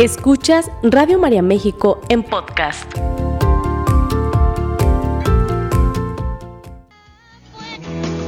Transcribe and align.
Escuchas 0.00 0.70
Radio 0.82 1.18
María 1.18 1.42
México 1.42 2.00
en 2.08 2.22
podcast. 2.22 2.90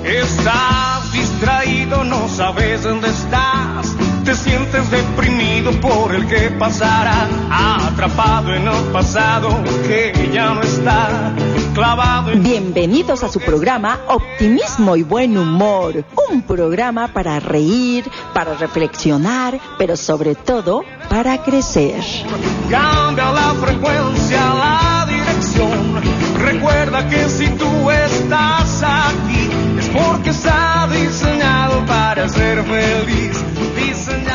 Estás 0.05 1.13
distraído, 1.15 2.05
no 2.05 2.29
sabes 2.29 2.83
dónde 2.83 3.09
estás. 3.09 3.97
Te 4.23 4.35
sientes 4.35 4.91
deprimido 4.91 5.52
por 5.71 6.13
el 6.13 6.27
que 6.27 6.51
pasará, 6.59 7.29
atrapado 7.87 8.53
en 8.53 8.67
el 8.67 8.85
pasado 8.93 9.63
que 9.87 10.31
ya 10.33 10.55
no 10.55 10.61
está. 10.61 11.33
Clavado 11.73 12.33
en... 12.33 12.43
Bienvenidos 12.43 13.23
a 13.23 13.29
su 13.29 13.39
programa 13.39 14.01
Optimismo 14.09 14.97
y 14.97 15.05
Buen 15.05 15.39
Humor, 15.39 16.05
un 16.31 16.43
programa 16.43 17.09
para 17.09 17.39
reír, 17.39 18.05
para 18.35 18.55
reflexionar, 18.55 19.61
pero 19.79 19.97
sobre 19.97 20.35
todo 20.35 20.83
para 21.09 21.43
crecer. 21.45 22.03
Cambia 22.69 23.31
la 23.31 23.55
frecuencia, 23.55 24.55
la 24.55 25.07
dirección. 25.09 26.03
Recuerda 26.41 27.09
que 27.09 27.29
si 27.29 27.49
tú 27.51 27.91
estás 27.91 28.83
aquí 28.83 29.49
es 29.79 29.89
porque 29.91 30.31
está 30.31 30.89
diseñado 30.91 31.87
para 31.87 32.29
ser 32.29 32.65
feliz. 32.65 33.45
Diseñado. 33.77 34.32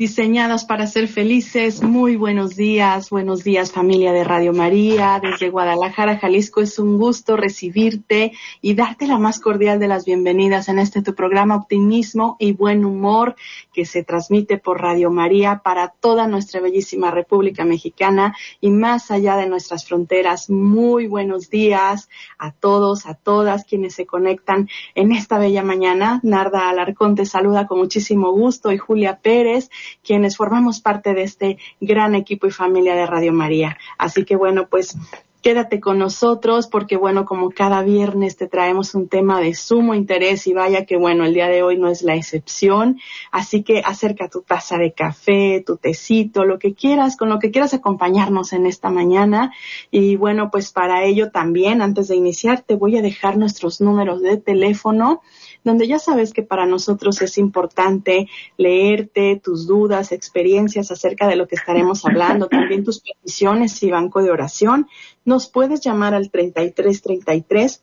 Diseñados 0.00 0.64
para 0.64 0.86
ser 0.86 1.08
felices. 1.08 1.82
Muy 1.82 2.16
buenos 2.16 2.56
días, 2.56 3.10
buenos 3.10 3.44
días 3.44 3.70
familia 3.70 4.12
de 4.12 4.24
Radio 4.24 4.54
María. 4.54 5.20
Desde 5.22 5.50
Guadalajara, 5.50 6.16
Jalisco, 6.16 6.62
es 6.62 6.78
un 6.78 6.96
gusto 6.96 7.36
recibirte 7.36 8.32
y 8.62 8.72
darte 8.72 9.06
la 9.06 9.18
más 9.18 9.40
cordial 9.40 9.78
de 9.78 9.88
las 9.88 10.06
bienvenidas 10.06 10.70
en 10.70 10.78
este 10.78 11.02
tu 11.02 11.14
programa 11.14 11.56
Optimismo 11.56 12.36
y 12.38 12.52
Buen 12.52 12.86
Humor 12.86 13.36
que 13.74 13.84
se 13.84 14.02
transmite 14.02 14.56
por 14.56 14.80
Radio 14.80 15.10
María 15.10 15.60
para 15.62 15.88
toda 15.88 16.26
nuestra 16.26 16.62
bellísima 16.62 17.10
República 17.10 17.66
Mexicana 17.66 18.34
y 18.58 18.70
más 18.70 19.10
allá 19.10 19.36
de 19.36 19.48
nuestras 19.48 19.84
fronteras. 19.84 20.48
Muy 20.48 21.08
buenos 21.08 21.50
días 21.50 22.08
a 22.38 22.52
todos, 22.52 23.04
a 23.04 23.12
todas 23.12 23.66
quienes 23.66 23.96
se 23.96 24.06
conectan 24.06 24.70
en 24.94 25.12
esta 25.12 25.38
bella 25.38 25.62
mañana. 25.62 26.20
Narda 26.22 26.70
Alarcón 26.70 27.16
te 27.16 27.26
saluda 27.26 27.66
con 27.66 27.78
muchísimo 27.80 28.32
gusto 28.32 28.72
y 28.72 28.78
Julia 28.78 29.18
Pérez 29.22 29.68
quienes 30.02 30.36
formamos 30.36 30.80
parte 30.80 31.14
de 31.14 31.22
este 31.22 31.58
gran 31.80 32.14
equipo 32.14 32.46
y 32.46 32.50
familia 32.50 32.94
de 32.94 33.06
Radio 33.06 33.32
María. 33.32 33.78
Así 33.98 34.24
que 34.24 34.36
bueno, 34.36 34.68
pues 34.68 34.96
quédate 35.42 35.80
con 35.80 35.98
nosotros 35.98 36.66
porque 36.66 36.96
bueno, 36.96 37.24
como 37.24 37.50
cada 37.50 37.82
viernes 37.82 38.36
te 38.36 38.46
traemos 38.46 38.94
un 38.94 39.08
tema 39.08 39.40
de 39.40 39.54
sumo 39.54 39.94
interés 39.94 40.46
y 40.46 40.52
vaya 40.52 40.84
que 40.84 40.96
bueno, 40.96 41.24
el 41.24 41.34
día 41.34 41.48
de 41.48 41.62
hoy 41.62 41.78
no 41.78 41.88
es 41.88 42.02
la 42.02 42.14
excepción. 42.14 43.00
Así 43.30 43.62
que 43.62 43.82
acerca 43.84 44.28
tu 44.28 44.42
taza 44.42 44.76
de 44.76 44.92
café, 44.92 45.62
tu 45.64 45.76
tecito, 45.76 46.44
lo 46.44 46.58
que 46.58 46.74
quieras, 46.74 47.16
con 47.16 47.28
lo 47.28 47.38
que 47.38 47.50
quieras 47.50 47.74
acompañarnos 47.74 48.52
en 48.52 48.66
esta 48.66 48.90
mañana. 48.90 49.52
Y 49.90 50.16
bueno, 50.16 50.50
pues 50.50 50.72
para 50.72 51.04
ello 51.04 51.30
también, 51.30 51.82
antes 51.82 52.08
de 52.08 52.16
iniciar, 52.16 52.62
te 52.62 52.74
voy 52.74 52.98
a 52.98 53.02
dejar 53.02 53.38
nuestros 53.38 53.80
números 53.80 54.22
de 54.22 54.36
teléfono 54.36 55.22
donde 55.64 55.86
ya 55.86 55.98
sabes 55.98 56.32
que 56.32 56.42
para 56.42 56.66
nosotros 56.66 57.20
es 57.22 57.38
importante 57.38 58.28
leerte 58.56 59.40
tus 59.42 59.66
dudas, 59.66 60.12
experiencias 60.12 60.90
acerca 60.90 61.28
de 61.28 61.36
lo 61.36 61.46
que 61.46 61.56
estaremos 61.56 62.04
hablando, 62.04 62.48
también 62.48 62.84
tus 62.84 63.00
peticiones 63.00 63.82
y 63.82 63.90
banco 63.90 64.22
de 64.22 64.30
oración. 64.30 64.88
Nos 65.24 65.48
puedes 65.48 65.80
llamar 65.80 66.14
al 66.14 66.30
3333 66.30 67.82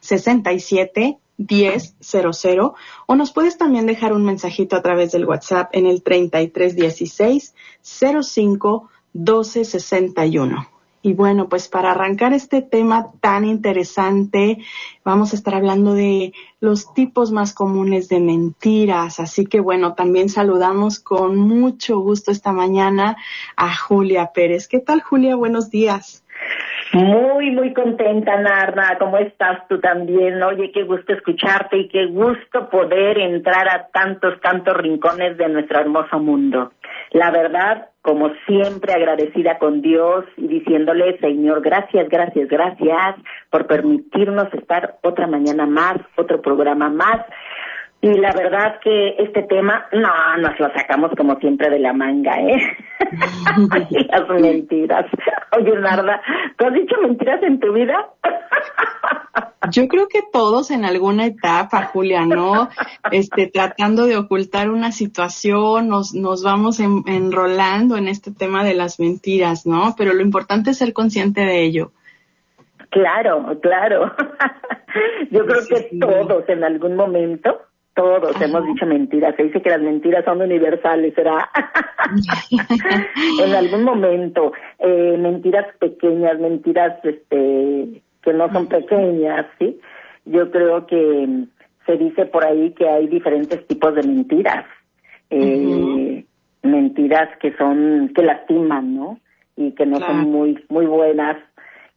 67 0.00 1.18
1000 1.38 2.60
o 3.06 3.14
nos 3.14 3.32
puedes 3.32 3.56
también 3.56 3.86
dejar 3.86 4.12
un 4.12 4.24
mensajito 4.24 4.76
a 4.76 4.82
través 4.82 5.12
del 5.12 5.24
WhatsApp 5.24 5.70
en 5.72 5.86
el 5.86 6.02
3316 6.02 7.54
05 7.82 8.90
1261. 9.12 10.79
Y 11.02 11.14
bueno, 11.14 11.48
pues 11.48 11.68
para 11.68 11.92
arrancar 11.92 12.34
este 12.34 12.60
tema 12.60 13.12
tan 13.20 13.46
interesante, 13.46 14.58
vamos 15.02 15.32
a 15.32 15.36
estar 15.36 15.54
hablando 15.54 15.94
de 15.94 16.34
los 16.60 16.92
tipos 16.92 17.32
más 17.32 17.54
comunes 17.54 18.08
de 18.08 18.20
mentiras. 18.20 19.18
Así 19.18 19.46
que 19.46 19.60
bueno, 19.60 19.94
también 19.94 20.28
saludamos 20.28 21.00
con 21.00 21.38
mucho 21.38 22.00
gusto 22.00 22.30
esta 22.30 22.52
mañana 22.52 23.16
a 23.56 23.74
Julia 23.74 24.32
Pérez. 24.34 24.68
¿Qué 24.68 24.80
tal, 24.80 25.00
Julia? 25.00 25.36
Buenos 25.36 25.70
días. 25.70 26.22
Muy, 26.92 27.52
muy 27.52 27.72
contenta, 27.72 28.36
Narda. 28.36 28.96
¿Cómo 28.98 29.16
estás 29.18 29.66
tú 29.68 29.78
también? 29.78 30.42
Oye, 30.42 30.72
qué 30.72 30.82
gusto 30.82 31.12
escucharte 31.12 31.76
y 31.78 31.88
qué 31.88 32.06
gusto 32.06 32.68
poder 32.68 33.18
entrar 33.18 33.68
a 33.68 33.88
tantos, 33.92 34.40
tantos 34.40 34.76
rincones 34.76 35.38
de 35.38 35.48
nuestro 35.48 35.80
hermoso 35.80 36.18
mundo. 36.18 36.72
La 37.12 37.30
verdad, 37.30 37.90
como 38.02 38.30
siempre, 38.46 38.92
agradecida 38.92 39.58
con 39.58 39.82
Dios 39.82 40.24
y 40.36 40.48
diciéndole, 40.48 41.18
Señor, 41.18 41.60
gracias, 41.60 42.08
gracias, 42.08 42.48
gracias 42.48 43.16
por 43.50 43.66
permitirnos 43.66 44.52
estar 44.54 44.96
otra 45.02 45.28
mañana 45.28 45.66
más, 45.66 45.96
otro 46.16 46.40
programa 46.40 46.88
más. 46.88 47.20
Y 48.02 48.08
la 48.14 48.32
verdad 48.32 48.80
que 48.82 49.16
este 49.18 49.42
tema, 49.42 49.84
no, 49.92 50.08
nos 50.38 50.58
lo 50.58 50.72
sacamos 50.72 51.10
como 51.18 51.36
siempre 51.38 51.68
de 51.68 51.78
la 51.80 51.92
manga, 51.92 52.32
¿eh? 52.40 52.56
Las 54.10 54.28
mentiras. 54.40 55.04
Oye, 55.58 55.78
Narda, 55.78 56.22
¿tú 56.56 56.66
has 56.66 56.72
dicho 56.72 56.96
mentiras 57.02 57.42
en 57.42 57.60
tu 57.60 57.72
vida? 57.74 58.08
Yo 59.70 59.86
creo 59.88 60.08
que 60.08 60.20
todos 60.32 60.70
en 60.70 60.86
alguna 60.86 61.26
etapa, 61.26 61.82
Julia, 61.92 62.24
¿no? 62.24 62.70
Este, 63.12 63.46
tratando 63.48 64.06
de 64.06 64.16
ocultar 64.16 64.70
una 64.70 64.90
situación, 64.92 65.88
nos, 65.88 66.14
nos 66.14 66.42
vamos 66.42 66.80
en- 66.80 67.04
enrolando 67.06 67.96
en 67.98 68.08
este 68.08 68.32
tema 68.32 68.64
de 68.64 68.74
las 68.74 68.98
mentiras, 68.98 69.66
¿no? 69.66 69.94
Pero 69.98 70.14
lo 70.14 70.22
importante 70.22 70.70
es 70.70 70.78
ser 70.78 70.94
consciente 70.94 71.42
de 71.42 71.62
ello. 71.62 71.92
Claro, 72.88 73.58
claro. 73.60 74.10
Yo 75.30 75.44
creo 75.46 75.60
que 75.68 75.98
todos 76.00 76.48
en 76.48 76.64
algún 76.64 76.96
momento, 76.96 77.60
todos 78.02 78.36
Ajá. 78.36 78.44
hemos 78.44 78.64
dicho 78.66 78.86
mentiras. 78.86 79.34
Se 79.36 79.44
dice 79.44 79.60
que 79.62 79.70
las 79.70 79.80
mentiras 79.82 80.24
son 80.24 80.40
universales, 80.40 81.14
¿será? 81.14 81.48
en 83.44 83.54
algún 83.54 83.84
momento, 83.84 84.52
eh, 84.78 85.16
mentiras 85.18 85.66
pequeñas, 85.78 86.38
mentiras 86.38 86.98
este, 87.04 88.02
que 88.22 88.32
no 88.32 88.50
son 88.52 88.66
pequeñas, 88.68 89.46
¿sí? 89.58 89.78
Yo 90.24 90.50
creo 90.50 90.86
que 90.86 91.44
se 91.86 91.96
dice 91.96 92.26
por 92.26 92.44
ahí 92.44 92.72
que 92.72 92.88
hay 92.88 93.06
diferentes 93.08 93.66
tipos 93.66 93.94
de 93.94 94.02
mentiras. 94.02 94.64
Eh, 95.30 96.24
Mentiras 96.62 97.30
que 97.40 97.56
son, 97.56 98.12
que 98.14 98.22
lastiman, 98.22 98.94
¿no? 98.94 99.18
Y 99.56 99.72
que 99.72 99.86
no 99.86 99.96
Claro. 99.96 100.12
son 100.12 100.30
muy, 100.30 100.62
muy 100.68 100.84
buenas, 100.84 101.38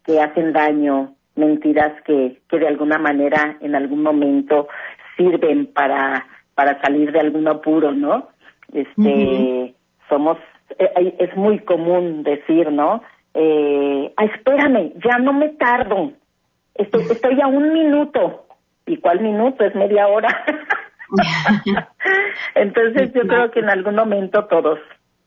que 0.06 0.22
hacen 0.22 0.54
daño, 0.54 1.16
mentiras 1.36 1.92
que, 2.06 2.40
que 2.48 2.60
de 2.60 2.68
alguna 2.70 2.98
manera 2.98 3.58
en 3.60 3.76
algún 3.76 4.02
momento 4.04 4.70
sirven 5.18 5.68
para, 5.68 6.28
para 6.56 6.82
salir 6.82 7.12
de 7.12 7.20
algún 7.20 7.48
apuro, 7.48 7.92
¿no? 7.92 8.30
Este, 8.74 9.76
somos, 10.10 10.38
eh, 10.80 11.16
es 11.20 11.36
muy 11.36 11.60
común 11.60 12.24
decir, 12.24 12.72
¿no? 12.72 13.04
Eh, 13.34 14.14
ah, 14.18 14.26
espérame, 14.26 14.94
ya 15.04 15.18
no 15.20 15.34
me 15.34 15.50
tardo, 15.50 16.14
estoy, 16.76 17.04
estoy 17.12 17.42
a 17.42 17.48
un 17.48 17.74
minuto. 17.74 18.46
¿Y 18.86 18.98
cuál 18.98 19.22
minuto? 19.22 19.64
Es 19.64 19.74
media 19.76 20.08
hora. 20.08 20.46
Entonces 22.56 23.14
yo 23.14 23.22
creo 23.22 23.50
que 23.52 23.60
en 23.62 23.70
algún 23.70 23.96
momento 23.96 24.46
todos, 24.46 24.80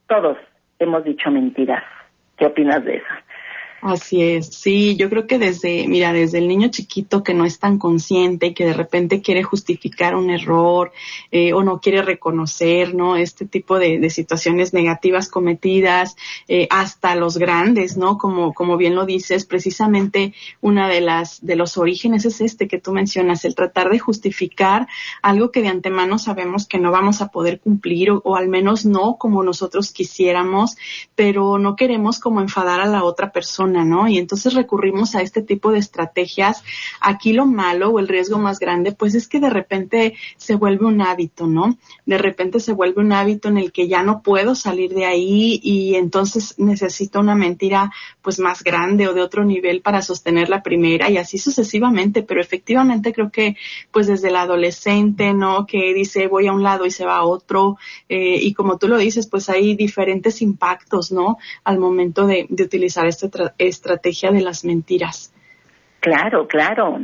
todos 0.08 0.36
hemos 0.78 1.04
dicho 1.04 1.30
mentiras. 1.30 1.82
¿Qué 2.36 2.46
opinas 2.46 2.84
de 2.84 2.96
eso? 2.96 3.06
Así 3.88 4.20
es, 4.20 4.48
sí, 4.48 4.96
yo 4.96 5.08
creo 5.08 5.28
que 5.28 5.38
desde, 5.38 5.86
mira, 5.86 6.12
desde 6.12 6.38
el 6.38 6.48
niño 6.48 6.70
chiquito 6.70 7.22
que 7.22 7.34
no 7.34 7.44
es 7.44 7.60
tan 7.60 7.78
consciente 7.78 8.46
y 8.46 8.52
que 8.52 8.66
de 8.66 8.72
repente 8.72 9.22
quiere 9.22 9.44
justificar 9.44 10.16
un 10.16 10.28
error 10.28 10.90
eh, 11.30 11.52
o 11.52 11.62
no 11.62 11.80
quiere 11.80 12.02
reconocer, 12.02 12.96
¿no? 12.96 13.16
Este 13.16 13.46
tipo 13.46 13.78
de, 13.78 14.10
situaciones 14.10 14.74
negativas 14.74 15.28
cometidas, 15.28 16.16
eh, 16.48 16.66
hasta 16.68 17.14
los 17.14 17.38
grandes, 17.38 17.96
¿no? 17.96 18.18
Como, 18.18 18.54
como 18.54 18.76
bien 18.76 18.96
lo 18.96 19.06
dices, 19.06 19.46
precisamente 19.46 20.34
una 20.60 20.88
de 20.88 21.00
las, 21.00 21.46
de 21.46 21.54
los 21.54 21.78
orígenes 21.78 22.24
es 22.24 22.40
este 22.40 22.66
que 22.66 22.80
tú 22.80 22.90
mencionas, 22.90 23.44
el 23.44 23.54
tratar 23.54 23.88
de 23.88 24.00
justificar 24.00 24.88
algo 25.22 25.52
que 25.52 25.62
de 25.62 25.68
antemano 25.68 26.18
sabemos 26.18 26.66
que 26.66 26.80
no 26.80 26.90
vamos 26.90 27.22
a 27.22 27.28
poder 27.28 27.60
cumplir 27.60 28.10
o, 28.10 28.20
o 28.24 28.34
al 28.34 28.48
menos 28.48 28.84
no 28.84 29.16
como 29.16 29.44
nosotros 29.44 29.92
quisiéramos, 29.92 30.76
pero 31.14 31.58
no 31.58 31.76
queremos 31.76 32.18
como 32.18 32.40
enfadar 32.40 32.80
a 32.80 32.86
la 32.86 33.04
otra 33.04 33.30
persona 33.30 33.75
¿no? 33.84 34.08
Y 34.08 34.18
entonces 34.18 34.54
recurrimos 34.54 35.14
a 35.14 35.22
este 35.22 35.42
tipo 35.42 35.72
de 35.72 35.78
estrategias. 35.78 36.62
Aquí 37.00 37.32
lo 37.32 37.46
malo 37.46 37.90
o 37.90 37.98
el 37.98 38.08
riesgo 38.08 38.38
más 38.38 38.58
grande, 38.58 38.92
pues 38.92 39.14
es 39.14 39.28
que 39.28 39.40
de 39.40 39.50
repente 39.50 40.14
se 40.36 40.54
vuelve 40.54 40.86
un 40.86 41.00
hábito, 41.00 41.46
¿no? 41.46 41.76
De 42.04 42.18
repente 42.18 42.60
se 42.60 42.72
vuelve 42.72 43.00
un 43.00 43.12
hábito 43.12 43.48
en 43.48 43.58
el 43.58 43.72
que 43.72 43.88
ya 43.88 44.02
no 44.02 44.22
puedo 44.22 44.54
salir 44.54 44.94
de 44.94 45.04
ahí 45.04 45.60
y 45.62 45.94
entonces 45.94 46.54
necesito 46.58 47.20
una 47.20 47.34
mentira 47.34 47.92
pues 48.22 48.38
más 48.38 48.62
grande 48.62 49.08
o 49.08 49.14
de 49.14 49.22
otro 49.22 49.44
nivel 49.44 49.80
para 49.80 50.02
sostener 50.02 50.48
la 50.48 50.62
primera 50.62 51.10
y 51.10 51.16
así 51.16 51.38
sucesivamente, 51.38 52.22
pero 52.22 52.40
efectivamente 52.40 53.12
creo 53.12 53.30
que 53.30 53.56
pues 53.92 54.06
desde 54.06 54.28
el 54.28 54.36
adolescente, 54.36 55.32
¿no? 55.32 55.66
Que 55.66 55.94
dice 55.94 56.26
voy 56.26 56.46
a 56.46 56.52
un 56.52 56.62
lado 56.62 56.86
y 56.86 56.90
se 56.90 57.04
va 57.04 57.16
a 57.16 57.24
otro 57.24 57.76
eh, 58.08 58.38
y 58.40 58.54
como 58.54 58.78
tú 58.78 58.88
lo 58.88 58.98
dices, 58.98 59.26
pues 59.26 59.48
hay 59.48 59.74
diferentes 59.74 60.42
impactos, 60.42 61.12
¿no? 61.12 61.38
Al 61.64 61.78
momento 61.78 62.26
de, 62.26 62.46
utilizar 62.50 63.06
esta 63.06 63.28
estrategia 63.58 64.30
de 64.30 64.42
las 64.42 64.64
mentiras. 64.64 65.32
Claro, 66.00 66.46
claro. 66.46 67.00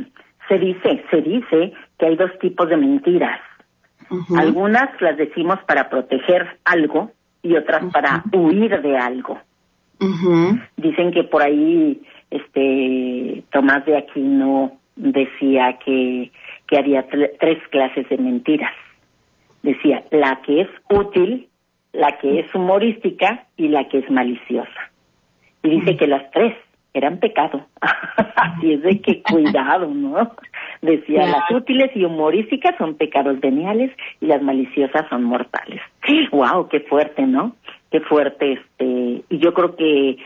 Se 0.47 0.57
dice, 0.57 1.03
se 1.09 1.21
dice 1.21 1.73
que 1.97 2.05
hay 2.05 2.15
dos 2.15 2.31
tipos 2.39 2.69
de 2.69 2.77
mentiras. 2.77 3.39
Algunas 4.37 4.89
las 5.01 5.17
decimos 5.17 5.59
para 5.65 5.89
proteger 5.89 6.59
algo 6.65 7.11
y 7.41 7.55
otras 7.55 7.91
para 7.91 8.23
huir 8.31 8.81
de 8.81 8.97
algo. 8.97 9.39
Dicen 10.77 11.11
que 11.11 11.23
por 11.23 11.41
ahí 11.41 12.01
este 12.29 13.43
Tomás 13.51 13.85
de 13.85 13.97
Aquino 13.97 14.73
decía 14.95 15.79
que, 15.83 16.31
que 16.67 16.77
había 16.77 17.07
tres 17.07 17.59
clases 17.69 18.07
de 18.09 18.17
mentiras. 18.17 18.73
Decía 19.61 20.03
la 20.11 20.41
que 20.45 20.61
es 20.61 20.69
útil, 20.89 21.47
la 21.93 22.17
que 22.17 22.39
es 22.41 22.53
humorística 22.53 23.45
y 23.55 23.69
la 23.69 23.87
que 23.87 23.99
es 23.99 24.09
maliciosa. 24.11 24.91
Y 25.63 25.69
dice 25.69 25.97
que 25.97 26.07
las 26.07 26.29
tres 26.31 26.55
eran 26.93 27.17
pecado. 27.17 27.65
Así 28.35 28.73
es 28.73 28.81
de 28.83 29.01
que 29.01 29.23
cuidado, 29.23 29.87
¿no? 29.87 30.31
Decía, 30.81 31.25
las 31.25 31.49
útiles 31.51 31.91
y 31.95 32.03
humorísticas 32.03 32.75
son 32.77 32.95
pecados 32.95 33.39
veniales 33.39 33.91
y 34.21 34.27
las 34.27 34.41
maliciosas 34.41 35.07
son 35.09 35.23
mortales. 35.23 35.81
¡Wow! 36.31 36.67
¡Qué 36.67 36.81
fuerte, 36.81 37.23
¿no? 37.25 37.55
Qué 37.89 38.01
fuerte. 38.01 38.53
este 38.53 39.23
Y 39.29 39.37
yo 39.39 39.53
creo 39.53 39.75
que 39.75 40.17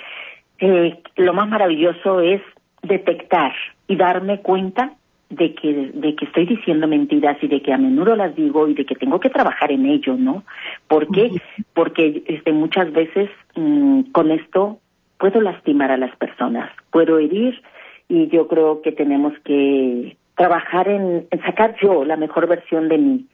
eh, 0.60 1.00
lo 1.16 1.34
más 1.34 1.48
maravilloso 1.48 2.22
es 2.22 2.42
detectar 2.82 3.54
y 3.88 3.96
darme 3.96 4.40
cuenta 4.42 4.94
de 5.30 5.54
que 5.54 5.92
de 5.94 6.16
que 6.16 6.26
estoy 6.26 6.46
diciendo 6.46 6.88
mentiras 6.88 7.38
y 7.42 7.48
de 7.48 7.62
que 7.62 7.74
a 7.74 7.78
menudo 7.78 8.16
las 8.16 8.34
digo 8.36 8.68
y 8.70 8.74
de 8.74 8.86
que 8.86 8.96
tengo 8.96 9.20
que 9.20 9.30
trabajar 9.30 9.72
en 9.72 9.86
ello, 9.86 10.16
¿no? 10.16 10.44
¿Por 10.88 11.12
qué? 11.12 11.32
Porque 11.74 12.24
este 12.28 12.54
muchas 12.54 12.92
veces 12.94 13.30
mm, 13.56 14.04
con 14.12 14.32
esto 14.32 14.80
puedo 15.20 15.42
lastimar 15.42 15.92
a 15.92 15.98
las 15.98 16.16
personas, 16.18 16.72
puedo 16.92 17.20
herir 17.20 17.62
y 18.08 18.28
yo 18.28 18.48
creo 18.48 18.82
que 18.82 18.92
tenemos 18.92 19.34
que 19.44 20.18
trabajar 20.36 20.88
en, 20.88 21.28
sacar 21.46 21.76
yo 21.82 22.06
la 22.06 22.16
mejor 22.16 22.48
versión 22.48 22.88
de 22.90 22.98
mí. 22.98 23.26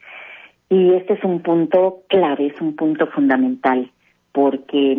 Y 0.70 0.94
este 0.94 1.14
es 1.14 1.24
un 1.24 1.40
punto 1.40 2.02
clave, 2.08 2.46
es 2.46 2.60
un 2.60 2.74
punto 2.74 3.06
fundamental, 3.08 3.90
porque 4.32 4.96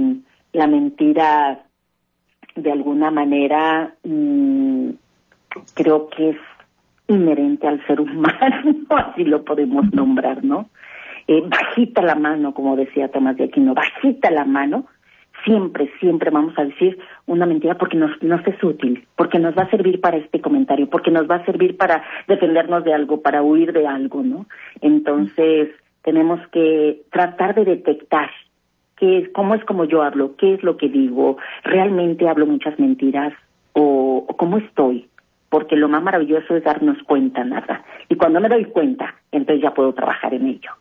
la 0.53 0.67
mentira 0.67 1.63
de 2.55 2.71
alguna 2.71 3.11
manera 3.11 3.93
mm, 4.03 4.89
creo 5.73 6.09
que 6.09 6.29
es 6.29 6.37
inherente 7.07 7.67
al 7.67 7.85
ser 7.85 7.99
humano, 7.99 8.75
así 8.89 9.23
lo 9.25 9.43
podemos 9.43 9.91
nombrar, 9.93 10.43
¿no? 10.43 10.69
Eh, 11.27 11.43
bajita 11.45 12.03
la 12.03 12.15
mano, 12.15 12.53
como 12.53 12.75
decía 12.75 13.09
Tomás 13.09 13.35
de 13.37 13.45
Aquino, 13.45 13.73
bajita 13.73 14.29
la 14.29 14.45
mano, 14.45 14.85
siempre, 15.45 15.89
siempre 15.99 16.31
vamos 16.31 16.53
a 16.57 16.65
decir 16.65 16.97
una 17.27 17.45
mentira 17.45 17.77
porque 17.77 17.95
nos, 17.95 18.11
nos 18.21 18.45
es 18.45 18.61
útil, 18.63 19.07
porque 19.15 19.39
nos 19.39 19.55
va 19.57 19.63
a 19.63 19.69
servir 19.69 20.01
para 20.01 20.17
este 20.17 20.41
comentario, 20.41 20.89
porque 20.89 21.11
nos 21.11 21.29
va 21.29 21.35
a 21.35 21.45
servir 21.45 21.77
para 21.77 22.03
defendernos 22.27 22.83
de 22.83 22.93
algo, 22.93 23.21
para 23.21 23.41
huir 23.41 23.71
de 23.71 23.87
algo, 23.87 24.23
¿no? 24.23 24.47
Entonces, 24.81 25.69
tenemos 26.01 26.39
que 26.49 27.03
tratar 27.11 27.55
de 27.55 27.63
detectar 27.65 28.29
qué 28.97 29.19
es, 29.19 29.29
cómo 29.29 29.55
es 29.55 29.63
como 29.63 29.85
yo 29.85 30.03
hablo, 30.03 30.35
qué 30.35 30.55
es 30.55 30.63
lo 30.63 30.77
que 30.77 30.89
digo, 30.89 31.37
realmente 31.63 32.27
hablo 32.27 32.45
muchas 32.45 32.77
mentiras 32.79 33.33
o, 33.73 34.25
o 34.27 34.37
cómo 34.37 34.57
estoy, 34.57 35.07
porque 35.49 35.75
lo 35.75 35.87
más 35.87 36.03
maravilloso 36.03 36.55
es 36.55 36.63
darnos 36.63 37.01
cuenta, 37.03 37.43
nada. 37.43 37.85
Y 38.09 38.15
cuando 38.15 38.39
me 38.39 38.49
doy 38.49 38.65
cuenta, 38.65 39.15
entonces 39.31 39.63
ya 39.63 39.73
puedo 39.73 39.93
trabajar 39.93 40.33
en 40.33 40.47
ello. 40.47 40.71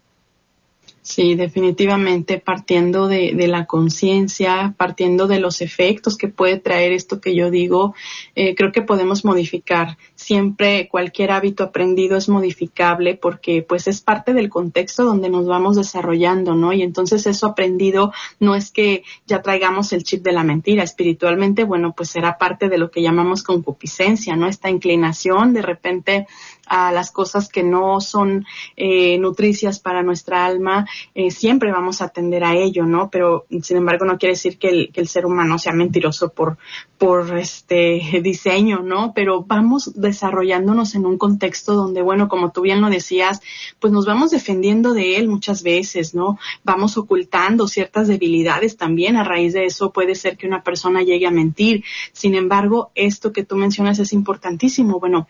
Sí, 1.07 1.35
definitivamente 1.35 2.41
partiendo 2.41 3.09
de, 3.09 3.35
la 3.47 3.67
conciencia, 3.67 4.75
partiendo 4.79 5.27
de 5.27 5.39
los 5.39 5.61
efectos 5.61 6.17
que 6.17 6.29
puede 6.29 6.59
traer 6.59 6.93
esto 6.93 7.21
que 7.21 7.35
yo 7.35 7.51
digo, 7.51 7.95
eh, 8.35 8.55
creo 8.55 8.73
que 8.73 8.81
podemos 8.81 9.23
modificar. 9.23 9.99
Siempre 10.15 10.89
cualquier 10.89 11.31
hábito 11.33 11.63
aprendido 11.63 12.17
es 12.17 12.31
modificable 12.31 13.17
porque 13.17 13.61
pues 13.61 13.87
es 13.87 14.01
parte 14.01 14.33
del 14.33 14.49
contexto 14.49 15.05
donde 15.05 15.29
nos 15.29 15.47
vamos 15.47 15.77
desarrollando, 15.77 16.55
¿no? 16.55 16.73
Y 16.73 16.81
entonces 16.81 17.27
eso 17.27 17.49
aprendido 17.49 18.11
no 18.41 18.55
es 18.55 18.71
que 18.71 19.03
ya 19.27 19.43
traigamos 19.43 19.93
el 19.93 20.05
chip 20.05 20.23
de 20.25 20.33
la 20.33 20.43
mentira. 20.43 20.85
Espiritualmente, 20.85 21.65
bueno, 21.65 21.93
pues 21.95 22.09
será 22.09 22.39
parte 22.39 22.71
de 22.71 22.79
lo 22.79 22.91
que 22.91 23.03
llamamos 23.03 23.43
concupiscencia, 23.43 24.37
¿no? 24.37 24.49
Esta 24.49 24.71
inclinación 24.71 25.53
de 25.53 25.61
repente 25.61 26.27
a 26.67 26.93
las 26.93 27.11
cosas 27.11 27.49
que 27.49 27.63
no 27.63 28.01
son 28.01 28.47
eh, 28.77 29.19
nutricias 29.19 29.81
para 29.81 30.03
nuestra 30.03 30.45
alma, 30.47 30.87
eh, 31.15 31.31
siempre 31.31 31.73
vamos 31.73 32.01
a 32.01 32.07
atender 32.07 32.45
a 32.45 32.55
ello, 32.55 32.85
¿no? 32.87 33.11
Pero, 33.11 33.47
sin 33.63 33.77
embargo, 33.77 34.05
no 34.05 34.19
quiere 34.19 34.35
decir 34.35 34.59
que 34.59 34.69
el, 34.69 34.93
que 34.93 35.01
el 35.01 35.09
ser 35.09 35.27
humano 35.27 35.59
sea 35.59 35.73
mentiroso 35.73 36.31
por, 36.31 36.59
por 36.99 37.37
este 37.39 38.21
diseño, 38.23 38.81
¿no? 38.81 39.13
Pero 39.15 39.43
vamos 39.43 39.93
desarrollándonos 39.95 40.95
en 40.95 41.07
un 41.07 41.19
contexto 41.19 41.75
donde, 41.75 42.03
bueno, 42.03 42.29
como 42.29 42.53
tú 42.53 42.63
bien 42.63 42.81
lo 42.81 42.91
decías, 42.91 43.41
pues 43.81 43.93
nos 43.93 44.07
vamos 44.07 44.31
defendiendo 44.31 44.95
de 44.95 45.17
él 45.17 45.29
muchas 45.29 45.63
veces, 45.63 46.15
¿no? 46.15 46.39
Vamos 46.63 46.97
ocultando 46.97 47.69
ciertas 47.69 48.09
debilidades 48.09 48.77
también. 48.77 49.17
A 49.17 49.25
raíz 49.25 49.53
de 49.53 49.67
eso 49.67 49.93
puede 49.93 50.15
ser 50.15 50.37
que 50.37 50.47
una 50.47 50.63
persona 50.63 51.03
llegue 51.03 51.27
a 51.27 51.31
mentir. 51.31 51.85
Sin 52.13 52.35
embargo, 52.35 52.91
esto 52.95 53.33
que 53.33 53.45
tú 53.45 53.57
mencionas 53.57 53.99
es 53.99 54.13
importantísimo. 54.13 54.99
Bueno, 55.01 55.29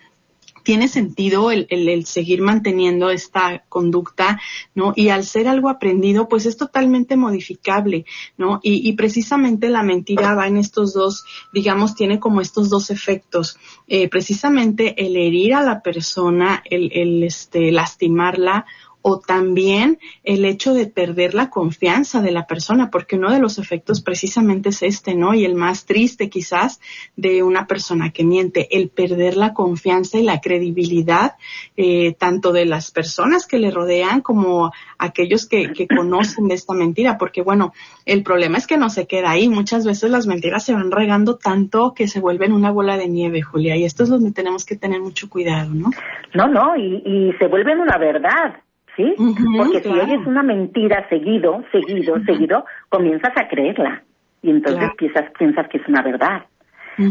tiene 0.64 0.88
sentido 0.88 1.50
el, 1.50 1.66
el, 1.70 2.06
seguir 2.06 2.42
manteniendo 2.42 3.10
esta 3.10 3.64
conducta, 3.68 4.40
¿no? 4.74 4.92
Y 4.96 5.10
al 5.10 5.24
ser 5.24 5.46
algo 5.46 5.68
aprendido, 5.68 6.28
pues 6.28 6.46
es 6.46 6.56
totalmente 6.56 7.16
modificable, 7.16 8.06
¿no? 8.36 8.60
Y, 8.62 8.88
y 8.88 8.94
precisamente 8.94 9.68
la 9.68 9.82
mentira 9.82 10.34
va 10.34 10.48
en 10.48 10.56
estos 10.56 10.94
dos, 10.94 11.24
digamos, 11.52 11.94
tiene 11.94 12.18
como 12.18 12.40
estos 12.40 12.70
dos 12.70 12.90
efectos. 12.90 13.58
Eh, 13.86 14.08
precisamente 14.08 15.04
el 15.06 15.16
herir 15.16 15.54
a 15.54 15.62
la 15.62 15.82
persona, 15.82 16.62
el, 16.68 16.90
el 16.92 17.22
este, 17.22 17.70
lastimarla 17.70 18.66
o 19.06 19.20
también 19.20 19.98
el 20.22 20.46
hecho 20.46 20.72
de 20.72 20.86
perder 20.86 21.34
la 21.34 21.50
confianza 21.50 22.22
de 22.22 22.30
la 22.30 22.46
persona, 22.46 22.90
porque 22.90 23.16
uno 23.16 23.30
de 23.30 23.38
los 23.38 23.58
efectos 23.58 24.00
precisamente 24.00 24.70
es 24.70 24.82
este, 24.82 25.14
¿no? 25.14 25.34
Y 25.34 25.44
el 25.44 25.56
más 25.56 25.84
triste 25.84 26.30
quizás 26.30 26.80
de 27.14 27.42
una 27.42 27.66
persona 27.66 28.12
que 28.12 28.24
miente, 28.24 28.66
el 28.74 28.88
perder 28.88 29.36
la 29.36 29.52
confianza 29.52 30.18
y 30.18 30.22
la 30.22 30.40
credibilidad 30.40 31.34
eh, 31.76 32.14
tanto 32.14 32.50
de 32.54 32.64
las 32.64 32.92
personas 32.92 33.46
que 33.46 33.58
le 33.58 33.70
rodean 33.70 34.22
como 34.22 34.72
aquellos 34.96 35.46
que, 35.46 35.74
que 35.74 35.86
conocen 35.86 36.48
de 36.48 36.54
esta 36.54 36.72
mentira, 36.72 37.18
porque 37.18 37.42
bueno, 37.42 37.74
el 38.06 38.22
problema 38.22 38.56
es 38.56 38.66
que 38.66 38.78
no 38.78 38.88
se 38.88 39.06
queda 39.06 39.32
ahí, 39.32 39.50
muchas 39.50 39.84
veces 39.84 40.10
las 40.10 40.26
mentiras 40.26 40.64
se 40.64 40.72
van 40.72 40.90
regando 40.90 41.36
tanto 41.36 41.92
que 41.92 42.08
se 42.08 42.20
vuelven 42.20 42.54
una 42.54 42.70
bola 42.70 42.96
de 42.96 43.08
nieve, 43.08 43.42
Julia, 43.42 43.76
y 43.76 43.84
esto 43.84 44.04
es 44.04 44.08
donde 44.08 44.32
tenemos 44.32 44.64
que 44.64 44.76
tener 44.76 45.02
mucho 45.02 45.28
cuidado, 45.28 45.74
¿no? 45.74 45.90
No, 46.32 46.48
no, 46.48 46.74
y, 46.74 47.02
y 47.04 47.32
se 47.38 47.48
vuelven 47.48 47.80
una 47.80 47.98
verdad 47.98 48.63
¿sí? 48.96 49.14
Porque 49.56 49.80
si 49.80 49.88
oyes 49.88 50.26
una 50.26 50.42
mentira 50.42 51.08
seguido, 51.08 51.64
seguido, 51.72 52.22
seguido, 52.24 52.64
comienzas 52.88 53.32
a 53.36 53.48
creerla 53.48 54.02
y 54.42 54.50
entonces 54.50 54.90
piensas, 54.96 55.30
piensas 55.38 55.68
que 55.68 55.78
es 55.78 55.88
una 55.88 56.02
verdad. 56.02 56.44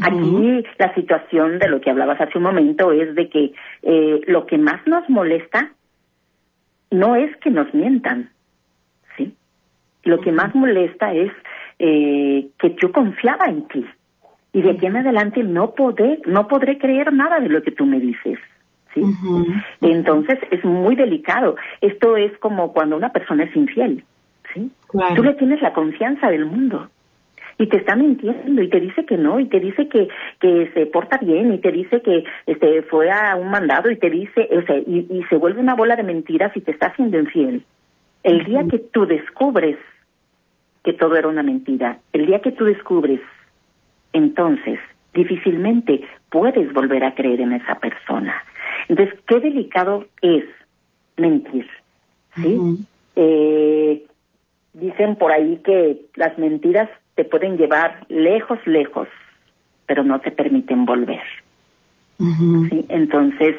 Aquí 0.01 0.63
la 0.77 0.93
situación 0.93 1.59
de 1.59 1.67
lo 1.67 1.81
que 1.81 1.89
hablabas 1.89 2.21
hace 2.21 2.37
un 2.37 2.45
momento 2.45 2.91
es 2.93 3.13
de 3.15 3.29
que 3.29 3.53
eh, 3.81 4.21
lo 4.27 4.45
que 4.45 4.57
más 4.57 4.85
nos 4.87 5.09
molesta 5.09 5.71
no 6.89 7.15
es 7.15 7.35
que 7.37 7.49
nos 7.49 7.73
mientan, 7.73 8.29
¿sí? 9.17 9.35
Lo 10.03 10.21
que 10.21 10.31
más 10.31 10.55
molesta 10.55 11.13
es 11.13 11.31
eh, 11.79 12.47
que 12.59 12.75
yo 12.81 12.91
confiaba 12.93 13.45
en 13.47 13.67
ti 13.67 13.85
y 14.53 14.61
de 14.61 14.71
aquí 14.71 14.85
en 14.85 14.97
adelante 14.97 15.43
no 15.43 15.73
podré, 15.73 16.19
no 16.27 16.47
podré 16.47 16.77
creer 16.77 17.11
nada 17.11 17.39
de 17.39 17.49
lo 17.49 17.61
que 17.63 17.71
tú 17.71 17.85
me 17.85 17.99
dices. 17.99 18.39
¿Sí? 18.93 19.01
Entonces 19.81 20.39
es 20.51 20.63
muy 20.63 20.95
delicado. 20.95 21.55
Esto 21.81 22.17
es 22.17 22.37
como 22.39 22.73
cuando 22.73 22.95
una 22.95 23.11
persona 23.11 23.43
es 23.43 23.55
infiel, 23.55 24.03
¿sí? 24.53 24.71
Tú 25.15 25.23
le 25.23 25.33
tienes 25.33 25.61
la 25.61 25.73
confianza 25.73 26.29
del 26.29 26.45
mundo 26.45 26.89
y 27.57 27.67
te 27.67 27.77
está 27.77 27.95
mintiendo 27.95 28.61
y 28.61 28.69
te 28.69 28.79
dice 28.79 29.05
que 29.05 29.17
no 29.17 29.39
y 29.39 29.45
te 29.45 29.59
dice 29.59 29.87
que 29.87 30.07
que 30.39 30.71
se 30.73 30.85
porta 30.87 31.17
bien 31.17 31.53
y 31.53 31.59
te 31.59 31.71
dice 31.71 32.01
que 32.01 32.23
este 32.45 32.81
fue 32.83 33.11
a 33.11 33.35
un 33.35 33.49
mandado 33.49 33.91
y 33.91 33.97
te 33.97 34.09
dice 34.09 34.49
o 34.51 34.61
sea, 34.63 34.77
y, 34.77 35.07
y 35.09 35.23
se 35.29 35.37
vuelve 35.37 35.61
una 35.61 35.75
bola 35.75 35.95
de 35.95 36.03
mentiras 36.03 36.55
y 36.55 36.61
te 36.61 36.71
está 36.71 36.87
haciendo 36.87 37.19
infiel 37.19 37.63
el 38.23 38.43
día 38.45 38.65
que 38.69 38.79
tú 38.79 39.05
descubres 39.05 39.77
que 40.83 40.93
todo 40.93 41.15
era 41.15 41.27
una 41.27 41.43
mentira 41.43 41.99
el 42.11 42.25
día 42.25 42.39
que 42.39 42.51
tú 42.51 42.65
descubres 42.65 43.21
entonces 44.13 44.79
difícilmente 45.13 46.01
puedes 46.29 46.71
volver 46.73 47.03
a 47.03 47.13
creer 47.13 47.41
en 47.41 47.53
esa 47.53 47.75
persona. 47.75 48.43
Entonces, 48.87 49.19
qué 49.27 49.39
delicado 49.39 50.05
es 50.21 50.45
mentir, 51.17 51.67
¿sí? 52.35 52.85
eh, 53.15 54.03
dicen 54.73 55.15
por 55.15 55.31
ahí 55.31 55.61
que 55.63 56.01
las 56.15 56.37
mentiras 56.37 56.89
te 57.15 57.25
pueden 57.25 57.57
llevar 57.57 58.05
lejos, 58.09 58.59
lejos, 58.65 59.07
pero 59.85 60.03
no 60.03 60.19
te 60.19 60.31
permiten 60.31 60.85
volver. 60.85 61.21
¿sí? 62.17 62.85
Entonces, 62.89 63.55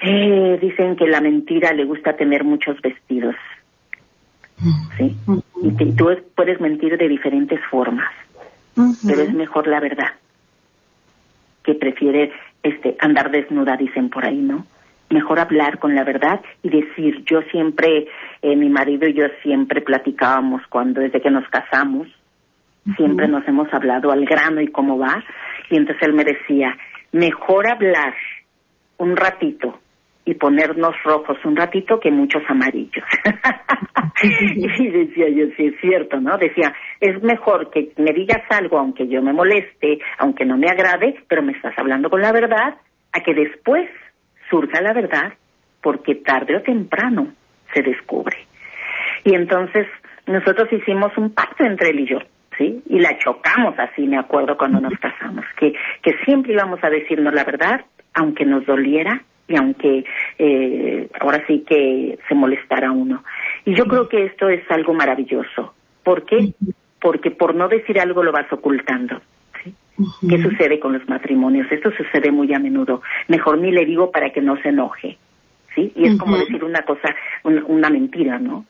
eh, 0.00 0.58
dicen 0.60 0.96
que 0.96 1.06
la 1.06 1.20
mentira 1.20 1.72
le 1.72 1.84
gusta 1.84 2.16
tener 2.16 2.44
muchos 2.44 2.80
vestidos. 2.80 3.34
¿sí? 4.96 5.14
Y 5.62 5.70
tú 5.92 6.08
puedes 6.34 6.60
mentir 6.60 6.96
de 6.96 7.08
diferentes 7.08 7.60
formas, 7.70 8.10
pero 9.06 9.22
es 9.22 9.34
mejor 9.34 9.66
la 9.66 9.80
verdad, 9.80 10.12
que 11.66 11.74
prefiere 11.74 12.32
este, 12.62 12.96
andar 13.00 13.30
desnuda, 13.30 13.76
dicen 13.76 14.08
por 14.08 14.24
ahí, 14.24 14.38
¿no? 14.38 14.64
Mejor 15.10 15.38
hablar 15.38 15.78
con 15.78 15.94
la 15.94 16.04
verdad 16.04 16.40
y 16.62 16.70
decir, 16.70 17.24
yo 17.24 17.42
siempre, 17.50 18.06
eh, 18.42 18.56
mi 18.56 18.70
marido 18.70 19.06
y 19.08 19.14
yo 19.14 19.24
siempre 19.42 19.80
platicábamos 19.82 20.62
cuando, 20.68 21.00
desde 21.00 21.20
que 21.20 21.30
nos 21.30 21.46
casamos, 21.48 22.08
siempre 22.96 23.28
nos 23.28 23.46
hemos 23.48 23.72
hablado 23.74 24.12
al 24.12 24.24
grano 24.24 24.60
y 24.60 24.68
cómo 24.68 24.96
va, 24.96 25.22
y 25.70 25.76
entonces 25.76 26.02
él 26.06 26.14
me 26.14 26.24
decía, 26.24 26.76
mejor 27.12 27.68
hablar 27.68 28.14
un 28.98 29.16
ratito 29.16 29.80
y 30.26 30.34
ponernos 30.34 30.94
rojos 31.04 31.38
un 31.44 31.56
ratito 31.56 32.00
que 32.00 32.10
muchos 32.10 32.42
amarillos. 32.48 33.04
y 34.22 34.88
decía 34.88 35.28
yo, 35.28 35.46
sí 35.56 35.66
es 35.66 35.80
cierto, 35.80 36.20
¿no? 36.20 36.36
Decía, 36.36 36.74
es 37.00 37.22
mejor 37.22 37.70
que 37.70 37.92
me 37.96 38.12
digas 38.12 38.42
algo 38.50 38.78
aunque 38.78 39.06
yo 39.06 39.22
me 39.22 39.32
moleste, 39.32 40.00
aunque 40.18 40.44
no 40.44 40.58
me 40.58 40.66
agrade, 40.68 41.22
pero 41.28 41.42
me 41.42 41.52
estás 41.52 41.74
hablando 41.78 42.10
con 42.10 42.20
la 42.20 42.32
verdad, 42.32 42.74
a 43.12 43.20
que 43.20 43.34
después 43.34 43.88
surja 44.50 44.80
la 44.80 44.92
verdad, 44.92 45.32
porque 45.80 46.16
tarde 46.16 46.56
o 46.56 46.62
temprano 46.62 47.32
se 47.72 47.82
descubre. 47.82 48.36
Y 49.22 49.32
entonces 49.36 49.86
nosotros 50.26 50.72
hicimos 50.72 51.16
un 51.16 51.32
pacto 51.32 51.64
entre 51.64 51.90
él 51.90 52.00
y 52.00 52.08
yo. 52.08 52.18
¿Sí? 52.58 52.82
Y 52.86 53.00
la 53.00 53.18
chocamos 53.18 53.78
así, 53.78 54.08
me 54.08 54.18
acuerdo 54.18 54.56
cuando 54.56 54.80
nos 54.80 54.94
casamos, 54.98 55.44
que, 55.60 55.74
que 56.02 56.16
siempre 56.24 56.54
íbamos 56.54 56.82
a 56.82 56.88
decirnos 56.88 57.34
la 57.34 57.44
verdad, 57.44 57.84
aunque 58.14 58.46
nos 58.46 58.64
doliera, 58.64 59.22
y 59.48 59.56
aunque 59.56 60.04
eh, 60.38 61.08
ahora 61.20 61.44
sí 61.46 61.64
que 61.66 62.18
se 62.28 62.34
molestara 62.34 62.90
uno. 62.90 63.24
Y 63.64 63.74
yo 63.74 63.84
creo 63.86 64.08
que 64.08 64.24
esto 64.26 64.48
es 64.48 64.68
algo 64.70 64.92
maravilloso. 64.92 65.74
¿Por 66.02 66.24
qué? 66.24 66.52
Porque 67.00 67.30
por 67.30 67.54
no 67.54 67.68
decir 67.68 68.00
algo 68.00 68.22
lo 68.22 68.32
vas 68.32 68.52
ocultando. 68.52 69.20
¿Qué 70.28 70.42
sucede 70.42 70.78
con 70.78 70.92
los 70.92 71.08
matrimonios? 71.08 71.70
Esto 71.70 71.90
sucede 71.92 72.30
muy 72.30 72.52
a 72.52 72.58
menudo. 72.58 73.02
Mejor 73.28 73.58
ni 73.58 73.70
le 73.70 73.86
digo 73.86 74.10
para 74.10 74.30
que 74.30 74.42
no 74.42 74.60
se 74.60 74.68
enoje. 74.68 75.16
¿Sí? 75.74 75.92
Y 75.94 76.06
es 76.06 76.18
como 76.18 76.38
decir 76.38 76.64
una 76.64 76.82
cosa, 76.82 77.14
una 77.44 77.90
mentira, 77.90 78.38
¿no? 78.38 78.64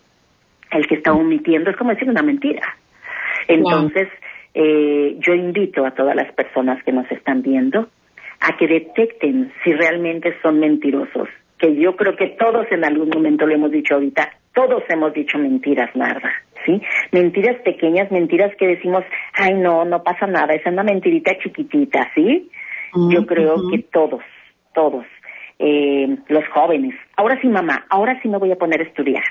El 0.70 0.86
que 0.86 0.96
está 0.96 1.12
omitiendo 1.12 1.70
es 1.70 1.76
como 1.76 1.90
decir 1.90 2.08
una 2.08 2.22
mentira. 2.22 2.76
Entonces, 3.48 4.08
eh, 4.54 5.16
yo 5.18 5.34
invito 5.34 5.86
a 5.86 5.92
todas 5.92 6.16
las 6.16 6.32
personas 6.32 6.82
que 6.82 6.92
nos 6.92 7.10
están 7.12 7.42
viendo 7.42 7.88
a 8.40 8.56
que 8.56 8.66
detecten 8.66 9.52
si 9.64 9.72
realmente 9.72 10.34
son 10.42 10.60
mentirosos. 10.60 11.28
Que 11.58 11.74
yo 11.74 11.96
creo 11.96 12.16
que 12.16 12.36
todos 12.38 12.66
en 12.70 12.84
algún 12.84 13.08
momento 13.08 13.46
lo 13.46 13.54
hemos 13.54 13.70
dicho 13.70 13.94
ahorita, 13.94 14.30
todos 14.54 14.82
hemos 14.88 15.12
dicho 15.12 15.38
mentiras, 15.38 15.94
Narda, 15.94 16.32
¿sí? 16.64 16.80
Mentiras 17.12 17.56
pequeñas, 17.62 18.10
mentiras 18.10 18.54
que 18.58 18.66
decimos, 18.66 19.04
ay 19.34 19.54
no, 19.54 19.84
no 19.84 20.02
pasa 20.02 20.26
nada, 20.26 20.54
es 20.54 20.64
una 20.66 20.82
mentirita 20.82 21.36
chiquitita, 21.38 22.10
¿sí? 22.14 22.50
Yo 23.10 23.26
creo 23.26 23.56
que 23.70 23.80
todos, 23.92 24.22
todos, 24.74 25.04
eh, 25.58 26.16
los 26.28 26.48
jóvenes, 26.48 26.94
ahora 27.16 27.38
sí 27.40 27.48
mamá, 27.48 27.84
ahora 27.90 28.18
sí 28.22 28.28
me 28.28 28.38
voy 28.38 28.52
a 28.52 28.56
poner 28.56 28.80
a 28.80 28.84
estudiar, 28.84 29.24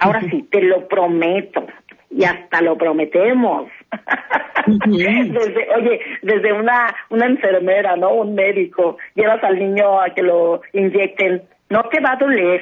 ahora 0.00 0.20
sí, 0.30 0.46
te 0.50 0.62
lo 0.62 0.88
prometo, 0.88 1.66
y 2.14 2.24
hasta 2.24 2.60
lo 2.60 2.76
prometemos. 2.76 3.70
desde, 4.66 5.68
oye, 5.76 6.00
desde 6.22 6.52
una, 6.52 6.94
una 7.10 7.26
enfermera, 7.26 7.96
¿no? 7.96 8.14
Un 8.14 8.34
médico, 8.34 8.98
llevas 9.14 9.42
al 9.44 9.58
niño 9.58 10.00
a 10.00 10.10
que 10.10 10.22
lo 10.22 10.62
inyecten, 10.72 11.42
no 11.70 11.82
te 11.84 12.00
va 12.00 12.12
a 12.12 12.16
doler. 12.16 12.60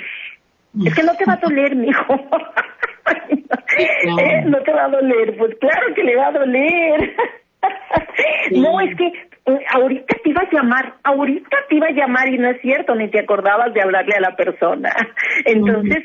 Es 0.85 0.95
que 0.95 1.03
no 1.03 1.15
te 1.17 1.25
va 1.25 1.33
a 1.33 1.37
doler, 1.37 1.75
mijo. 1.75 2.15
¿Eh? 3.79 4.43
No 4.47 4.59
te 4.63 4.73
va 4.73 4.85
a 4.85 4.89
doler, 4.89 5.37
pues 5.37 5.57
claro 5.61 5.95
que 5.95 6.05
le 6.05 6.17
va 6.17 6.29
a 6.29 6.33
doler. 6.33 7.17
no, 8.53 8.81
es 8.81 8.97
que 8.97 9.13
ahorita 9.47 10.17
te 10.23 10.31
iba 10.31 10.43
a 10.43 10.51
llamar, 10.51 10.95
ahorita 11.03 11.57
te 11.69 11.77
iba 11.77 11.87
a 11.87 11.93
llamar 11.93 12.29
y 12.29 12.39
no 12.39 12.51
es 12.51 12.61
cierto, 12.61 12.95
ni 12.95 13.09
te 13.09 13.21
acordabas 13.21 13.73
de 13.75 13.83
hablarle 13.83 14.15
a 14.17 14.21
la 14.21 14.37
persona. 14.37 14.95
Entonces, 15.45 16.05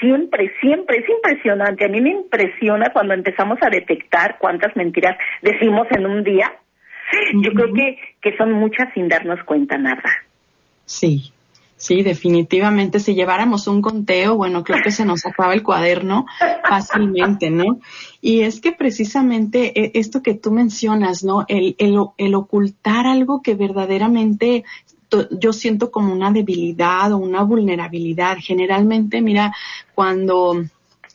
siempre, 0.00 0.52
siempre 0.60 0.98
es 0.98 1.08
impresionante. 1.08 1.84
A 1.84 1.88
mí 1.88 2.00
me 2.00 2.10
impresiona 2.10 2.90
cuando 2.92 3.14
empezamos 3.14 3.58
a 3.62 3.70
detectar 3.70 4.36
cuántas 4.38 4.74
mentiras 4.76 5.16
decimos 5.42 5.86
en 5.90 6.06
un 6.06 6.24
día. 6.24 6.52
Yo 7.42 7.52
creo 7.52 7.72
que, 7.72 7.98
que 8.20 8.36
son 8.36 8.52
muchas 8.52 8.92
sin 8.92 9.08
darnos 9.08 9.42
cuenta 9.44 9.78
nada. 9.78 10.02
Sí, 10.84 11.32
Sí, 11.78 12.02
definitivamente. 12.02 12.98
Si 12.98 13.14
lleváramos 13.14 13.68
un 13.68 13.80
conteo, 13.80 14.34
bueno, 14.36 14.64
creo 14.64 14.82
que 14.82 14.90
se 14.90 15.04
nos 15.04 15.24
acaba 15.24 15.54
el 15.54 15.62
cuaderno 15.62 16.26
fácilmente, 16.68 17.50
¿no? 17.50 17.78
Y 18.20 18.40
es 18.40 18.60
que 18.60 18.72
precisamente 18.72 19.72
e, 19.80 19.92
esto 19.94 20.20
que 20.20 20.34
tú 20.34 20.50
mencionas, 20.50 21.22
¿no? 21.22 21.44
El, 21.46 21.76
el, 21.78 21.96
el 22.16 22.34
ocultar 22.34 23.06
algo 23.06 23.42
que 23.42 23.54
verdaderamente 23.54 24.64
yo 25.30 25.52
siento 25.52 25.92
como 25.92 26.12
una 26.12 26.32
debilidad 26.32 27.12
o 27.12 27.18
una 27.18 27.44
vulnerabilidad. 27.44 28.38
Generalmente, 28.40 29.22
mira, 29.22 29.54
cuando 29.94 30.64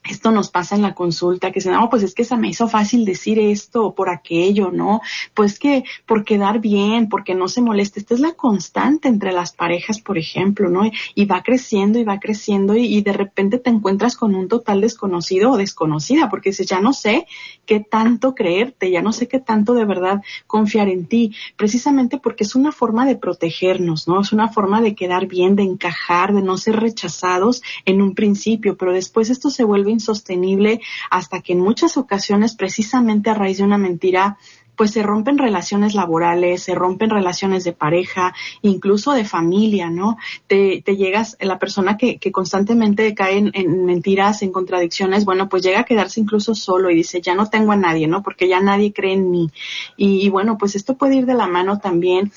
esto 0.10 0.32
nos 0.32 0.50
pasa 0.50 0.76
en 0.76 0.82
la 0.82 0.94
consulta, 0.94 1.52
que 1.52 1.62
se 1.62 1.72
no, 1.72 1.90
pues 1.90 2.04
es 2.04 2.14
que 2.14 2.26
se 2.26 2.36
me 2.36 2.50
hizo 2.50 2.68
fácil 2.68 3.06
decir 3.06 3.40
esto 3.40 3.86
o 3.86 3.96
por 3.96 4.10
aquello, 4.10 4.70
¿no? 4.72 5.02
Pues 5.34 5.60
que 5.60 5.86
por 6.06 6.26
quedar 6.26 6.60
bien, 6.60 7.08
porque 7.08 7.36
no 7.36 7.48
se 7.48 7.62
moleste. 7.62 8.00
Esta 8.00 8.14
es 8.14 8.20
la 8.20 8.34
constante 8.34 9.08
entre 9.08 9.32
las 9.32 9.54
parejas, 9.54 10.02
por 10.02 10.18
ejemplo, 10.18 10.70
¿no? 10.70 10.90
Y 11.16 11.26
va 11.26 11.42
creciendo 11.42 12.00
y 12.00 12.04
va 12.04 12.20
creciendo 12.20 12.76
y, 12.76 13.02
de 13.02 13.14
repente 13.14 13.60
te 13.60 13.70
encuentras 13.70 14.16
con 14.16 14.36
un 14.36 14.48
total 14.48 14.82
desconocido 14.82 15.52
o 15.52 15.58
desconocida, 15.58 16.30
porque 16.30 16.50
dices, 16.50 16.68
ya 16.68 16.80
no 16.80 16.94
sé 16.94 17.26
qué 17.66 17.80
tanto 17.80 18.36
creerte, 18.36 18.92
ya 18.92 19.02
no 19.02 19.14
sé 19.14 19.28
qué 19.28 19.40
tanto 19.40 19.74
de 19.74 19.86
verdad 19.86 20.22
confiar 20.48 20.90
en 20.90 21.06
ti, 21.06 21.34
precisamente 21.56 22.18
porque 22.18 22.44
es 22.44 22.56
una 22.56 22.72
forma 22.72 23.06
de 23.06 23.16
protegernos, 23.16 24.08
¿no? 24.08 24.22
Es 24.22 24.34
una 24.34 24.50
forma 24.50 24.82
de 24.82 24.96
quedar 24.96 25.28
bien, 25.28 25.56
de 25.56 25.64
encajar, 25.64 26.34
de 26.34 26.42
no 26.42 26.58
ser 26.58 26.78
rechazados 26.78 27.62
en 27.86 28.02
un 28.02 28.16
principio, 28.16 28.76
pero 28.78 28.94
después 28.94 29.30
esto 29.30 29.50
se 29.50 29.64
vuelve 29.64 29.93
insostenible 29.94 30.82
hasta 31.10 31.42
que 31.42 31.54
en 31.54 31.60
muchas 31.60 31.98
ocasiones, 31.98 32.56
precisamente 32.56 33.30
a 33.30 33.34
raíz 33.34 33.60
de 33.60 33.64
una 33.64 33.78
mentira, 33.78 34.38
pues 34.76 34.92
se 34.92 35.04
rompen 35.04 35.38
relaciones 35.38 35.94
laborales, 35.94 36.64
se 36.64 36.76
rompen 36.76 37.10
relaciones 37.10 37.64
de 37.64 37.74
pareja, 37.74 38.34
incluso 38.62 39.14
de 39.14 39.26
familia, 39.26 39.90
¿no? 39.90 40.18
Te, 40.48 40.82
te 40.84 40.96
llegas, 40.96 41.38
la 41.40 41.60
persona 41.60 41.98
que, 41.98 42.18
que 42.18 42.32
constantemente 42.32 43.14
cae 43.14 43.38
en, 43.38 43.86
mentiras, 43.86 44.42
en 44.42 44.52
contradicciones, 44.52 45.26
bueno, 45.26 45.50
pues 45.50 45.64
llega 45.64 45.82
a 45.82 45.86
quedarse 45.86 46.20
incluso 46.20 46.56
solo 46.56 46.90
y 46.90 46.96
dice, 46.96 47.22
ya 47.22 47.36
no 47.36 47.50
tengo 47.50 47.72
a 47.72 47.78
nadie, 47.78 48.08
¿no? 48.08 48.24
Porque 48.24 48.48
ya 48.48 48.60
nadie 48.60 48.94
cree 48.94 49.14
en 49.14 49.30
mí. 49.30 49.50
y 49.98 50.30
bueno, 50.30 50.58
pues 50.58 50.76
esto 50.76 50.96
puede 50.96 51.18
ir 51.18 51.26
de 51.26 51.36
la 51.36 51.48
mano 51.48 51.80
también 51.80 52.32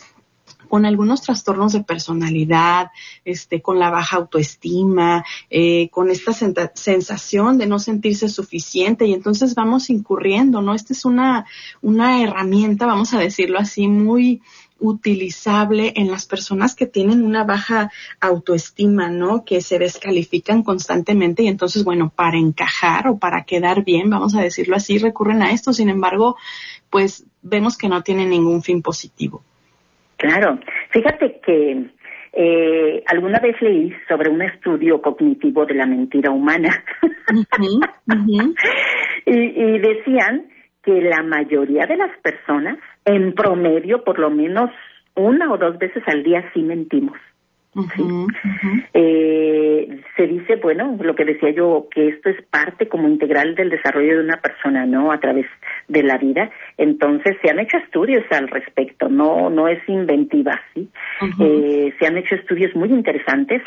con 0.69 0.85
algunos 0.85 1.23
trastornos 1.23 1.73
de 1.73 1.85
personalidad, 1.85 2.91
este, 3.25 3.63
con 3.63 3.79
la 3.79 3.91
baja 3.91 4.17
autoestima, 4.17 5.25
eh, 5.51 5.89
con 5.91 6.11
esta 6.11 6.33
sensación 6.75 7.59
de 7.59 7.67
no 7.67 7.79
sentirse 7.79 8.29
suficiente 8.29 9.07
y 9.07 9.15
entonces 9.15 9.55
vamos 9.55 9.91
incurriendo, 9.91 10.63
¿no? 10.63 10.75
Esta 10.75 10.93
es 10.93 11.05
una, 11.05 11.47
una 11.83 12.23
herramienta, 12.23 12.87
vamos 12.87 13.15
a 13.15 13.19
decirlo 13.19 13.59
así, 13.59 13.89
muy 13.89 14.43
utilizable 14.79 15.95
en 15.97 16.11
las 16.11 16.27
personas 16.27 16.75
que 16.75 16.87
tienen 16.87 17.25
una 17.25 17.45
baja 17.45 17.91
autoestima, 18.21 19.09
¿no? 19.09 19.45
Que 19.45 19.61
se 19.61 19.79
descalifican 19.79 20.63
constantemente 20.63 21.43
y 21.43 21.49
entonces, 21.49 21.85
bueno, 21.85 22.13
para 22.15 22.39
encajar 22.39 23.09
o 23.09 23.19
para 23.19 23.45
quedar 23.45 23.85
bien, 23.85 24.11
vamos 24.11 24.35
a 24.35 24.43
decirlo 24.43 24.77
así, 24.77 24.99
recurren 24.99 25.43
a 25.43 25.53
esto. 25.53 25.73
Sin 25.73 25.89
embargo, 25.89 26.37
pues 26.91 27.25
vemos 27.43 27.77
que 27.77 27.89
no 27.89 28.03
tiene 28.03 28.27
ningún 28.27 28.63
fin 28.63 28.83
positivo. 28.83 29.43
Claro, 30.17 30.59
fíjate 30.91 31.41
que 31.45 31.87
eh, 32.33 33.03
alguna 33.07 33.39
vez 33.39 33.61
leí 33.61 33.93
sobre 34.09 34.31
un 34.31 34.43
estudio 34.43 35.01
cognitivo 35.01 35.67
de 35.67 35.75
la 35.75 35.87
mentira 35.87 36.31
humana. 36.31 36.85
Y, 39.29 39.33
y 39.33 39.79
decían 39.81 40.47
que 40.85 41.01
la 41.01 41.21
mayoría 41.23 41.85
de 41.87 41.97
las 41.97 42.17
personas, 42.21 42.79
en 43.05 43.35
promedio, 43.35 44.05
por 44.05 44.21
lo 44.21 44.31
menos 44.31 44.71
una 45.17 45.53
o 45.53 45.59
dos 45.59 45.77
veces 45.79 46.03
al 46.07 46.23
día, 46.23 46.49
sí 46.55 46.63
mentimos. 46.63 47.19
Eh, 48.95 50.01
se 50.17 50.27
dice, 50.27 50.57
bueno, 50.57 50.97
lo 51.01 51.15
que 51.15 51.25
decía 51.25 51.51
yo, 51.51 51.89
que 51.91 52.09
esto 52.09 52.31
es 52.31 52.43
parte 52.43 52.89
como 52.89 53.09
integral 53.09 53.55
del 53.55 53.71
desarrollo 53.71 54.17
de 54.17 54.25
una 54.25 54.41
persona, 54.41 54.87
¿no? 54.87 55.13
A 55.13 55.21
través 55.21 55.47
de 55.89 56.03
la 56.03 56.17
vida. 56.17 56.51
Entonces, 56.79 57.37
se 57.43 57.51
han 57.51 57.59
hecho 57.59 57.77
estudios 57.79 58.25
al 58.31 58.49
respecto, 58.49 59.09
no, 59.09 59.51
no 59.51 59.69
es 59.69 59.87
inventiva, 59.89 60.61
¿sí? 60.75 60.89
Eh, 61.41 61.95
se 61.99 62.07
han 62.07 62.17
hecho 62.17 62.35
estudios 62.35 62.75
muy 62.75 62.89
interesantes 62.89 63.63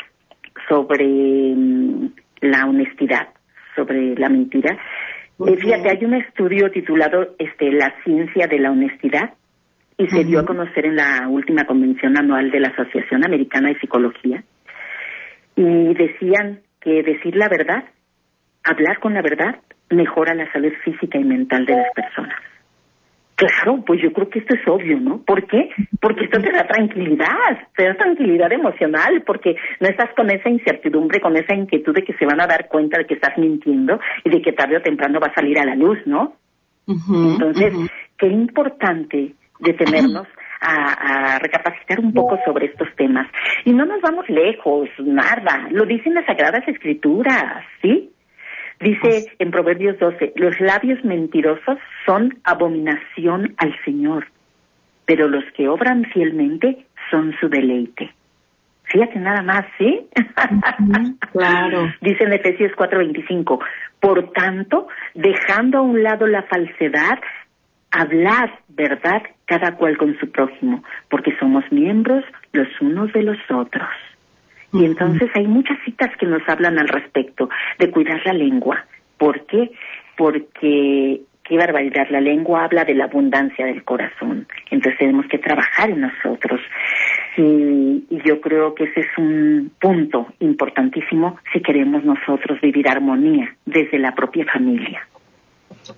sobre 0.68 1.06
mm, 1.06 2.12
la 2.40 2.66
honestidad, 2.66 3.28
sobre 3.76 4.16
la 4.16 4.28
mentira. 4.28 4.76
Eh, 5.46 5.56
fíjate, 5.56 5.88
hay 5.88 6.04
un 6.04 6.14
estudio 6.14 6.70
titulado 6.70 7.34
este, 7.38 7.72
La 7.72 7.94
ciencia 8.04 8.46
de 8.46 8.58
la 8.58 8.72
honestidad 8.72 9.34
y 10.00 10.08
se 10.08 10.24
dio 10.24 10.40
a 10.40 10.46
conocer 10.46 10.86
en 10.86 10.96
la 10.96 11.28
última 11.28 11.66
convención 11.66 12.16
anual 12.16 12.50
de 12.50 12.60
la 12.60 12.68
Asociación 12.68 13.22
Americana 13.22 13.68
de 13.68 13.78
Psicología. 13.80 14.42
Y 15.56 15.92
decían 15.92 16.60
que 16.80 17.02
decir 17.02 17.36
la 17.36 17.48
verdad, 17.50 17.84
hablar 18.64 18.98
con 19.00 19.12
la 19.12 19.20
verdad, 19.20 19.60
mejora 19.90 20.34
la 20.34 20.50
salud 20.52 20.72
física 20.84 21.18
y 21.18 21.24
mental 21.24 21.66
de 21.66 21.76
las 21.76 21.92
personas. 21.94 22.38
Claro, 23.34 23.84
pues 23.86 24.00
yo 24.02 24.10
creo 24.12 24.30
que 24.30 24.38
esto 24.38 24.54
es 24.54 24.66
obvio, 24.66 24.98
¿no? 25.00 25.22
¿Por 25.22 25.46
qué? 25.46 25.68
Porque 26.00 26.24
esto 26.24 26.40
te 26.40 26.50
da 26.50 26.66
tranquilidad, 26.66 27.68
te 27.76 27.84
da 27.84 27.94
tranquilidad 27.94 28.50
emocional, 28.52 29.22
porque 29.26 29.56
no 29.80 29.88
estás 29.88 30.14
con 30.16 30.30
esa 30.30 30.48
incertidumbre, 30.48 31.20
con 31.20 31.36
esa 31.36 31.54
inquietud 31.54 31.94
de 31.94 32.04
que 32.04 32.14
se 32.14 32.24
van 32.24 32.40
a 32.40 32.46
dar 32.46 32.68
cuenta 32.68 32.96
de 32.96 33.04
que 33.04 33.14
estás 33.14 33.36
mintiendo 33.36 34.00
y 34.24 34.30
de 34.30 34.40
que 34.40 34.52
tarde 34.52 34.78
o 34.78 34.82
temprano 34.82 35.20
va 35.20 35.26
a 35.26 35.34
salir 35.34 35.58
a 35.58 35.66
la 35.66 35.74
luz, 35.74 35.98
¿no? 36.06 36.36
Entonces, 36.86 37.74
qué 38.16 38.26
importante 38.26 39.34
detenernos 39.60 40.26
a, 40.60 41.34
a, 41.34 41.38
recapacitar 41.38 42.00
un 42.00 42.12
poco 42.12 42.38
sobre 42.44 42.66
estos 42.66 42.88
temas. 42.96 43.26
Y 43.64 43.72
no 43.72 43.86
nos 43.86 44.00
vamos 44.00 44.28
lejos, 44.28 44.88
nada, 44.98 45.68
lo 45.70 45.84
dicen 45.86 46.14
las 46.14 46.26
Sagradas 46.26 46.66
Escrituras, 46.68 47.64
¿sí? 47.80 48.10
Dice 48.80 49.32
en 49.38 49.50
Proverbios 49.50 49.98
12, 49.98 50.32
los 50.36 50.58
labios 50.58 51.04
mentirosos 51.04 51.78
son 52.06 52.38
abominación 52.44 53.54
al 53.58 53.74
Señor, 53.84 54.26
pero 55.04 55.28
los 55.28 55.44
que 55.54 55.68
obran 55.68 56.06
fielmente 56.06 56.86
son 57.10 57.34
su 57.40 57.50
deleite. 57.50 58.10
Fíjate 58.84 59.18
nada 59.18 59.42
más, 59.42 59.66
¿sí? 59.76 60.08
claro. 61.32 61.92
Dice 62.00 62.24
en 62.24 62.32
Efesios 62.32 62.72
4:25, 62.72 63.62
por 64.00 64.32
tanto, 64.32 64.88
dejando 65.14 65.78
a 65.78 65.82
un 65.82 66.02
lado 66.02 66.26
la 66.26 66.42
falsedad, 66.44 67.18
hablar 67.90 68.60
verdad 68.68 69.22
cada 69.50 69.74
cual 69.74 69.98
con 69.98 70.16
su 70.20 70.30
prójimo, 70.30 70.84
porque 71.08 71.36
somos 71.40 71.64
miembros 71.72 72.24
los 72.52 72.68
unos 72.80 73.12
de 73.12 73.24
los 73.24 73.38
otros. 73.50 73.88
Y 74.72 74.84
entonces 74.84 75.28
hay 75.34 75.48
muchas 75.48 75.76
citas 75.84 76.16
que 76.20 76.26
nos 76.26 76.48
hablan 76.48 76.78
al 76.78 76.86
respecto 76.86 77.50
de 77.76 77.90
cuidar 77.90 78.22
la 78.24 78.32
lengua. 78.32 78.84
¿Por 79.18 79.44
qué? 79.46 79.72
Porque 80.16 81.22
qué 81.42 81.56
barbaridad, 81.56 82.06
la 82.10 82.20
lengua 82.20 82.62
habla 82.62 82.84
de 82.84 82.94
la 82.94 83.06
abundancia 83.06 83.66
del 83.66 83.82
corazón. 83.82 84.46
Entonces 84.70 85.00
tenemos 85.00 85.26
que 85.26 85.38
trabajar 85.38 85.90
en 85.90 86.02
nosotros. 86.02 86.60
Y, 87.36 88.04
y, 88.08 88.22
yo 88.24 88.40
creo 88.40 88.72
que 88.76 88.84
ese 88.84 89.00
es 89.00 89.18
un 89.18 89.72
punto 89.80 90.28
importantísimo 90.38 91.40
si 91.52 91.60
queremos 91.60 92.04
nosotros 92.04 92.60
vivir 92.60 92.88
armonía 92.88 93.52
desde 93.66 93.98
la 93.98 94.14
propia 94.14 94.44
familia. 94.44 95.04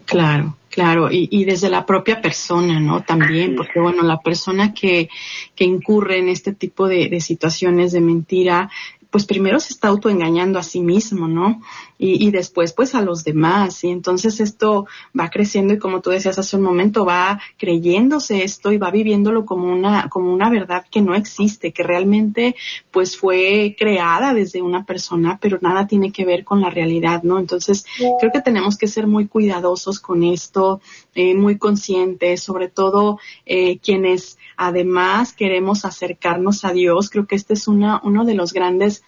Claro, 0.06 0.56
claro, 0.72 1.12
y, 1.12 1.28
y, 1.30 1.44
desde 1.44 1.68
la 1.68 1.84
propia 1.84 2.20
persona, 2.20 2.80
¿no? 2.80 3.02
También, 3.02 3.54
porque 3.54 3.78
bueno, 3.78 4.02
la 4.02 4.20
persona 4.20 4.72
que, 4.72 5.08
que 5.54 5.64
incurre 5.64 6.18
en 6.18 6.28
este 6.28 6.52
tipo 6.52 6.88
de, 6.88 7.08
de 7.08 7.20
situaciones 7.20 7.92
de 7.92 8.00
mentira, 8.00 8.70
pues 9.12 9.26
primero 9.26 9.60
se 9.60 9.74
está 9.74 9.88
autoengañando 9.88 10.58
a 10.58 10.62
sí 10.62 10.80
mismo, 10.80 11.28
¿no? 11.28 11.60
Y, 11.98 12.26
y, 12.26 12.30
después 12.30 12.72
pues 12.72 12.94
a 12.94 13.02
los 13.02 13.24
demás. 13.24 13.84
Y 13.84 13.90
entonces 13.90 14.40
esto 14.40 14.86
va 15.18 15.28
creciendo 15.28 15.74
y 15.74 15.78
como 15.78 16.00
tú 16.00 16.10
decías 16.10 16.38
hace 16.38 16.56
un 16.56 16.62
momento, 16.62 17.04
va 17.04 17.38
creyéndose 17.58 18.42
esto 18.42 18.72
y 18.72 18.78
va 18.78 18.90
viviéndolo 18.90 19.44
como 19.44 19.70
una, 19.70 20.08
como 20.08 20.32
una 20.32 20.48
verdad 20.48 20.86
que 20.90 21.02
no 21.02 21.14
existe, 21.14 21.72
que 21.72 21.82
realmente 21.82 22.56
pues 22.90 23.16
fue 23.16 23.76
creada 23.78 24.32
desde 24.32 24.62
una 24.62 24.86
persona, 24.86 25.38
pero 25.40 25.58
nada 25.60 25.86
tiene 25.86 26.10
que 26.10 26.24
ver 26.24 26.42
con 26.42 26.62
la 26.62 26.70
realidad, 26.70 27.22
¿no? 27.22 27.38
Entonces 27.38 27.84
creo 28.18 28.32
que 28.32 28.40
tenemos 28.40 28.78
que 28.78 28.88
ser 28.88 29.06
muy 29.06 29.28
cuidadosos 29.28 30.00
con 30.00 30.24
esto, 30.24 30.80
eh, 31.14 31.34
muy 31.34 31.58
conscientes, 31.58 32.42
sobre 32.42 32.68
todo 32.68 33.18
eh, 33.44 33.78
quienes 33.78 34.38
además 34.56 35.34
queremos 35.34 35.84
acercarnos 35.84 36.64
a 36.64 36.72
Dios. 36.72 37.10
Creo 37.10 37.26
que 37.26 37.36
este 37.36 37.52
es 37.52 37.68
una, 37.68 38.00
uno 38.02 38.24
de 38.24 38.34
los 38.34 38.54
grandes 38.54 39.01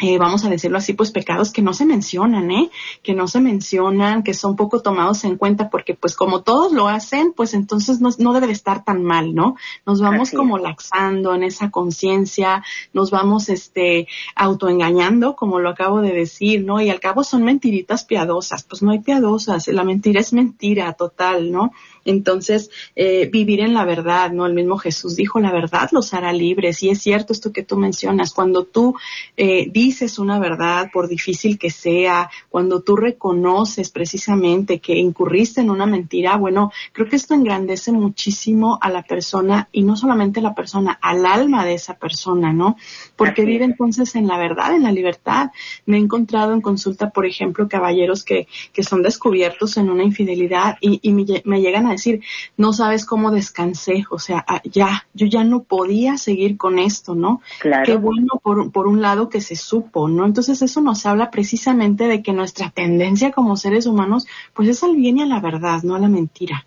eh, 0.00 0.18
vamos 0.18 0.44
a 0.44 0.50
decirlo 0.50 0.78
así, 0.78 0.92
pues 0.92 1.10
pecados 1.10 1.52
que 1.52 1.62
no 1.62 1.72
se 1.72 1.86
mencionan, 1.86 2.50
¿eh? 2.50 2.70
Que 3.02 3.14
no 3.14 3.28
se 3.28 3.40
mencionan, 3.40 4.22
que 4.22 4.34
son 4.34 4.56
poco 4.56 4.82
tomados 4.82 5.24
en 5.24 5.36
cuenta, 5.36 5.70
porque 5.70 5.94
pues 5.94 6.14
como 6.14 6.42
todos 6.42 6.72
lo 6.72 6.88
hacen, 6.88 7.32
pues 7.34 7.54
entonces 7.54 8.00
no, 8.00 8.10
no 8.18 8.32
debe 8.32 8.46
de 8.48 8.52
estar 8.52 8.84
tan 8.84 9.02
mal, 9.02 9.34
¿no? 9.34 9.56
Nos 9.86 10.00
vamos 10.00 10.30
como 10.30 10.58
laxando 10.58 11.34
en 11.34 11.42
esa 11.42 11.70
conciencia, 11.70 12.62
nos 12.92 13.10
vamos 13.10 13.48
este 13.48 14.08
autoengañando, 14.34 15.36
como 15.36 15.58
lo 15.60 15.70
acabo 15.70 16.00
de 16.00 16.12
decir, 16.12 16.64
¿no? 16.64 16.80
Y 16.80 16.90
al 16.90 17.00
cabo 17.00 17.24
son 17.24 17.42
mentiritas 17.42 18.04
piadosas, 18.04 18.64
pues 18.64 18.82
no 18.82 18.90
hay 18.92 19.00
piadosas, 19.00 19.68
la 19.68 19.84
mentira 19.84 20.20
es 20.20 20.32
mentira 20.32 20.92
total, 20.92 21.50
¿no? 21.50 21.72
Entonces, 22.04 22.70
eh, 22.94 23.28
vivir 23.30 23.60
en 23.60 23.74
la 23.74 23.84
verdad, 23.84 24.30
¿no? 24.30 24.46
El 24.46 24.54
mismo 24.54 24.78
Jesús 24.78 25.16
dijo, 25.16 25.40
la 25.40 25.52
verdad 25.52 25.88
los 25.92 26.14
hará 26.14 26.32
libres. 26.32 26.82
Y 26.82 26.90
es 26.90 27.02
cierto 27.02 27.32
esto 27.32 27.52
que 27.52 27.64
tú 27.64 27.76
mencionas, 27.76 28.32
cuando 28.32 28.64
tú 28.64 28.94
eh, 29.36 29.68
dices 29.70 29.85
una 30.18 30.38
verdad, 30.38 30.90
por 30.92 31.08
difícil 31.08 31.58
que 31.58 31.70
sea, 31.70 32.28
cuando 32.50 32.80
tú 32.80 32.96
reconoces 32.96 33.90
precisamente 33.90 34.80
que 34.80 34.96
incurriste 34.96 35.60
en 35.60 35.70
una 35.70 35.86
mentira, 35.86 36.36
bueno, 36.36 36.72
creo 36.92 37.08
que 37.08 37.16
esto 37.16 37.34
engrandece 37.34 37.92
muchísimo 37.92 38.78
a 38.80 38.90
la 38.90 39.02
persona 39.02 39.68
y 39.72 39.82
no 39.82 39.96
solamente 39.96 40.40
a 40.40 40.42
la 40.42 40.54
persona, 40.54 40.98
al 41.00 41.24
alma 41.24 41.64
de 41.64 41.74
esa 41.74 41.94
persona, 41.94 42.52
¿no? 42.52 42.76
Porque 43.16 43.44
vive 43.44 43.64
entonces 43.64 44.14
en 44.16 44.26
la 44.26 44.38
verdad, 44.38 44.74
en 44.74 44.82
la 44.82 44.92
libertad. 44.92 45.50
Me 45.86 45.96
he 45.96 46.00
encontrado 46.00 46.52
en 46.52 46.60
consulta, 46.60 47.10
por 47.10 47.26
ejemplo, 47.26 47.68
caballeros 47.68 48.24
que, 48.24 48.48
que 48.72 48.82
son 48.82 49.02
descubiertos 49.02 49.76
en 49.76 49.90
una 49.90 50.02
infidelidad 50.02 50.78
y, 50.80 50.98
y 51.02 51.12
me, 51.12 51.24
me 51.44 51.60
llegan 51.60 51.86
a 51.86 51.92
decir, 51.92 52.20
no 52.56 52.72
sabes 52.72 53.04
cómo 53.04 53.30
descansé, 53.30 54.04
o 54.10 54.18
sea, 54.18 54.44
ah, 54.48 54.60
ya, 54.64 55.06
yo 55.14 55.26
ya 55.26 55.44
no 55.44 55.62
podía 55.62 56.16
seguir 56.18 56.56
con 56.56 56.78
esto, 56.78 57.14
¿no? 57.14 57.40
Claro. 57.60 57.84
Qué 57.84 57.96
bueno 57.96 58.40
por, 58.42 58.70
por 58.72 58.86
un 58.86 59.00
lado 59.00 59.28
que 59.28 59.40
se 59.40 59.56
supo, 59.76 60.08
¿no? 60.08 60.24
Entonces 60.24 60.62
eso 60.62 60.80
nos 60.80 61.04
habla 61.06 61.30
precisamente 61.30 62.04
de 62.08 62.22
que 62.22 62.32
nuestra 62.32 62.70
tendencia 62.70 63.30
como 63.30 63.56
seres 63.56 63.86
humanos, 63.86 64.26
pues 64.54 64.68
es 64.68 64.82
al 64.82 64.96
bien 64.96 65.18
y 65.18 65.22
a 65.22 65.26
la 65.26 65.40
verdad, 65.40 65.82
no 65.84 65.94
a 65.94 65.98
la 65.98 66.08
mentira. 66.08 66.64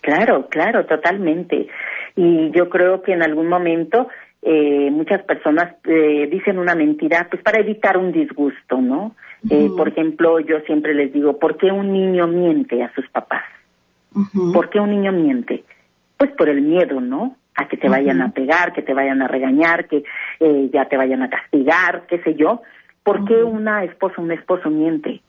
Claro, 0.00 0.48
claro, 0.48 0.84
totalmente. 0.86 1.68
Y 2.16 2.50
yo 2.50 2.68
creo 2.68 3.02
que 3.02 3.12
en 3.12 3.22
algún 3.22 3.48
momento 3.48 4.08
eh, 4.42 4.90
muchas 4.90 5.22
personas 5.22 5.76
eh, 5.84 6.28
dicen 6.30 6.58
una 6.58 6.74
mentira, 6.74 7.26
pues 7.30 7.42
para 7.42 7.60
evitar 7.60 7.96
un 7.96 8.12
disgusto, 8.12 8.80
¿no? 8.80 9.14
Uh 9.42 9.48
-huh. 9.48 9.66
eh, 9.66 9.70
por 9.76 9.88
ejemplo, 9.88 10.40
yo 10.40 10.60
siempre 10.66 10.94
les 10.94 11.12
digo, 11.12 11.38
¿por 11.38 11.56
qué 11.56 11.70
un 11.70 11.92
niño 11.92 12.26
miente 12.26 12.82
a 12.82 12.92
sus 12.94 13.08
papás? 13.08 13.44
Uh 14.14 14.20
-huh. 14.20 14.52
¿Por 14.52 14.68
qué 14.70 14.78
un 14.80 14.90
niño 14.90 15.12
miente? 15.12 15.64
Pues 16.18 16.30
por 16.32 16.48
el 16.48 16.60
miedo, 16.62 17.00
¿no? 17.00 17.36
A 17.58 17.66
que 17.66 17.76
te 17.76 17.88
vayan 17.88 18.22
a 18.22 18.30
pegar, 18.30 18.72
que 18.72 18.82
te 18.82 18.94
vayan 18.94 19.20
a 19.20 19.28
regañar, 19.28 19.88
que 19.88 20.04
eh, 20.40 20.70
ya 20.72 20.84
te 20.86 20.96
vayan 20.96 21.22
a 21.22 21.28
castigar, 21.28 22.04
qué 22.08 22.20
sé 22.22 22.34
yo. 22.34 22.62
¿Por 23.02 23.24
qué 23.24 23.42
una 23.42 23.84
esposa, 23.84 24.22
un 24.22 24.30
esposo 24.30 24.70
miente? 24.70 25.20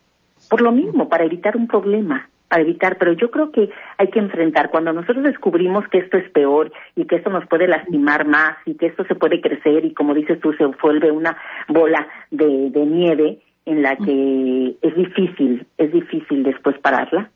Por 0.50 0.62
lo 0.62 0.72
mismo, 0.72 1.10
para 1.10 1.26
evitar 1.26 1.58
un 1.58 1.68
problema 1.68 2.30
para 2.50 2.63
evitar, 2.63 2.98
pero 2.98 3.13
yo 3.13 3.30
creo 3.32 3.52
que 3.52 3.70
hay 3.98 4.08
que 4.10 4.20
enfrentar. 4.20 4.72
Cuando 4.72 4.92
nosotros 4.92 5.24
descubrimos 5.24 5.88
que 5.88 6.00
esto 6.00 6.18
es 6.18 6.30
peor 6.32 6.72
y 6.96 7.06
que 7.06 7.18
esto 7.18 7.30
nos 7.30 7.48
puede 7.48 7.68
lastimar 7.68 8.26
más 8.26 8.58
y 8.65 8.74
que 8.74 8.88
esto 8.88 9.06
se 9.06 9.15
puede 9.15 9.39
crecer 9.39 9.86
y 9.86 9.94
como 9.94 10.15
dices 10.15 10.39
tú, 10.42 10.52
se 10.54 10.65
vuelve 10.65 11.12
una 11.12 11.38
bola 11.68 12.08
de, 12.32 12.72
de 12.72 12.86
nieve 12.86 13.38
en 13.65 13.84
la 13.84 13.96
que 13.96 14.76
es 14.82 14.96
difícil, 14.96 15.65
es 15.78 15.92
difícil 15.94 16.44
después 16.44 16.78
pararla. 16.80 17.30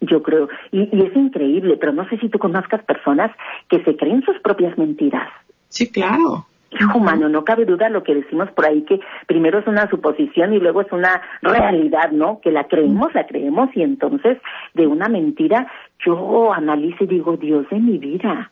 Yo 0.00 0.22
creo, 0.22 0.48
y, 0.70 0.88
y 0.96 1.02
es 1.02 1.16
increíble, 1.16 1.76
pero 1.76 1.92
no 1.92 2.08
sé 2.08 2.18
si 2.18 2.28
tú 2.28 2.38
conozcas 2.38 2.84
personas 2.84 3.30
que 3.68 3.82
se 3.84 3.96
creen 3.96 4.22
sus 4.22 4.38
propias 4.40 4.78
mentiras. 4.78 5.28
Sí, 5.68 5.90
claro 5.90 6.46
hijo 6.70 6.98
humano, 6.98 7.28
no 7.28 7.44
cabe 7.44 7.64
duda 7.64 7.88
lo 7.88 8.02
que 8.02 8.14
decimos 8.14 8.50
por 8.50 8.66
ahí, 8.66 8.82
que 8.82 9.00
primero 9.26 9.58
es 9.58 9.66
una 9.66 9.88
suposición 9.88 10.52
y 10.52 10.60
luego 10.60 10.82
es 10.82 10.92
una 10.92 11.22
realidad, 11.40 12.10
¿no? 12.12 12.40
Que 12.40 12.50
la 12.50 12.64
creemos, 12.64 13.14
la 13.14 13.26
creemos 13.26 13.70
y 13.74 13.82
entonces 13.82 14.38
de 14.74 14.86
una 14.86 15.08
mentira 15.08 15.70
yo 16.04 16.52
analizo 16.52 17.04
y 17.04 17.08
digo, 17.08 17.36
Dios 17.36 17.68
de 17.70 17.78
mi 17.78 17.98
vida, 17.98 18.50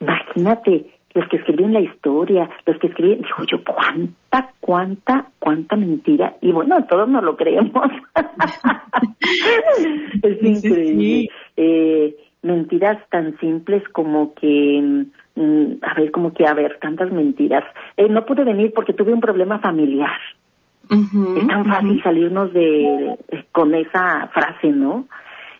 imagínate, 0.00 0.86
los 1.14 1.28
que 1.28 1.36
escriben 1.36 1.72
la 1.72 1.80
historia, 1.80 2.48
los 2.66 2.78
que 2.78 2.88
escriben, 2.88 3.22
digo 3.22 3.44
yo, 3.50 3.62
cuánta, 4.30 4.54
cuánta, 4.60 5.26
cuánta 5.38 5.76
mentira. 5.76 6.36
Y 6.40 6.52
bueno, 6.52 6.84
todos 6.86 7.08
no 7.08 7.20
lo 7.20 7.36
creemos. 7.36 7.90
es 10.22 10.42
increíble. 10.42 10.60
Sí, 10.62 10.96
sí. 10.96 11.28
Eh, 11.56 12.16
mentiras 12.42 12.98
tan 13.10 13.38
simples 13.38 13.86
como 13.90 14.34
que, 14.34 15.04
mm, 15.34 15.72
a 15.82 15.94
ver, 15.94 16.10
como 16.10 16.32
que, 16.32 16.46
a 16.46 16.54
ver, 16.54 16.78
tantas 16.80 17.12
mentiras. 17.12 17.64
Eh, 17.96 18.08
no 18.08 18.24
pude 18.24 18.44
venir 18.44 18.72
porque 18.74 18.92
tuve 18.92 19.12
un 19.12 19.20
problema 19.20 19.58
familiar. 19.58 20.18
es 20.90 21.46
tan 21.46 21.64
fácil 21.66 22.02
salirnos 22.02 22.52
de 22.52 23.16
con 23.52 23.74
esa 23.74 24.28
frase, 24.28 24.68
¿no? 24.68 25.06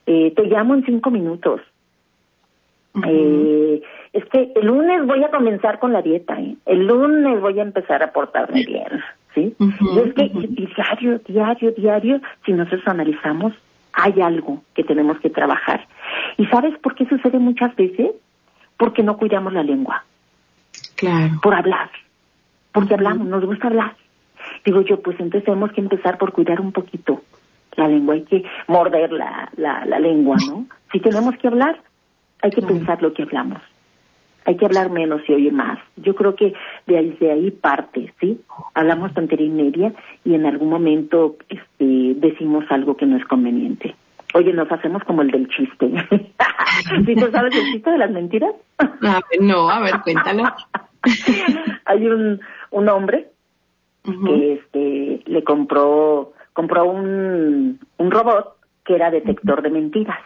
Eh, 0.06 0.32
te 0.34 0.44
llamo 0.44 0.74
en 0.74 0.84
cinco 0.84 1.10
minutos. 1.10 1.60
Eh, 3.06 3.82
es 4.12 4.24
que 4.26 4.52
el 4.56 4.66
lunes 4.66 5.06
voy 5.06 5.22
a 5.22 5.30
comenzar 5.30 5.78
con 5.78 5.92
la 5.92 6.02
dieta, 6.02 6.38
¿eh? 6.40 6.56
el 6.66 6.86
lunes 6.86 7.40
voy 7.40 7.58
a 7.58 7.62
empezar 7.62 8.02
a 8.02 8.12
portarme 8.12 8.64
bien, 8.64 9.00
¿sí? 9.34 9.54
y 9.58 9.98
es 9.98 10.14
que 10.14 10.28
diario, 10.28 11.20
diario, 11.26 11.72
diario, 11.72 12.20
si 12.44 12.52
nosotros 12.52 12.82
analizamos, 12.86 13.52
hay 13.92 14.20
algo 14.20 14.62
que 14.74 14.84
tenemos 14.84 15.18
que 15.20 15.30
trabajar. 15.30 15.86
¿Y 16.36 16.46
sabes 16.46 16.76
por 16.78 16.94
qué 16.94 17.06
sucede 17.06 17.38
muchas 17.38 17.74
veces? 17.76 18.10
Porque 18.76 19.02
no 19.02 19.16
cuidamos 19.16 19.52
la 19.52 19.62
lengua. 19.62 20.04
Claro. 20.96 21.34
Por 21.42 21.54
hablar. 21.54 21.90
Porque 22.72 22.94
hablamos, 22.94 23.26
nos 23.26 23.44
gusta 23.44 23.68
hablar. 23.68 23.94
Digo 24.64 24.80
yo, 24.82 25.00
pues 25.00 25.18
entonces 25.20 25.44
tenemos 25.44 25.72
que 25.72 25.80
empezar 25.80 26.18
por 26.18 26.32
cuidar 26.32 26.60
un 26.60 26.72
poquito 26.72 27.22
la 27.76 27.88
lengua. 27.88 28.14
Hay 28.14 28.22
que 28.22 28.44
morder 28.68 29.12
la, 29.12 29.50
la, 29.56 29.84
la 29.84 29.98
lengua, 29.98 30.36
¿no? 30.48 30.66
Si 30.92 31.00
tenemos 31.00 31.36
que 31.36 31.48
hablar, 31.48 31.80
hay 32.42 32.50
que 32.50 32.62
pensar 32.62 33.02
lo 33.02 33.12
que 33.12 33.22
hablamos. 33.22 33.60
Hay 34.46 34.56
que 34.56 34.64
hablar 34.64 34.90
menos 34.90 35.20
y 35.28 35.32
oír 35.32 35.52
más. 35.52 35.78
Yo 35.96 36.14
creo 36.14 36.34
que 36.34 36.54
de 36.86 36.98
ahí, 36.98 37.16
de 37.20 37.30
ahí 37.30 37.50
parte, 37.50 38.12
¿sí? 38.20 38.40
Hablamos 38.74 39.12
tontería 39.12 39.46
y 39.46 39.50
media 39.50 39.92
y 40.24 40.34
en 40.34 40.46
algún 40.46 40.70
momento 40.70 41.36
este, 41.48 42.14
decimos 42.16 42.64
algo 42.70 42.96
que 42.96 43.06
no 43.06 43.16
es 43.16 43.24
conveniente. 43.26 43.94
Oye, 44.34 44.52
nos 44.52 44.70
hacemos 44.70 45.02
como 45.04 45.22
el 45.22 45.30
del 45.30 45.48
chiste. 45.48 45.90
¿Sí 47.06 47.14
tú 47.14 47.30
sabes 47.30 47.54
el 47.54 47.72
chiste 47.72 47.90
de 47.90 47.98
las 47.98 48.10
mentiras? 48.10 48.54
A 48.78 49.20
ver, 49.30 49.40
no, 49.40 49.68
a 49.68 49.80
ver, 49.80 50.00
cuéntalo. 50.02 50.44
Hay 51.84 52.06
un, 52.06 52.40
un 52.70 52.88
hombre 52.88 53.28
que 54.04 54.54
este, 54.54 55.22
le 55.26 55.44
compró, 55.44 56.32
compró 56.52 56.84
un, 56.84 57.78
un 57.98 58.10
robot 58.10 58.56
que 58.84 58.94
era 58.94 59.10
detector 59.10 59.62
de 59.62 59.70
mentiras. 59.70 60.18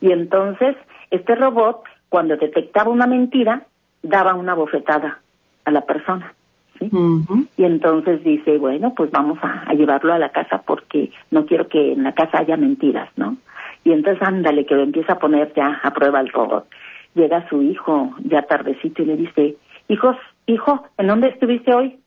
Y 0.00 0.12
entonces, 0.12 0.76
este 1.10 1.34
robot, 1.34 1.82
cuando 2.08 2.36
detectaba 2.36 2.90
una 2.90 3.06
mentira, 3.06 3.66
daba 4.02 4.34
una 4.34 4.54
bofetada 4.54 5.20
a 5.64 5.70
la 5.70 5.82
persona. 5.82 6.34
Y 6.80 7.64
entonces 7.64 8.24
dice, 8.24 8.56
bueno, 8.56 8.94
pues 8.94 9.10
vamos 9.10 9.38
a, 9.42 9.64
a 9.66 9.74
llevarlo 9.74 10.14
a 10.14 10.18
la 10.18 10.30
casa 10.30 10.62
porque 10.62 11.10
no 11.30 11.44
quiero 11.44 11.68
que 11.68 11.92
en 11.92 12.04
la 12.04 12.12
casa 12.12 12.38
haya 12.38 12.56
mentiras, 12.56 13.10
¿no? 13.16 13.36
Y 13.84 13.92
entonces 13.92 14.22
ándale, 14.26 14.64
que 14.64 14.74
lo 14.74 14.82
empieza 14.82 15.14
a 15.14 15.18
poner 15.18 15.52
ya 15.54 15.80
a 15.82 15.90
prueba 15.92 16.20
el 16.20 16.30
robot. 16.30 16.66
Llega 17.14 17.48
su 17.48 17.62
hijo 17.62 18.14
ya 18.24 18.42
tardecito 18.42 19.02
y 19.02 19.06
le 19.06 19.16
dice, 19.16 19.56
hijos, 19.88 20.16
hijo, 20.46 20.84
¿en 20.96 21.08
dónde 21.08 21.28
estuviste 21.28 21.74
hoy? 21.74 21.98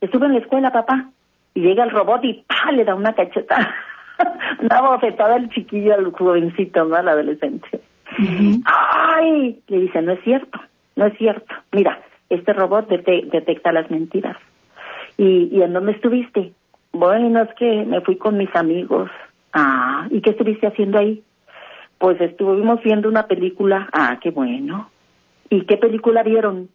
Estuve 0.00 0.26
en 0.26 0.34
la 0.34 0.38
escuela, 0.38 0.72
papá. 0.72 1.10
Y 1.54 1.60
llega 1.60 1.84
el 1.84 1.90
robot 1.90 2.24
y 2.24 2.44
¡pah! 2.46 2.72
le 2.72 2.84
da 2.84 2.94
una 2.94 3.14
cacheta, 3.14 3.74
una 4.60 4.80
bofetada 4.82 5.34
al 5.34 5.48
chiquillo, 5.50 5.94
al 5.94 6.12
jovencito, 6.12 6.84
¿no? 6.84 6.96
Al 6.96 7.08
adolescente. 7.08 7.80
¡Ay! 8.64 9.60
Le 9.68 9.78
dice, 9.80 10.02
no 10.02 10.12
es 10.12 10.22
cierto, 10.24 10.58
no 10.96 11.06
es 11.06 11.16
cierto. 11.18 11.54
Mira, 11.72 12.00
este 12.30 12.52
robot 12.52 12.88
dete- 12.88 13.28
detecta 13.30 13.72
las 13.72 13.90
mentiras. 13.90 14.36
¿Y, 15.18 15.48
¿Y 15.52 15.62
en 15.62 15.72
dónde 15.72 15.92
estuviste? 15.92 16.52
Bueno, 16.92 17.42
es 17.42 17.54
que 17.54 17.84
me 17.84 18.00
fui 18.00 18.16
con 18.16 18.36
mis 18.36 18.54
amigos. 18.54 19.10
Ah, 19.52 20.06
¿y 20.10 20.20
qué 20.20 20.30
estuviste 20.30 20.66
haciendo 20.66 20.98
ahí? 20.98 21.22
Pues 21.98 22.20
estuvimos 22.20 22.82
viendo 22.82 23.08
una 23.08 23.26
película. 23.26 23.88
Ah, 23.92 24.18
qué 24.22 24.30
bueno. 24.30 24.90
¿Y 25.48 25.62
qué 25.62 25.76
película 25.76 26.22
vieron? 26.22 26.68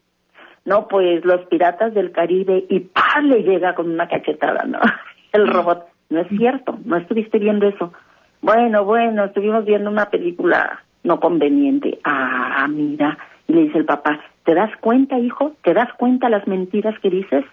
No, 0.65 0.88
pues 0.88 1.25
Los 1.25 1.41
Piratas 1.47 1.93
del 1.93 2.12
Caribe 2.12 2.65
y 2.69 2.80
¡pam! 2.82 3.25
le 3.25 3.43
llega 3.43 3.73
con 3.75 3.89
una 3.89 4.08
cachetada, 4.08 4.63
¿no? 4.65 4.80
El 5.34 5.47
robot. 5.47 5.86
No 6.10 6.19
es 6.19 6.27
cierto, 6.27 6.77
no 6.84 6.97
estuviste 6.97 7.39
viendo 7.39 7.67
eso. 7.67 7.93
Bueno, 8.41 8.84
bueno, 8.84 9.25
estuvimos 9.25 9.63
viendo 9.65 9.89
una 9.89 10.10
película 10.10 10.84
no 11.03 11.19
conveniente. 11.19 11.99
Ah, 12.03 12.67
mira. 12.69 13.17
Y 13.47 13.53
le 13.53 13.61
dice 13.63 13.79
el 13.79 13.85
papá, 13.85 14.19
¿te 14.45 14.53
das 14.53 14.71
cuenta, 14.77 15.17
hijo? 15.19 15.53
¿Te 15.63 15.73
das 15.73 15.91
cuenta 15.93 16.29
las 16.29 16.47
mentiras 16.47 16.97
que 16.99 17.09
dices? 17.09 17.43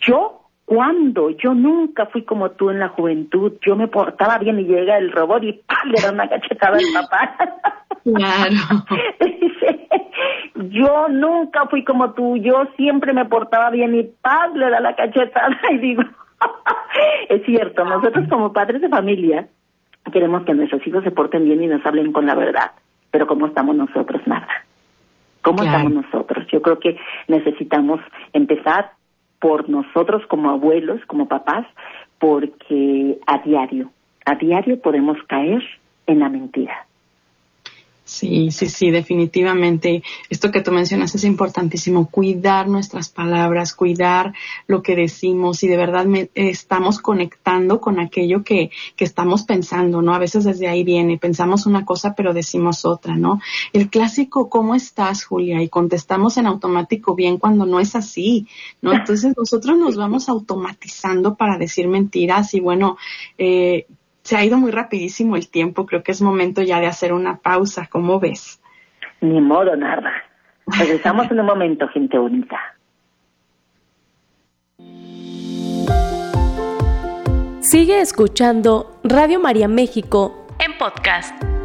Yo, 0.00 0.42
¿cuándo? 0.64 1.30
Yo 1.30 1.54
nunca 1.54 2.06
fui 2.06 2.22
como 2.22 2.50
tú 2.52 2.70
en 2.70 2.80
la 2.80 2.88
juventud. 2.88 3.54
Yo 3.64 3.76
me 3.76 3.88
portaba 3.88 4.38
bien 4.38 4.58
y 4.60 4.64
llega 4.64 4.98
el 4.98 5.12
robot 5.12 5.42
y 5.44 5.52
¡pam! 5.52 5.90
le 5.90 6.02
da 6.02 6.12
una 6.12 6.28
cachetada 6.28 6.78
al 6.78 7.02
papá. 7.02 7.36
Claro. 8.04 8.84
Dice, 9.20 9.88
yo 10.54 11.08
nunca 11.08 11.66
fui 11.66 11.84
como 11.84 12.12
tú, 12.12 12.36
yo 12.36 12.66
siempre 12.76 13.12
me 13.12 13.24
portaba 13.24 13.70
bien 13.70 13.94
y 13.94 14.04
paz 14.04 14.54
le 14.54 14.70
da 14.70 14.80
la 14.80 14.94
cachetada 14.94 15.58
y 15.70 15.78
digo, 15.78 16.02
es 17.28 17.44
cierto, 17.44 17.84
nosotros 17.84 18.28
como 18.28 18.52
padres 18.52 18.80
de 18.80 18.88
familia 18.88 19.48
queremos 20.12 20.44
que 20.44 20.54
nuestros 20.54 20.86
hijos 20.86 21.02
se 21.04 21.10
porten 21.10 21.44
bien 21.44 21.62
y 21.62 21.66
nos 21.66 21.84
hablen 21.84 22.12
con 22.12 22.26
la 22.26 22.34
verdad, 22.34 22.72
pero 23.10 23.26
¿cómo 23.26 23.46
estamos 23.46 23.76
nosotros? 23.76 24.22
Nada. 24.26 24.48
¿Cómo 25.42 25.62
Claro. 25.62 25.78
estamos 25.78 26.04
nosotros? 26.04 26.46
Yo 26.50 26.60
creo 26.60 26.78
que 26.80 26.98
necesitamos 27.28 28.00
empezar 28.32 28.92
por 29.40 29.68
nosotros 29.68 30.26
como 30.26 30.50
abuelos, 30.50 31.00
como 31.06 31.28
papás, 31.28 31.66
porque 32.18 33.18
a 33.26 33.38
diario, 33.38 33.90
a 34.24 34.34
diario 34.34 34.80
podemos 34.80 35.18
caer 35.28 35.62
en 36.06 36.20
la 36.20 36.28
mentira. 36.28 36.86
Sí, 38.08 38.52
sí, 38.52 38.68
sí, 38.68 38.92
definitivamente. 38.92 40.04
Esto 40.30 40.52
que 40.52 40.60
tú 40.60 40.70
mencionas 40.70 41.12
es 41.16 41.24
importantísimo, 41.24 42.08
cuidar 42.08 42.68
nuestras 42.68 43.08
palabras, 43.08 43.74
cuidar 43.74 44.32
lo 44.68 44.80
que 44.80 44.94
decimos 44.94 45.64
y 45.64 45.66
de 45.66 45.76
verdad 45.76 46.04
me- 46.06 46.30
estamos 46.36 47.00
conectando 47.00 47.80
con 47.80 47.98
aquello 47.98 48.44
que, 48.44 48.70
que 48.94 49.04
estamos 49.04 49.42
pensando, 49.42 50.02
¿no? 50.02 50.14
A 50.14 50.20
veces 50.20 50.44
desde 50.44 50.68
ahí 50.68 50.84
viene, 50.84 51.18
pensamos 51.18 51.66
una 51.66 51.84
cosa 51.84 52.14
pero 52.14 52.32
decimos 52.32 52.84
otra, 52.84 53.16
¿no? 53.16 53.40
El 53.72 53.90
clásico, 53.90 54.48
¿cómo 54.48 54.76
estás, 54.76 55.24
Julia? 55.24 55.60
Y 55.60 55.68
contestamos 55.68 56.36
en 56.36 56.46
automático 56.46 57.16
bien 57.16 57.38
cuando 57.38 57.66
no 57.66 57.80
es 57.80 57.96
así, 57.96 58.46
¿no? 58.82 58.92
Entonces 58.92 59.34
nosotros 59.36 59.76
nos 59.78 59.96
vamos 59.96 60.28
automatizando 60.28 61.34
para 61.34 61.58
decir 61.58 61.88
mentiras 61.88 62.54
y 62.54 62.60
bueno, 62.60 62.98
eh, 63.36 63.86
se 64.26 64.36
ha 64.36 64.44
ido 64.44 64.58
muy 64.58 64.72
rapidísimo 64.72 65.36
el 65.36 65.48
tiempo, 65.48 65.86
creo 65.86 66.02
que 66.02 66.10
es 66.10 66.20
momento 66.20 66.60
ya 66.60 66.80
de 66.80 66.86
hacer 66.86 67.12
una 67.12 67.38
pausa, 67.38 67.86
¿cómo 67.88 68.18
ves? 68.18 68.60
Ni 69.20 69.40
modo, 69.40 69.76
nada. 69.76 70.12
Regresamos 70.66 71.30
en 71.30 71.38
un 71.38 71.46
momento, 71.46 71.86
gente 71.88 72.18
bonita. 72.18 72.58
Sigue 77.60 78.00
escuchando 78.00 78.98
Radio 79.04 79.38
María 79.38 79.68
México 79.68 80.48
en 80.58 80.76
podcast. 80.76 81.55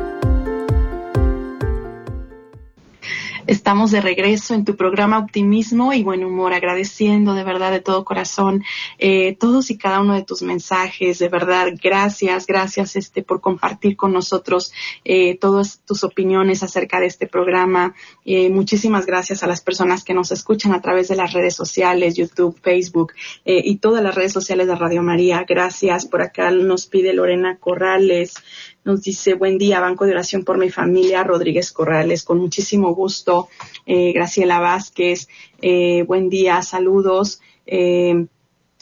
Estamos 3.51 3.91
de 3.91 3.99
regreso 3.99 4.53
en 4.53 4.63
tu 4.63 4.77
programa 4.77 5.19
Optimismo 5.19 5.91
y 5.91 6.03
Buen 6.03 6.23
Humor, 6.23 6.53
agradeciendo 6.53 7.33
de 7.33 7.43
verdad 7.43 7.69
de 7.69 7.81
todo 7.81 8.05
corazón 8.05 8.63
eh, 8.97 9.35
todos 9.37 9.71
y 9.71 9.77
cada 9.77 9.99
uno 9.99 10.13
de 10.13 10.23
tus 10.23 10.41
mensajes, 10.41 11.19
de 11.19 11.27
verdad, 11.27 11.73
gracias, 11.83 12.47
gracias 12.47 12.95
este 12.95 13.23
por 13.23 13.41
compartir 13.41 13.97
con 13.97 14.13
nosotros 14.13 14.71
eh, 15.03 15.37
todas 15.37 15.81
tus 15.85 16.05
opiniones 16.05 16.63
acerca 16.63 17.01
de 17.01 17.07
este 17.07 17.27
programa. 17.27 17.93
Eh, 18.23 18.49
muchísimas 18.49 19.05
gracias 19.05 19.43
a 19.43 19.47
las 19.47 19.59
personas 19.59 20.05
que 20.05 20.13
nos 20.13 20.31
escuchan 20.31 20.71
a 20.71 20.79
través 20.79 21.09
de 21.09 21.17
las 21.17 21.33
redes 21.33 21.53
sociales, 21.53 22.15
YouTube, 22.15 22.57
Facebook 22.61 23.11
eh, 23.43 23.61
y 23.65 23.79
todas 23.79 24.01
las 24.01 24.15
redes 24.15 24.31
sociales 24.31 24.67
de 24.67 24.75
Radio 24.75 25.03
María. 25.03 25.43
Gracias. 25.45 26.05
Por 26.05 26.21
acá 26.21 26.51
nos 26.51 26.85
pide 26.85 27.13
Lorena 27.13 27.57
Corrales. 27.57 28.35
Nos 28.83 29.03
dice, 29.03 29.35
buen 29.35 29.59
día, 29.59 29.79
Banco 29.79 30.05
de 30.05 30.11
Oración 30.11 30.43
por 30.43 30.57
mi 30.57 30.71
familia, 30.71 31.23
Rodríguez 31.23 31.71
Corrales, 31.71 32.23
con 32.23 32.39
muchísimo 32.39 32.95
gusto. 32.95 33.47
Eh, 33.85 34.11
Graciela 34.11 34.59
Vázquez, 34.59 35.27
eh, 35.61 36.03
buen 36.03 36.29
día, 36.29 36.63
saludos. 36.63 37.41
Eh, 37.67 38.25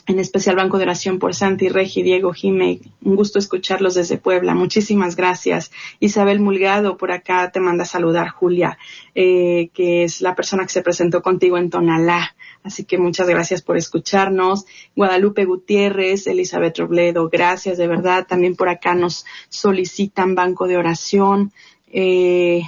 en 0.09 0.17
especial 0.17 0.55
Banco 0.55 0.79
de 0.79 0.85
Oración 0.85 1.19
por 1.19 1.35
Santi, 1.35 1.69
Regi, 1.69 2.01
Diego, 2.01 2.33
Jime. 2.33 2.79
Un 3.03 3.15
gusto 3.15 3.37
escucharlos 3.37 3.93
desde 3.93 4.17
Puebla. 4.17 4.55
Muchísimas 4.55 5.15
gracias. 5.15 5.71
Isabel 5.99 6.39
Mulgado, 6.39 6.97
por 6.97 7.11
acá 7.11 7.51
te 7.51 7.59
manda 7.59 7.83
a 7.83 7.87
saludar, 7.87 8.29
Julia, 8.29 8.79
eh, 9.13 9.69
que 9.71 10.03
es 10.03 10.21
la 10.21 10.33
persona 10.33 10.63
que 10.63 10.71
se 10.71 10.81
presentó 10.81 11.21
contigo 11.21 11.59
en 11.59 11.69
Tonalá. 11.69 12.35
Así 12.63 12.85
que 12.85 12.97
muchas 12.97 13.29
gracias 13.29 13.61
por 13.61 13.77
escucharnos. 13.77 14.65
Guadalupe 14.95 15.45
Gutiérrez, 15.45 16.25
Elizabeth 16.25 16.79
Robledo, 16.79 17.29
gracias 17.29 17.77
de 17.77 17.87
verdad. 17.87 18.25
También 18.27 18.55
por 18.55 18.67
acá 18.67 18.95
nos 18.95 19.27
solicitan 19.49 20.33
banco 20.33 20.67
de 20.67 20.77
oración. 20.77 21.53
Eh, 21.91 22.63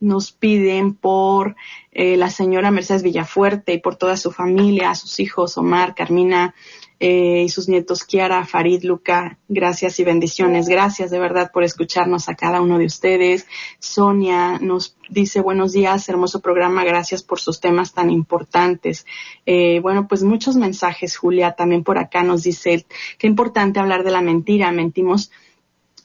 nos 0.00 0.32
piden 0.32 0.94
por 0.94 1.56
eh, 1.92 2.16
la 2.16 2.30
señora 2.30 2.70
Mercedes 2.70 3.02
Villafuerte 3.02 3.74
y 3.74 3.78
por 3.80 3.96
toda 3.96 4.16
su 4.16 4.30
familia, 4.30 4.94
sus 4.94 5.20
hijos, 5.20 5.56
Omar, 5.56 5.94
Carmina, 5.94 6.54
eh, 6.98 7.42
y 7.44 7.48
sus 7.48 7.68
nietos 7.68 8.04
Kiara, 8.04 8.46
Farid, 8.46 8.82
Luca. 8.84 9.38
Gracias 9.48 10.00
y 10.00 10.04
bendiciones. 10.04 10.68
Gracias 10.68 11.10
de 11.10 11.18
verdad 11.18 11.50
por 11.52 11.62
escucharnos 11.62 12.28
a 12.28 12.34
cada 12.34 12.60
uno 12.60 12.78
de 12.78 12.86
ustedes. 12.86 13.46
Sonia 13.78 14.58
nos 14.58 14.96
dice 15.10 15.40
buenos 15.40 15.72
días, 15.72 16.08
hermoso 16.08 16.40
programa, 16.40 16.84
gracias 16.84 17.22
por 17.22 17.38
sus 17.38 17.60
temas 17.60 17.92
tan 17.92 18.10
importantes. 18.10 19.06
Eh, 19.44 19.80
bueno, 19.80 20.08
pues 20.08 20.22
muchos 20.22 20.56
mensajes, 20.56 21.16
Julia, 21.16 21.52
también 21.52 21.84
por 21.84 21.98
acá 21.98 22.22
nos 22.22 22.42
dice, 22.42 22.86
qué 23.18 23.26
importante 23.26 23.78
hablar 23.78 24.02
de 24.02 24.10
la 24.10 24.22
mentira, 24.22 24.72
mentimos 24.72 25.30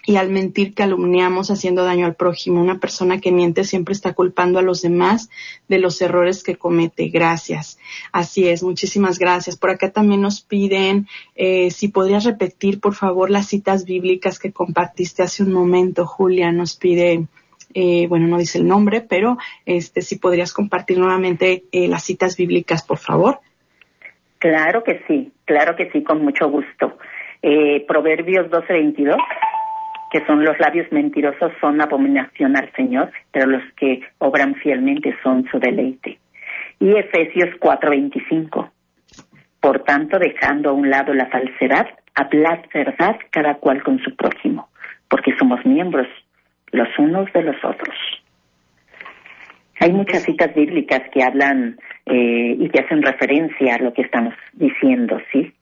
y 0.06 0.16
al 0.16 0.30
mentir 0.30 0.74
calumniamos 0.74 1.52
haciendo 1.52 1.84
daño 1.84 2.06
al 2.06 2.16
prójimo. 2.16 2.62
Una 2.62 2.80
persona 2.80 3.20
que 3.20 3.32
miente 3.32 3.64
siempre 3.64 3.94
está 3.94 4.14
culpando 4.14 4.60
a 4.60 4.64
los 4.64 4.82
demás 4.82 5.30
de 5.68 5.80
los 5.80 6.02
errores 6.02 6.44
que 6.44 6.56
comete. 6.56 7.10
Gracias. 7.10 7.80
Así 8.12 8.48
es, 8.48 8.64
muchísimas 8.64 9.20
gracias. 9.20 9.58
Por 9.58 9.70
acá 9.70 9.92
también 9.92 10.22
nos 10.22 10.42
piden 10.42 11.08
eh, 11.36 11.72
si 11.72 11.90
podrías 11.90 12.24
repetir, 12.24 12.80
por 12.80 12.96
favor, 12.96 13.30
las 13.30 13.48
citas 13.48 13.86
bíblicas 13.86 14.40
que 14.40 14.52
compartiste 14.52 15.24
hace 15.24 15.44
un 15.44 15.54
momento. 15.54 16.06
Julia 16.06 16.52
nos 16.52 16.76
pide, 16.76 17.26
eh, 17.74 18.08
bueno, 18.08 18.28
no 18.28 18.38
dice 18.38 18.58
el 18.58 18.68
nombre, 18.68 19.02
pero 19.02 19.38
este, 19.66 20.02
si 20.02 20.18
podrías 20.18 20.54
compartir 20.54 20.98
nuevamente 20.98 21.64
eh, 21.72 21.88
las 21.88 22.04
citas 22.04 22.38
bíblicas, 22.38 22.84
por 22.84 22.98
favor. 22.98 23.40
Claro 24.40 24.84
que 24.84 25.04
sí, 25.08 25.32
claro 25.46 25.76
que 25.76 25.92
sí, 25.92 26.04
con 26.04 26.24
mucho 26.24 26.50
gusto. 26.50 26.98
Proverbios 27.88 28.52
12:22 28.52 29.18
que 30.12 30.24
son 30.26 30.44
los 30.44 30.60
labios 30.60 30.92
mentirosos 30.92 31.54
son 31.62 31.82
abominación 31.82 32.58
al 32.58 32.72
Señor, 32.74 33.12
pero 33.32 33.48
los 33.48 33.64
que 33.78 34.02
obran 34.20 34.56
fielmente 34.56 35.16
son 35.24 35.48
su 35.50 35.58
deleite. 35.58 36.20
Y 36.80 36.96
Efesios 36.98 37.50
4:25. 37.60 38.70
Por 39.62 39.84
tanto, 39.84 40.20
dejando 40.20 40.72
a 40.72 40.74
un 40.74 40.90
lado 40.90 41.14
la 41.14 41.28
falsedad, 41.28 41.88
hablad 42.14 42.60
verdad 42.74 43.16
cada 43.30 43.56
cual 43.56 43.82
con 43.84 44.00
su 44.00 44.14
prójimo, 44.16 44.70
porque 45.08 45.36
somos 45.38 45.66
miembros 45.66 46.08
los 46.72 46.90
unos 47.00 47.32
de 47.32 47.44
los 47.44 47.64
otros. 47.64 47.96
Hay 49.80 49.94
muchas 49.94 50.24
citas 50.24 50.54
bíblicas 50.54 51.02
que 51.14 51.24
hablan 51.24 51.78
eh, 52.06 52.56
y 52.60 52.70
que 52.70 52.82
hacen 52.82 53.02
referencia 53.02 53.76
a 53.76 53.80
lo 53.80 53.94
que 53.94 54.04
estamos 54.04 54.34
diciendo, 54.54 55.20
¿sí? 55.32 55.54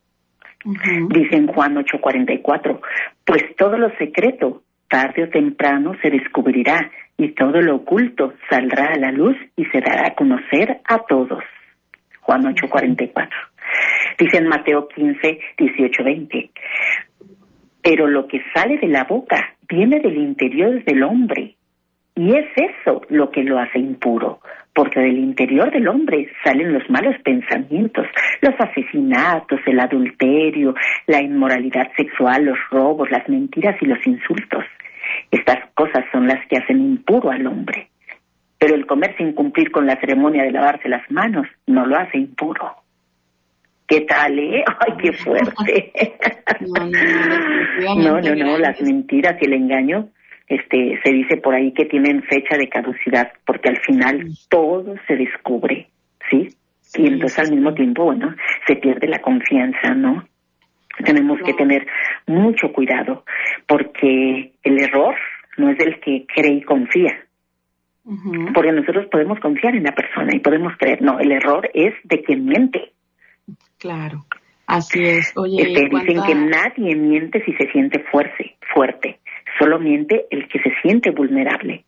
Dice 0.64 1.36
en 1.36 1.48
Juan 1.48 1.76
8:44, 1.76 2.82
pues 3.26 3.56
todo 3.58 3.78
lo 3.78 3.90
secreto, 3.98 4.64
tarde 4.90 5.24
o 5.24 5.30
temprano, 5.30 5.94
se 6.02 6.10
descubrirá 6.10 6.92
y 7.18 7.30
todo 7.30 7.62
lo 7.62 7.78
oculto 7.78 8.34
saldrá 8.50 8.94
a 8.94 9.00
la 9.00 9.12
luz 9.12 9.38
y 9.56 9.66
se 9.66 9.80
dará 9.80 10.08
a 10.08 10.16
conocer 10.16 10.82
a 10.86 11.00
todos. 11.00 11.44
Juan 12.22 12.44
8:44. 12.44 13.30
Dice 14.18 14.38
en 14.38 14.48
Mateo 14.48 14.88
15, 14.88 15.40
18, 15.58 16.04
20. 16.04 16.52
Pero 17.82 18.08
lo 18.08 18.28
que 18.28 18.42
sale 18.54 18.78
de 18.78 18.88
la 18.88 19.06
boca 19.06 19.56
viene 19.70 20.00
del 20.00 20.18
interior 20.18 20.84
del 20.84 21.04
hombre 21.04 21.56
y 22.16 22.36
es 22.36 22.48
eso 22.58 23.02
lo 23.10 23.32
que 23.32 23.44
lo 23.44 23.60
hace 23.60 23.80
impuro, 23.80 24.42
porque 24.80 25.02
del 25.02 25.18
interior 25.18 25.70
del 25.72 25.90
hombre 25.90 26.30
salen 26.42 26.72
los 26.72 26.90
malos 26.90 27.14
pensamientos, 27.26 28.08
los 28.40 28.54
asesinatos, 28.58 29.60
el 29.66 29.78
adulterio, 29.78 30.74
la 31.06 31.22
inmoralidad 31.22 31.92
sexual, 31.98 32.46
los 32.46 32.58
robos, 32.72 33.12
las 33.12 33.28
mentiras 33.28 33.76
y 33.82 33.86
los 33.88 34.00
insultos. 34.08 34.64
Estas 35.32 35.70
cosas 35.74 36.06
son 36.14 36.28
las 36.28 36.48
que 36.48 36.56
hacen 36.56 36.80
impuro 36.80 37.30
al 37.30 37.46
hombre. 37.46 37.90
Pero 38.58 38.74
el 38.74 38.86
comer 38.86 39.18
sin 39.18 39.34
cumplir 39.34 39.70
con 39.70 39.86
la 39.86 40.00
ceremonia 40.00 40.44
de 40.44 40.52
lavarse 40.52 40.88
las 40.88 41.12
manos 41.12 41.46
no 41.68 41.86
lo 41.86 41.98
hace 41.98 42.18
impuro. 42.18 42.76
¿Qué 43.86 44.00
tal, 44.08 44.40
eh? 44.40 44.64
¡Ay, 44.66 44.94
qué 44.98 45.12
fuerte! 45.12 45.92
no, 47.98 48.22
no, 48.22 48.34
no, 48.34 48.58
las 48.58 48.80
mentiras 48.82 49.36
y 49.42 49.46
el 49.46 49.54
engaño 49.56 50.08
este, 50.50 51.00
se 51.04 51.12
dice 51.12 51.38
por 51.38 51.54
ahí 51.54 51.72
que 51.74 51.86
tienen 51.86 52.24
fecha 52.24 52.58
de 52.58 52.68
caducidad, 52.68 53.32
porque 53.46 53.70
al 53.70 53.80
final 53.82 54.28
todo 54.50 54.96
se 55.08 55.16
descubre, 55.16 55.88
¿sí? 56.30 56.50
y 56.96 57.06
entonces 57.06 57.38
al 57.38 57.52
mismo 57.52 57.74
tiempo, 57.76 58.06
bueno, 58.06 58.36
se 58.66 58.76
pierde 58.78 59.08
la 59.08 59.20
confianza, 59.20 59.94
¿no? 59.94 60.28
Tenemos 61.06 61.40
que 61.46 61.54
tener 61.54 61.86
mucho 62.26 62.74
cuidado, 62.74 63.24
porque 63.68 64.54
el 64.64 64.82
error 64.82 65.16
no 65.58 65.70
es 65.70 65.78
del 65.78 66.00
que 66.00 66.26
cree 66.34 66.56
y 66.56 66.62
confía. 66.62 67.16
Porque 68.56 68.72
nosotros 68.72 69.06
podemos 69.12 69.40
confiar 69.40 69.76
en 69.76 69.84
la 69.84 69.92
persona 69.92 70.36
y 70.36 70.40
podemos 70.40 70.74
creer, 70.80 71.00
no, 71.04 71.20
el 71.20 71.32
error 71.32 71.70
es 71.76 71.94
de 72.06 72.24
quien 72.24 72.46
miente. 72.46 72.92
Claro, 73.78 74.26
así 74.66 75.04
es. 75.04 75.32
Oye, 75.38 75.62
este, 75.62 75.90
dicen 75.90 76.24
que 76.26 76.34
nadie 76.34 76.96
miente 76.96 77.44
si 77.46 77.54
se 77.54 77.72
siente 77.72 78.00
fuerte, 78.12 78.58
fuerte 78.74 79.20
solo 79.58 79.80
miente 79.80 80.26
el 80.30 80.48
que 80.48 80.60
se 80.60 80.74
siente 80.82 81.12
vulnerable. 81.12 81.84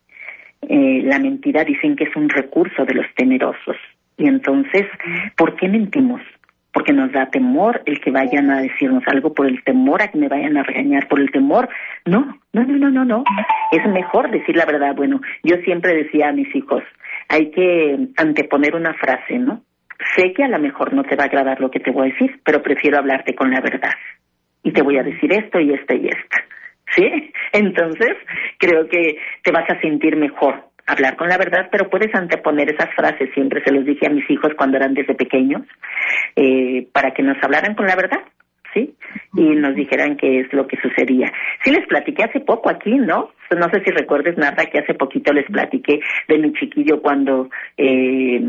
Eh, 0.61 1.01
la 1.03 1.19
mentira 1.19 1.63
dicen 1.63 1.95
que 1.95 2.05
es 2.05 2.15
un 2.15 2.29
recurso 2.29 2.85
de 2.85 2.93
los 2.93 3.05
temerosos. 3.15 3.77
Y 4.17 4.27
entonces, 4.27 4.85
¿por 5.35 5.55
qué 5.55 5.67
mentimos? 5.67 6.21
Porque 6.73 6.93
nos 6.93 7.11
da 7.11 7.29
temor 7.29 7.81
el 7.85 7.99
que 7.99 8.11
vayan 8.11 8.49
a 8.49 8.61
decirnos 8.61 9.03
algo, 9.07 9.33
por 9.33 9.47
el 9.47 9.63
temor 9.63 10.01
a 10.01 10.07
que 10.07 10.17
me 10.17 10.29
vayan 10.29 10.55
a 10.57 10.63
regañar, 10.63 11.07
por 11.07 11.19
el 11.19 11.31
temor. 11.31 11.67
No, 12.05 12.39
no, 12.53 12.63
no, 12.63 12.77
no, 12.77 12.89
no, 12.91 13.05
no. 13.05 13.23
Es 13.71 13.85
mejor 13.87 14.29
decir 14.31 14.55
la 14.55 14.65
verdad. 14.65 14.95
Bueno, 14.95 15.19
yo 15.43 15.57
siempre 15.63 15.95
decía 15.95 16.29
a 16.29 16.33
mis 16.33 16.55
hijos, 16.55 16.83
hay 17.27 17.51
que 17.51 18.07
anteponer 18.15 18.75
una 18.75 18.93
frase, 18.93 19.39
¿no? 19.39 19.63
Sé 20.15 20.33
que 20.33 20.43
a 20.43 20.47
lo 20.47 20.59
mejor 20.59 20.93
no 20.93 21.03
te 21.03 21.15
va 21.15 21.23
a 21.23 21.27
agradar 21.27 21.59
lo 21.59 21.69
que 21.69 21.79
te 21.79 21.91
voy 21.91 22.09
a 22.09 22.13
decir, 22.13 22.39
pero 22.43 22.61
prefiero 22.61 22.97
hablarte 22.97 23.35
con 23.35 23.51
la 23.51 23.59
verdad. 23.59 23.93
Y 24.63 24.71
te 24.71 24.81
voy 24.81 24.97
a 24.97 25.03
decir 25.03 25.31
esto 25.33 25.59
y 25.59 25.73
esto 25.73 25.93
y 25.95 26.07
esto. 26.07 26.37
¿Sí? 26.95 27.33
Entonces, 27.53 28.17
creo 28.57 28.87
que 28.87 29.17
te 29.43 29.51
vas 29.51 29.69
a 29.69 29.79
sentir 29.81 30.15
mejor 30.15 30.71
hablar 30.87 31.15
con 31.15 31.27
la 31.27 31.37
verdad, 31.37 31.69
pero 31.71 31.89
puedes 31.89 32.13
anteponer 32.13 32.69
esas 32.69 32.93
frases, 32.95 33.29
siempre 33.33 33.63
se 33.63 33.71
los 33.71 33.85
dije 33.85 34.07
a 34.07 34.09
mis 34.09 34.29
hijos 34.29 34.51
cuando 34.57 34.77
eran 34.77 34.93
desde 34.93 35.15
pequeños, 35.15 35.61
eh, 36.35 36.87
para 36.91 37.11
que 37.11 37.23
nos 37.23 37.41
hablaran 37.41 37.75
con 37.75 37.85
la 37.85 37.95
verdad, 37.95 38.19
¿sí? 38.73 38.95
Y 39.35 39.43
nos 39.55 39.75
dijeran 39.75 40.17
qué 40.17 40.41
es 40.41 40.53
lo 40.53 40.67
que 40.67 40.77
sucedía. 40.81 41.31
Sí 41.63 41.71
les 41.71 41.85
platiqué 41.87 42.23
hace 42.23 42.39
poco 42.39 42.69
aquí, 42.69 42.91
¿no? 42.91 43.31
No 43.51 43.69
sé 43.69 43.83
si 43.83 43.91
recuerdes, 43.91 44.37
nada, 44.37 44.65
que 44.65 44.79
hace 44.79 44.93
poquito 44.93 45.33
les 45.33 45.45
platiqué 45.45 45.99
de 46.27 46.37
mi 46.37 46.53
chiquillo 46.53 47.01
cuando 47.01 47.49
eh, 47.77 48.41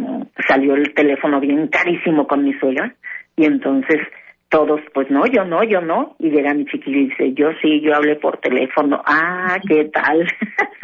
salió 0.48 0.74
el 0.74 0.94
teléfono 0.94 1.40
bien 1.40 1.68
carísimo 1.68 2.26
con 2.26 2.44
mi 2.44 2.54
suegra, 2.54 2.94
y 3.36 3.46
entonces 3.46 3.98
todos, 4.52 4.82
pues 4.92 5.10
no, 5.10 5.26
yo 5.26 5.44
no, 5.44 5.64
yo 5.64 5.80
no. 5.80 6.14
Y 6.18 6.28
llega 6.28 6.52
mi 6.52 6.66
chiquillo 6.66 6.98
y 6.98 7.08
dice, 7.08 7.32
yo 7.32 7.52
sí, 7.62 7.80
yo 7.80 7.96
hablé 7.96 8.16
por 8.16 8.36
teléfono. 8.36 9.02
Ah, 9.06 9.58
¿qué 9.66 9.86
tal? 9.86 10.28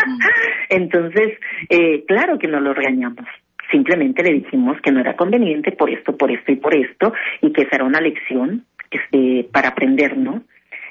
Entonces, 0.71 1.39
eh, 1.69 2.03
claro 2.09 2.39
que 2.39 2.49
no 2.49 2.61
lo 2.61 2.73
regañamos. 2.73 3.27
Simplemente 3.71 4.23
le 4.23 4.41
dijimos 4.41 4.81
que 4.81 4.91
no 4.91 5.01
era 5.01 5.17
conveniente 5.17 5.73
por 5.73 5.91
esto, 5.91 6.17
por 6.17 6.31
esto 6.31 6.51
y 6.51 6.57
por 6.57 6.75
esto, 6.75 7.13
y 7.43 7.53
que 7.53 7.67
será 7.67 7.85
una 7.85 8.01
lección 8.01 8.65
este, 8.91 9.47
para 9.53 9.69
aprender, 9.69 10.17
¿no? 10.17 10.43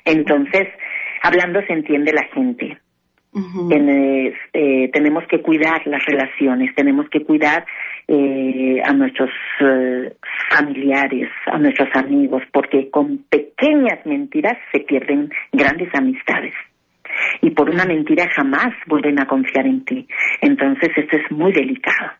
Entonces, 0.05 0.67
hablando 1.23 1.59
se 1.65 1.73
entiende 1.73 2.13
la 2.13 2.25
gente. 2.25 2.77
Eh, 4.53 4.89
tenemos 4.93 5.23
que 5.27 5.41
cuidar 5.41 5.85
las 5.85 6.03
relaciones, 6.05 6.73
tenemos 6.75 7.09
que 7.09 7.23
cuidar 7.23 7.65
eh, 8.07 8.81
a 8.83 8.93
nuestros 8.93 9.29
eh, 9.59 10.15
familiares, 10.49 11.29
a 11.45 11.57
nuestros 11.57 11.89
amigos, 11.93 12.43
porque 12.53 12.89
con 12.89 13.25
pequeñas 13.29 14.05
mentiras 14.05 14.57
se 14.71 14.79
pierden 14.81 15.29
grandes 15.51 15.93
amistades. 15.93 16.53
Y 17.41 17.49
por 17.51 17.69
una 17.69 17.85
mentira 17.85 18.29
jamás 18.33 18.73
vuelven 18.87 19.19
a 19.19 19.27
confiar 19.27 19.65
en 19.65 19.83
ti. 19.83 20.07
Entonces 20.41 20.91
esto 20.95 21.17
es 21.17 21.31
muy 21.31 21.51
delicado. 21.51 22.11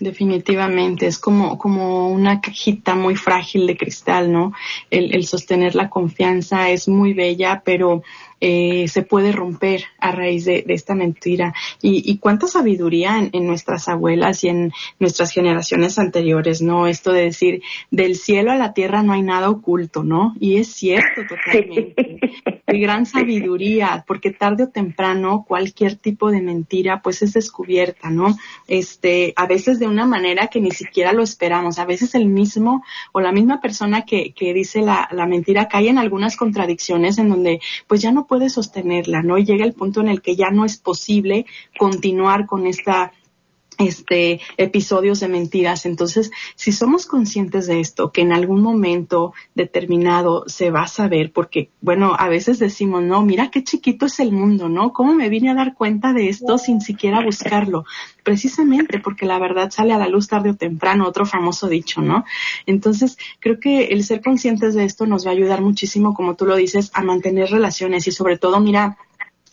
Definitivamente, 0.00 1.06
es 1.06 1.20
como, 1.20 1.58
como 1.58 2.08
una 2.08 2.40
cajita 2.40 2.96
muy 2.96 3.14
frágil 3.14 3.68
de 3.68 3.76
cristal, 3.76 4.32
¿no? 4.32 4.52
El, 4.90 5.14
el 5.14 5.24
sostener 5.24 5.76
la 5.76 5.88
confianza 5.90 6.70
es 6.70 6.88
muy 6.88 7.14
bella, 7.14 7.62
pero 7.64 8.02
eh, 8.44 8.88
se 8.88 9.02
puede 9.02 9.30
romper 9.30 9.84
a 10.00 10.10
raíz 10.10 10.44
de, 10.46 10.64
esta 10.66 10.96
mentira. 10.96 11.54
Y, 11.80 12.18
cuánta 12.18 12.48
sabiduría 12.48 13.30
en, 13.32 13.46
nuestras 13.46 13.88
abuelas 13.88 14.42
y 14.42 14.48
en 14.48 14.72
nuestras 14.98 15.30
generaciones 15.30 15.96
anteriores, 15.96 16.60
¿no? 16.60 16.88
Esto 16.88 17.12
de 17.12 17.22
decir, 17.22 17.62
del 17.92 18.16
cielo 18.16 18.50
a 18.50 18.56
la 18.56 18.74
tierra 18.74 19.04
no 19.04 19.12
hay 19.12 19.22
nada 19.22 19.48
oculto, 19.48 20.02
¿no? 20.02 20.34
Y 20.40 20.56
es 20.56 20.72
cierto 20.72 21.22
totalmente. 21.28 22.18
De 22.66 22.78
gran 22.78 23.06
sabiduría, 23.06 24.04
porque 24.08 24.32
tarde 24.32 24.64
o 24.64 24.68
temprano 24.68 25.44
cualquier 25.46 25.94
tipo 25.94 26.30
de 26.30 26.40
mentira 26.40 27.00
pues 27.02 27.22
es 27.22 27.34
descubierta, 27.34 28.10
¿no? 28.10 28.36
Este, 28.66 29.34
a 29.36 29.46
veces 29.46 29.78
de 29.78 29.86
una 29.86 30.06
manera 30.06 30.48
que 30.48 30.60
ni 30.60 30.72
siquiera 30.72 31.12
lo 31.12 31.22
esperamos. 31.22 31.78
A 31.78 31.84
veces 31.84 32.14
el 32.16 32.26
mismo 32.26 32.82
o 33.12 33.20
la 33.20 33.30
misma 33.30 33.60
persona 33.60 34.02
que, 34.02 34.32
que 34.32 34.52
dice 34.52 34.80
la, 34.80 35.08
la 35.12 35.26
mentira 35.26 35.68
cae 35.68 35.90
en 35.90 35.98
algunas 35.98 36.36
contradicciones 36.36 37.18
en 37.18 37.28
donde 37.28 37.60
pues 37.86 38.00
ya 38.00 38.10
no 38.10 38.26
puede 38.32 38.48
sostenerla, 38.48 39.22
¿no? 39.22 39.36
Y 39.36 39.44
llega 39.44 39.66
el 39.66 39.74
punto 39.74 40.00
en 40.00 40.08
el 40.08 40.22
que 40.22 40.36
ya 40.36 40.50
no 40.50 40.64
es 40.64 40.78
posible 40.78 41.44
continuar 41.78 42.46
con 42.46 42.66
esta 42.66 43.12
este, 43.82 44.40
episodios 44.56 45.20
de 45.20 45.28
mentiras. 45.28 45.86
Entonces, 45.86 46.30
si 46.54 46.72
somos 46.72 47.06
conscientes 47.06 47.66
de 47.66 47.80
esto, 47.80 48.12
que 48.12 48.22
en 48.22 48.32
algún 48.32 48.62
momento 48.62 49.32
determinado 49.54 50.44
se 50.46 50.70
va 50.70 50.82
a 50.82 50.88
saber, 50.88 51.32
porque, 51.32 51.70
bueno, 51.80 52.14
a 52.18 52.28
veces 52.28 52.58
decimos, 52.58 53.02
no, 53.02 53.22
mira 53.22 53.50
qué 53.50 53.62
chiquito 53.64 54.06
es 54.06 54.20
el 54.20 54.32
mundo, 54.32 54.68
¿no? 54.68 54.92
¿Cómo 54.92 55.14
me 55.14 55.28
vine 55.28 55.50
a 55.50 55.54
dar 55.54 55.74
cuenta 55.74 56.12
de 56.12 56.28
esto 56.28 56.58
sin 56.58 56.80
siquiera 56.80 57.24
buscarlo? 57.24 57.84
Precisamente 58.22 59.00
porque 59.00 59.26
la 59.26 59.38
verdad 59.38 59.70
sale 59.70 59.92
a 59.92 59.98
la 59.98 60.08
luz 60.08 60.28
tarde 60.28 60.50
o 60.50 60.56
temprano, 60.56 61.06
otro 61.06 61.26
famoso 61.26 61.68
dicho, 61.68 62.00
¿no? 62.00 62.24
Entonces, 62.66 63.18
creo 63.40 63.58
que 63.58 63.86
el 63.86 64.04
ser 64.04 64.22
conscientes 64.22 64.74
de 64.74 64.84
esto 64.84 65.06
nos 65.06 65.26
va 65.26 65.30
a 65.30 65.34
ayudar 65.34 65.60
muchísimo, 65.60 66.14
como 66.14 66.34
tú 66.34 66.46
lo 66.46 66.56
dices, 66.56 66.90
a 66.94 67.02
mantener 67.02 67.50
relaciones 67.50 68.06
y 68.06 68.12
sobre 68.12 68.38
todo, 68.38 68.60
mira, 68.60 68.96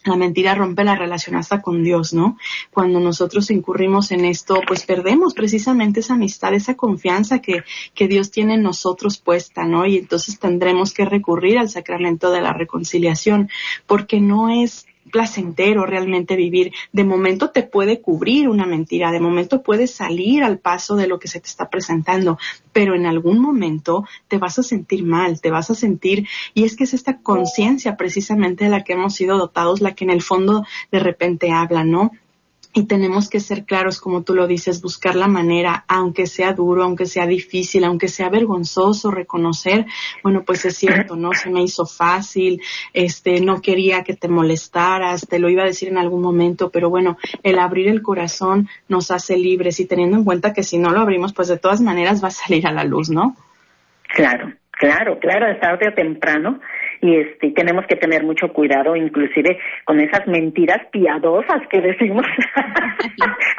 la 0.06 0.16
mentira 0.16 0.56
rompe 0.56 0.84
la 0.84 0.96
relación 0.96 1.36
hasta 1.36 1.62
con 1.62 1.84
Dios, 1.84 2.14
¿no? 2.14 2.38
Cuando 2.72 3.00
nosotros 3.00 3.52
incurrimos 3.52 4.12
en 4.12 4.26
esto, 4.26 4.62
pues 4.66 4.86
perdemos 4.86 5.34
precisamente 5.34 6.00
esa 6.00 6.14
amistad, 6.14 6.54
esa 6.54 6.76
confianza 6.76 7.40
que, 7.40 7.64
que 7.94 8.08
Dios 8.08 8.32
tiene 8.32 8.54
en 8.56 8.64
nosotros 8.64 9.18
puesta, 9.18 9.66
¿no? 9.66 9.86
Y 9.86 9.98
entonces 9.98 10.40
tendremos 10.40 10.94
que 10.94 11.06
recurrir 11.06 11.58
al 11.58 11.70
sacramento 11.70 12.32
de 12.32 12.42
la 12.42 12.54
reconciliación, 12.54 13.50
porque 13.88 14.22
no 14.22 14.50
es 14.50 14.86
placentero 15.10 15.86
realmente 15.86 16.36
vivir. 16.36 16.72
De 16.92 17.04
momento 17.04 17.52
te 17.52 17.64
puede 17.64 18.02
cubrir 18.02 18.50
una 18.50 18.66
mentira, 18.66 19.12
de 19.12 19.20
momento 19.20 19.64
puedes 19.64 19.92
salir 19.92 20.44
al 20.44 20.60
paso 20.60 20.96
de 20.96 21.08
lo 21.08 21.20
que 21.20 21.28
se 21.28 21.40
te 21.40 21.48
está 21.48 21.70
presentando, 21.70 22.38
pero 22.74 22.96
en 22.96 23.06
algún 23.06 23.40
momento 23.40 24.06
te 24.28 24.38
vas 24.38 24.60
a 24.60 24.64
sentir 24.64 25.04
mal, 25.04 25.42
te 25.42 25.52
vas 25.52 25.70
a 25.70 25.76
sentir, 25.76 26.28
y 26.54 26.64
es 26.64 26.76
que 26.76 26.84
es 26.84 26.94
esta 26.94 27.20
conciencia 27.20 27.98
precisamente 27.98 28.66
de 28.66 28.70
la 28.70 28.84
que 28.84 28.94
hemos 28.94 29.16
sido 29.16 29.38
dotados, 29.38 29.82
la 29.82 29.96
que 29.96 30.04
en 30.04 30.12
el 30.12 30.22
fondo 30.22 30.66
de 30.92 31.00
repente 31.00 31.52
habla, 31.52 31.84
¿no? 31.84 32.12
Y 32.72 32.86
tenemos 32.86 33.30
que 33.30 33.40
ser 33.40 33.66
claros, 33.66 34.00
como 34.00 34.24
tú 34.24 34.36
lo 34.36 34.46
dices, 34.46 34.82
buscar 34.82 35.16
la 35.16 35.28
manera, 35.28 35.86
aunque 35.88 36.28
sea 36.28 36.54
duro, 36.54 36.84
aunque 36.84 37.08
sea 37.08 37.26
difícil, 37.26 37.84
aunque 37.84 38.08
sea 38.08 38.30
vergonzoso 38.30 39.10
reconocer, 39.10 39.88
bueno, 40.24 40.44
pues 40.46 40.66
es 40.66 40.78
cierto, 40.78 41.16
¿no? 41.16 41.34
Se 41.34 41.50
me 41.50 41.64
hizo 41.64 41.88
fácil, 41.88 42.62
este, 42.94 43.42
no 43.42 43.62
quería 43.62 44.04
que 44.04 44.16
te 44.16 44.28
molestaras, 44.28 45.28
te 45.28 45.40
lo 45.40 45.50
iba 45.50 45.64
a 45.64 45.68
decir 45.68 45.90
en 45.90 45.98
algún 45.98 46.22
momento, 46.22 46.70
pero 46.70 46.92
bueno, 46.92 47.18
el 47.42 47.58
abrir 47.58 47.88
el 47.88 48.04
corazón 48.04 48.70
nos 48.88 49.10
hace 49.10 49.36
libres 49.38 49.80
y 49.80 49.88
teniendo 49.88 50.18
en 50.18 50.24
cuenta 50.24 50.54
que 50.54 50.64
si 50.64 50.78
no 50.78 50.92
lo 50.92 51.00
abrimos, 51.00 51.34
pues 51.34 51.48
de 51.48 51.58
todas 51.58 51.82
maneras 51.82 52.24
va 52.24 52.28
a 52.28 52.32
salir 52.32 52.68
a 52.68 52.72
la 52.72 52.84
luz, 52.84 53.10
¿no? 53.10 53.36
Claro, 54.10 54.54
claro, 54.72 55.18
claro, 55.20 55.60
tarde 55.60 55.90
o 55.90 55.94
temprano 55.94 56.60
y 57.02 57.16
este 57.16 57.52
tenemos 57.52 57.86
que 57.88 57.96
tener 57.96 58.24
mucho 58.24 58.52
cuidado 58.54 58.96
inclusive 58.96 59.58
con 59.86 60.00
esas 60.00 60.28
mentiras 60.28 60.88
piadosas 60.92 61.68
que 61.70 61.82
decimos. 61.82 62.26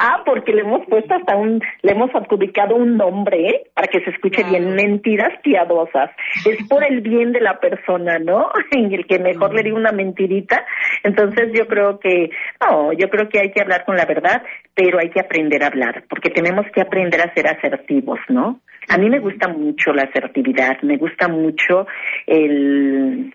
Ah 0.03 0.23
porque 0.25 0.53
le 0.53 0.63
hemos 0.63 0.87
puesto 0.87 1.15
hasta 1.15 1.37
un 1.37 1.61
le 1.83 1.93
hemos 1.93 2.15
adjudicado 2.15 2.75
un 2.75 2.97
nombre 2.97 3.49
¿eh? 3.49 3.63
para 3.75 3.87
que 3.87 4.01
se 4.01 4.11
escuche 4.11 4.43
bien 4.45 4.75
mentiras 4.75 5.39
piadosas. 5.43 6.11
Es 6.47 6.67
por 6.69 6.83
el 6.87 7.03
bien 7.03 7.33
de 7.33 7.41
la 7.41 7.61
persona 7.61 8.19
no 8.19 8.51
en 8.71 8.93
el 8.93 9.07
que 9.07 9.19
mejor 9.19 9.55
le 9.55 9.63
diga 9.63 9.77
una 9.77 9.93
mentirita. 9.93 10.65
Entonces 11.03 11.51
yo 11.53 11.67
creo 11.67 11.99
que 12.01 12.31
no 12.63 12.93
yo 12.95 13.11
creo 13.11 13.29
que 13.29 13.41
hay 13.41 13.51
que 13.51 13.61
hablar 13.61 13.85
con 13.85 13.97
la 13.97 14.07
verdad 14.07 14.43
pero 14.75 14.99
hay 14.99 15.11
que 15.11 15.21
aprender 15.21 15.63
a 15.63 15.67
hablar 15.67 16.05
porque 16.09 16.31
tenemos 16.31 16.65
que 16.73 16.81
aprender 16.81 17.21
a 17.21 17.35
ser 17.35 17.47
asertivos 17.47 18.19
no 18.29 18.61
a 18.89 18.99
mí 18.99 19.09
me 19.09 19.21
gusta 19.21 19.49
mucho 19.49 19.93
la 19.93 20.03
asertividad, 20.03 20.81
me 20.83 20.97
gusta 20.97 21.29
mucho 21.29 21.87
el, 22.27 23.30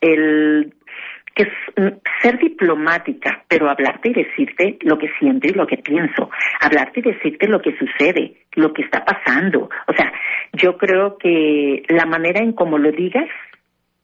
el 0.00 0.72
que 1.34 1.46
ser 2.22 2.38
diplomática, 2.38 3.44
pero 3.46 3.68
hablarte 3.68 4.08
y 4.08 4.14
decirte 4.14 4.78
lo 4.80 4.96
que 4.96 5.10
siento 5.18 5.46
y 5.46 5.52
lo 5.52 5.66
que 5.66 5.76
pienso, 5.76 6.30
hablarte 6.60 7.00
y 7.00 7.12
decirte 7.12 7.46
lo 7.46 7.60
que 7.60 7.76
sucede, 7.76 8.38
lo 8.54 8.72
que 8.72 8.82
está 8.82 9.04
pasando. 9.04 9.68
O 9.86 9.92
sea, 9.94 10.10
yo 10.54 10.78
creo 10.78 11.18
que 11.18 11.82
la 11.88 12.06
manera 12.06 12.40
en 12.40 12.52
cómo 12.52 12.78
lo 12.78 12.90
digas 12.90 13.28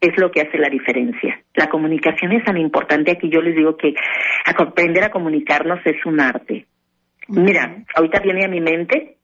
es 0.02 0.18
lo 0.18 0.30
que 0.30 0.42
hace 0.42 0.58
la 0.58 0.68
diferencia. 0.68 1.40
La 1.54 1.68
comunicación 1.68 2.32
es 2.32 2.44
tan 2.44 2.58
importante. 2.58 3.12
Aquí 3.12 3.30
yo 3.30 3.40
les 3.40 3.54
digo 3.54 3.78
que 3.78 3.94
aprender 4.44 5.04
a 5.04 5.10
comunicarnos 5.10 5.80
es 5.86 6.04
un 6.04 6.20
arte. 6.20 6.66
Mira, 7.28 7.76
ahorita 7.94 8.20
viene 8.20 8.44
a 8.44 8.48
mi 8.48 8.60
mente 8.60 9.16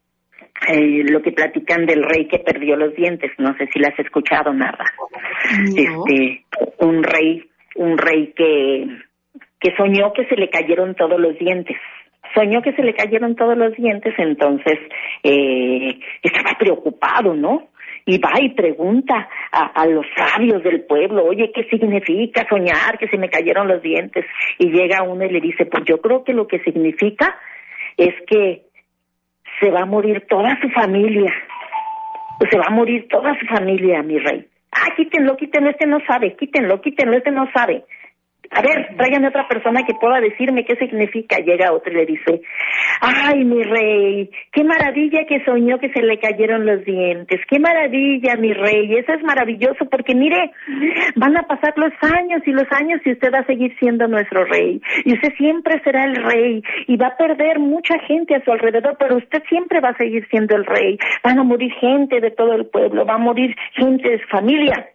eh, 0.67 1.03
lo 1.03 1.21
que 1.21 1.31
platican 1.31 1.85
del 1.85 2.03
rey 2.03 2.27
que 2.27 2.39
perdió 2.39 2.75
los 2.75 2.95
dientes, 2.95 3.31
no 3.37 3.55
sé 3.57 3.67
si 3.71 3.79
las 3.79 3.93
has 3.93 3.99
escuchado 3.99 4.53
nada. 4.53 4.83
Este, 5.49 6.45
un 6.79 7.03
rey, 7.03 7.43
un 7.75 7.97
rey 7.97 8.33
que 8.35 8.87
que 9.59 9.75
soñó 9.75 10.13
que 10.13 10.25
se 10.25 10.35
le 10.35 10.49
cayeron 10.49 10.95
todos 10.95 11.19
los 11.19 11.37
dientes. 11.37 11.75
Soñó 12.33 12.61
que 12.61 12.73
se 12.73 12.83
le 12.83 12.93
cayeron 12.93 13.35
todos 13.35 13.57
los 13.57 13.75
dientes, 13.75 14.13
entonces 14.17 14.79
eh, 15.23 15.99
estaba 16.23 16.57
preocupado, 16.57 17.33
¿no? 17.33 17.67
y 18.05 18.17
va 18.17 18.31
y 18.41 18.49
pregunta 18.49 19.29
a, 19.51 19.65
a, 19.65 19.85
los 19.85 20.05
sabios 20.15 20.63
del 20.63 20.81
pueblo, 20.85 21.25
oye, 21.25 21.51
¿qué 21.53 21.65
significa 21.65 22.47
soñar 22.49 22.97
que 22.97 23.07
se 23.07 23.17
me 23.17 23.29
cayeron 23.29 23.67
los 23.67 23.83
dientes? 23.83 24.25
Y 24.57 24.71
llega 24.71 25.03
uno 25.03 25.25
y 25.25 25.29
le 25.29 25.39
dice, 25.39 25.67
pues 25.67 25.83
yo 25.85 25.99
creo 26.01 26.23
que 26.23 26.33
lo 26.33 26.47
que 26.47 26.59
significa 26.59 27.37
es 27.97 28.15
que 28.25 28.63
se 29.59 29.69
va 29.69 29.81
a 29.81 29.85
morir 29.85 30.25
toda 30.27 30.59
su 30.59 30.69
familia. 30.69 31.31
Se 32.49 32.57
va 32.57 32.65
a 32.67 32.71
morir 32.71 33.07
toda 33.09 33.37
su 33.39 33.45
familia, 33.45 34.01
mi 34.01 34.17
rey. 34.17 34.47
Ah, 34.71 34.93
quítenlo, 34.95 35.35
quítenlo, 35.35 35.69
este 35.69 35.87
no 35.87 35.99
sabe, 36.05 36.35
quítenlo, 36.35 36.81
quítenlo, 36.81 37.17
este 37.17 37.31
no 37.31 37.49
sabe 37.51 37.85
a 38.51 38.61
ver, 38.61 38.95
tráiganme 38.97 39.27
otra 39.27 39.47
persona 39.47 39.83
que 39.85 39.93
pueda 39.93 40.19
decirme 40.19 40.65
qué 40.65 40.75
significa. 40.75 41.37
Llega 41.37 41.71
otro 41.71 41.91
y 41.91 41.95
le 41.97 42.05
dice, 42.05 42.41
ay, 43.01 43.43
mi 43.45 43.63
rey, 43.63 44.29
qué 44.51 44.63
maravilla 44.63 45.25
que 45.27 45.43
soñó 45.45 45.79
que 45.79 45.91
se 45.91 46.01
le 46.01 46.19
cayeron 46.19 46.65
los 46.65 46.83
dientes, 46.83 47.39
qué 47.47 47.59
maravilla, 47.59 48.35
mi 48.37 48.53
rey, 48.53 48.95
eso 48.97 49.13
es 49.13 49.23
maravilloso 49.23 49.85
porque 49.89 50.15
mire, 50.15 50.51
van 51.15 51.37
a 51.37 51.43
pasar 51.43 51.73
los 51.77 51.93
años 52.01 52.41
y 52.45 52.51
los 52.51 52.65
años 52.71 53.01
y 53.05 53.11
usted 53.11 53.31
va 53.33 53.39
a 53.39 53.45
seguir 53.45 53.75
siendo 53.79 54.07
nuestro 54.07 54.45
rey 54.45 54.81
y 55.05 55.13
usted 55.13 55.33
siempre 55.37 55.81
será 55.83 56.05
el 56.05 56.15
rey 56.15 56.63
y 56.87 56.97
va 56.97 57.07
a 57.07 57.17
perder 57.17 57.59
mucha 57.59 57.99
gente 57.99 58.35
a 58.35 58.43
su 58.43 58.51
alrededor, 58.51 58.97
pero 58.99 59.17
usted 59.17 59.43
siempre 59.47 59.79
va 59.79 59.89
a 59.89 59.97
seguir 59.97 60.27
siendo 60.29 60.55
el 60.55 60.65
rey. 60.65 60.97
Van 61.23 61.39
a 61.39 61.43
morir 61.43 61.71
gente 61.73 62.19
de 62.19 62.31
todo 62.31 62.53
el 62.53 62.65
pueblo, 62.65 63.05
va 63.05 63.15
a 63.15 63.19
morir 63.19 63.55
gente 63.75 64.09
de 64.09 64.19
su 64.19 64.27
familia 64.27 64.89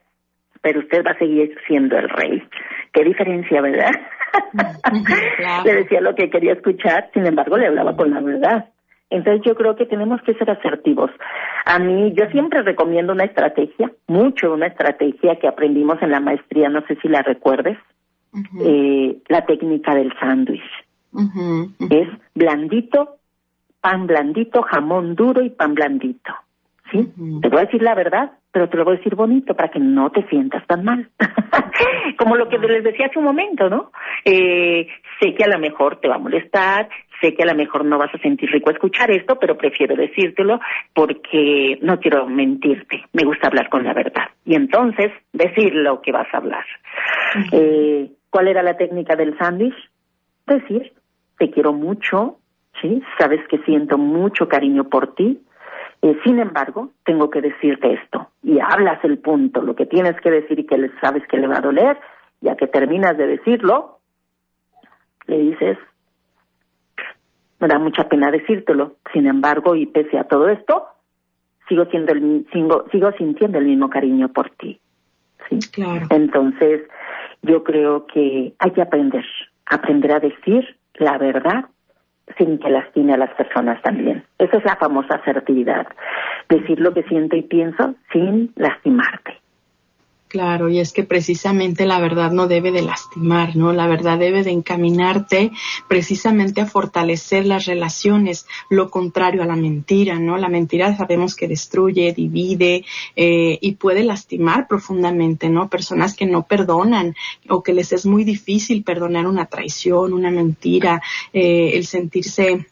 pero 0.65 0.81
usted 0.81 1.05
va 1.07 1.11
a 1.11 1.19
seguir 1.19 1.55
siendo 1.67 1.99
el 1.99 2.09
rey. 2.09 2.43
Qué 2.91 3.05
diferencia, 3.05 3.61
¿verdad? 3.61 3.91
Le 5.65 5.75
decía 5.75 6.01
lo 6.01 6.15
que 6.15 6.31
quería 6.31 6.55
escuchar, 6.55 7.11
sin 7.13 7.27
embargo 7.27 7.59
le 7.59 7.67
hablaba 7.67 7.95
con 7.95 8.11
la 8.11 8.21
verdad. 8.21 8.71
Entonces 9.11 9.43
yo 9.45 9.55
creo 9.55 9.77
que 9.77 9.85
tenemos 9.85 10.23
que 10.23 10.33
ser 10.35 10.51
asertivos. 10.51 11.11
A 11.67 11.79
mí, 11.79 12.15
yo 12.15 12.25
siempre 12.31 12.63
recomiendo 12.63 13.13
una 13.13 13.25
estrategia, 13.25 13.93
mucho 14.07 14.55
una 14.55 14.69
estrategia 14.69 15.39
que 15.39 15.49
aprendimos 15.49 16.01
en 16.01 16.11
la 16.11 16.21
maestría, 16.21 16.71
no 16.71 16.81
sé 16.87 16.97
si 17.03 17.09
la 17.09 17.21
recuerdes, 17.21 17.77
eh, 18.65 19.19
la 19.29 19.45
técnica 19.45 19.95
del 19.95 20.13
sándwich. 20.19 20.65
Es 21.91 22.09
blandito, 22.35 23.17
pan 23.83 24.07
blandito, 24.07 24.63
jamón 24.63 25.15
duro 25.15 25.43
y 25.43 25.51
pan 25.51 25.75
blandito. 25.75 26.33
¿Sí? 26.91 27.13
Te 27.43 27.49
voy 27.51 27.59
a 27.59 27.65
decir 27.67 27.83
la 27.83 27.95
verdad, 27.95 28.33
pero 28.55 28.69
te 28.69 28.77
lo 28.77 28.85
voy 28.85 28.95
a 28.95 28.99
decir 28.99 29.17
bonito 29.17 29.53
para 29.57 29.69
que 29.69 29.81
no 29.81 30.11
te 30.11 30.23
sientas 30.29 30.65
tan 30.69 30.85
mal. 30.85 31.11
Como 32.17 32.37
lo 32.37 32.49
que 32.49 32.57
les 32.57 32.85
decía 32.85 33.07
hace 33.07 33.19
un 33.19 33.25
momento, 33.25 33.69
¿no? 33.69 33.91
Eh, 34.25 34.87
sé 35.19 35.35
que 35.35 35.43
a 35.43 35.49
lo 35.49 35.59
mejor 35.59 35.97
te 35.97 36.07
va 36.07 36.15
a 36.15 36.19
molestar, 36.19 36.89
sé 37.21 37.35
que 37.35 37.43
a 37.43 37.47
lo 37.47 37.57
mejor 37.57 37.85
no 37.85 37.99
vas 37.99 38.15
a 38.15 38.19
sentir 38.19 38.49
rico 38.53 38.71
escuchar 38.71 39.11
esto, 39.11 39.41
pero 39.41 39.59
prefiero 39.59 39.97
decírtelo 39.97 40.61
porque 40.95 41.81
no 41.83 41.99
quiero 41.99 42.29
mentirte, 42.29 43.05
me 43.13 43.25
gusta 43.25 43.49
hablar 43.49 43.69
con 43.69 43.83
la 43.83 43.93
verdad. 43.93 44.29
Y 44.45 44.55
entonces, 44.55 45.11
decir 45.33 45.75
lo 45.75 46.01
que 46.01 46.13
vas 46.13 46.33
a 46.33 46.37
hablar. 46.37 46.65
eh, 47.51 48.09
¿Cuál 48.31 48.47
era 48.47 48.63
la 48.63 48.77
técnica 48.77 49.17
del 49.17 49.37
sándwich? 49.37 49.75
Decir, 50.47 50.93
te 51.39 51.51
quiero 51.51 51.73
mucho, 51.73 52.39
¿sí? 52.81 53.03
Sabes 53.19 53.41
que 53.49 53.59
siento 53.65 53.99
mucho 53.99 54.49
cariño 54.49 54.85
por 54.85 55.17
ti, 55.17 55.41
eh, 56.05 56.21
sin 56.23 56.39
embargo, 56.39 56.91
tengo 57.03 57.31
que 57.31 57.41
decirte 57.41 57.95
esto, 57.95 58.29
y 58.43 58.61
hablas 58.61 59.03
el 59.05 59.17
punto, 59.17 59.63
lo 59.63 59.75
que 59.75 59.87
tienes 59.87 60.21
que 60.21 60.31
decir 60.31 60.59
y 60.59 60.67
que 60.67 60.77
le 60.77 60.91
sabes 61.01 61.27
que 61.27 61.39
le 61.39 61.47
va 61.47 61.57
a 61.57 61.63
doler, 61.63 61.99
ya 62.43 62.57
que 62.57 62.67
terminas 62.67 63.17
de 63.17 63.27
decirlo, 63.27 64.01
le 65.27 65.39
dices, 65.39 65.79
me 67.59 67.69
da 67.69 67.79
mucha 67.79 68.07
pena 68.07 68.31
decírtelo, 68.31 68.97
sin 69.15 69.27
embargo, 69.27 69.77
y 69.77 69.87
pese 69.87 70.19
a 70.19 70.25
todo 70.25 70.51
esto, 70.51 70.89
sigo 71.71 71.87
siendo 71.87 72.13
el, 72.13 72.47
sigo, 72.53 72.85
sigo 72.93 73.11
sintiendo 73.13 73.57
el 73.57 73.65
mismo 73.65 73.89
cariño 73.89 74.29
por 74.29 74.51
ti. 74.51 74.79
¿sí? 75.49 75.59
Claro. 75.73 76.07
Entonces, 76.11 76.83
yo 77.41 77.65
creo 77.65 78.05
que 78.05 78.53
hay 78.59 78.71
que 78.73 78.83
aprender, 78.83 79.25
aprender 79.65 80.13
a 80.13 80.21
decir 80.21 80.77
la 80.97 81.17
verdad 81.17 81.65
sin 82.39 82.59
que 82.59 82.71
lastime 82.71 83.15
a 83.15 83.19
las 83.19 83.31
personas 83.35 83.81
también. 83.83 84.25
Esa 84.39 84.59
es 84.59 84.65
la 84.65 84.77
famosa 84.77 85.17
asertividad. 85.17 85.87
Decir 86.49 86.81
lo 86.81 86.93
que 86.93 87.03
siento 87.05 87.37
y 87.37 87.43
pienso 87.43 87.95
sin 88.13 88.53
lastimarte. 88.57 89.34
Claro, 90.35 90.69
y 90.69 90.81
es 90.81 90.93
que 90.93 91.05
precisamente 91.05 91.87
la 91.87 92.01
verdad 92.01 92.33
no 92.33 92.49
debe 92.49 92.73
de 92.73 92.83
lastimar, 92.83 93.55
¿no? 93.55 93.73
La 93.73 93.87
verdad 93.87 94.19
debe 94.19 94.43
de 94.43 94.51
encaminarte 94.51 95.53
precisamente 95.87 96.61
a 96.61 96.67
fortalecer 96.67 97.47
las 97.47 97.67
relaciones, 97.67 98.45
lo 98.69 98.91
contrario 98.91 99.45
a 99.45 99.47
la 99.47 99.55
mentira, 99.55 100.19
¿no? 100.19 100.37
La 100.37 100.49
mentira 100.49 100.97
sabemos 100.97 101.37
que 101.37 101.47
destruye, 101.47 102.13
divide 102.13 102.85
eh, 103.15 103.59
y 103.61 103.77
puede 103.77 104.03
lastimar 104.03 104.67
profundamente, 104.67 105.49
¿no? 105.49 105.71
Personas 105.71 106.17
que 106.17 106.27
no 106.27 106.43
perdonan 106.43 107.15
o 107.49 107.63
que 107.63 107.73
les 107.73 107.93
es 107.93 108.05
muy 108.05 108.25
difícil 108.25 108.83
perdonar 108.83 109.29
una 109.29 109.47
traición, 109.47 110.13
una 110.13 110.33
mentira, 110.33 111.01
eh, 111.33 111.71
el 111.75 111.87
sentirse 111.87 112.67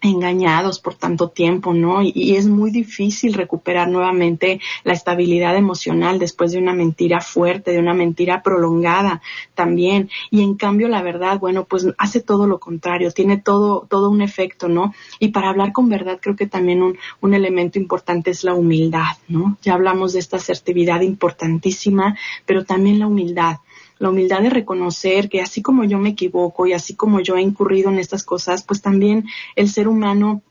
engañados 0.00 0.78
por 0.78 0.94
tanto 0.94 1.28
tiempo, 1.28 1.72
¿no? 1.72 2.02
Y, 2.02 2.36
es 2.36 2.46
muy 2.46 2.70
difícil 2.70 3.34
recuperar 3.34 3.88
nuevamente 3.88 4.60
la 4.84 4.92
estabilidad 4.92 5.56
emocional 5.56 6.18
después 6.18 6.52
de 6.52 6.58
una 6.58 6.74
mentira 6.74 7.20
fuerte, 7.20 7.72
de 7.72 7.78
una 7.78 7.94
mentira 7.94 8.42
prolongada 8.42 9.22
también. 9.54 10.10
Y 10.30 10.42
en 10.42 10.54
cambio, 10.54 10.88
la 10.88 11.02
verdad, 11.02 11.38
bueno, 11.38 11.64
pues 11.64 11.86
hace 11.98 12.20
todo 12.20 12.46
lo 12.46 12.60
contrario, 12.60 13.10
tiene 13.10 13.38
todo, 13.38 13.86
todo 13.88 14.10
un 14.10 14.22
efecto, 14.22 14.68
¿no? 14.68 14.94
Y 15.18 15.28
para 15.28 15.48
hablar 15.48 15.72
con 15.72 15.88
verdad, 15.88 16.18
creo 16.20 16.36
que 16.36 16.46
también 16.46 16.82
un, 16.82 16.98
un 17.20 17.34
elemento 17.34 17.78
importante 17.78 18.30
es 18.30 18.44
la 18.44 18.54
humildad, 18.54 19.16
¿no? 19.28 19.56
Ya 19.62 19.74
hablamos 19.74 20.12
de 20.12 20.18
esta 20.18 20.36
asertividad 20.36 21.00
importantísima, 21.00 22.16
pero 22.44 22.64
también 22.64 22.98
la 22.98 23.06
humildad 23.06 23.56
la 23.98 24.10
humildad 24.10 24.42
de 24.42 24.50
reconocer 24.50 25.28
que 25.28 25.40
así 25.40 25.62
como 25.62 25.84
yo 25.84 25.98
me 25.98 26.10
equivoco 26.10 26.66
y 26.66 26.72
así 26.72 26.94
como 26.94 27.20
yo 27.20 27.36
he 27.36 27.42
incurrido 27.42 27.90
en 27.90 27.98
estas 27.98 28.24
cosas, 28.24 28.62
pues 28.62 28.82
también 28.82 29.26
el 29.54 29.68
ser 29.68 29.88
humano 29.88 30.42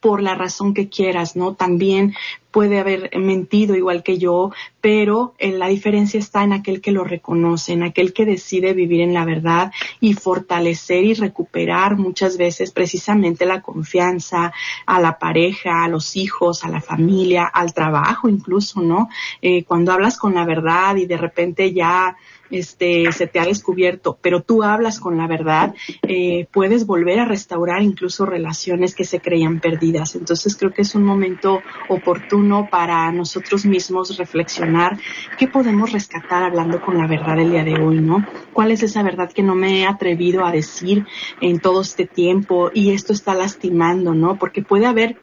por 0.00 0.22
la 0.22 0.34
razón 0.34 0.74
que 0.74 0.88
quieras, 0.88 1.36
¿no? 1.36 1.54
También 1.54 2.14
puede 2.50 2.78
haber 2.78 3.10
mentido 3.18 3.76
igual 3.76 4.02
que 4.02 4.18
yo, 4.18 4.52
pero 4.80 5.34
eh, 5.38 5.52
la 5.52 5.68
diferencia 5.68 6.18
está 6.18 6.44
en 6.44 6.52
aquel 6.52 6.80
que 6.80 6.92
lo 6.92 7.04
reconoce, 7.04 7.72
en 7.72 7.82
aquel 7.82 8.12
que 8.12 8.24
decide 8.24 8.74
vivir 8.74 9.00
en 9.00 9.12
la 9.12 9.24
verdad 9.24 9.72
y 10.00 10.14
fortalecer 10.14 11.04
y 11.04 11.14
recuperar 11.14 11.96
muchas 11.96 12.38
veces 12.38 12.70
precisamente 12.70 13.44
la 13.44 13.60
confianza 13.60 14.52
a 14.86 15.00
la 15.00 15.18
pareja, 15.18 15.84
a 15.84 15.88
los 15.88 16.16
hijos, 16.16 16.64
a 16.64 16.68
la 16.68 16.80
familia, 16.80 17.44
al 17.44 17.74
trabajo 17.74 18.28
incluso, 18.28 18.80
¿no? 18.80 19.08
Eh, 19.42 19.64
cuando 19.64 19.92
hablas 19.92 20.16
con 20.16 20.34
la 20.34 20.44
verdad 20.44 20.96
y 20.96 21.06
de 21.06 21.16
repente 21.16 21.72
ya 21.72 22.16
este, 22.50 23.10
se 23.12 23.26
te 23.26 23.40
ha 23.40 23.44
descubierto, 23.44 24.18
pero 24.20 24.42
tú 24.42 24.62
hablas 24.62 25.00
con 25.00 25.16
la 25.16 25.26
verdad, 25.26 25.74
eh, 26.02 26.46
puedes 26.52 26.86
volver 26.86 27.20
a 27.20 27.24
restaurar 27.24 27.82
incluso 27.82 28.26
relaciones 28.26 28.94
que 28.94 29.04
se 29.04 29.20
creían 29.20 29.60
perdidas. 29.60 30.14
Entonces 30.14 30.56
creo 30.56 30.72
que 30.72 30.82
es 30.82 30.94
un 30.94 31.04
momento 31.04 31.62
oportuno 31.88 32.68
para 32.70 33.10
nosotros 33.12 33.64
mismos 33.64 34.16
reflexionar 34.16 34.98
qué 35.38 35.48
podemos 35.48 35.92
rescatar 35.92 36.42
hablando 36.42 36.80
con 36.80 36.98
la 36.98 37.06
verdad 37.06 37.38
el 37.38 37.50
día 37.50 37.64
de 37.64 37.74
hoy, 37.74 38.00
¿no? 38.00 38.26
¿Cuál 38.52 38.70
es 38.70 38.82
esa 38.82 39.02
verdad 39.02 39.32
que 39.32 39.42
no 39.42 39.54
me 39.54 39.80
he 39.80 39.86
atrevido 39.86 40.44
a 40.44 40.52
decir 40.52 41.06
en 41.40 41.60
todo 41.60 41.82
este 41.82 42.06
tiempo 42.06 42.70
y 42.72 42.90
esto 42.92 43.12
está 43.12 43.34
lastimando, 43.34 44.14
¿no? 44.14 44.38
Porque 44.38 44.62
puede 44.62 44.86
haber 44.86 45.20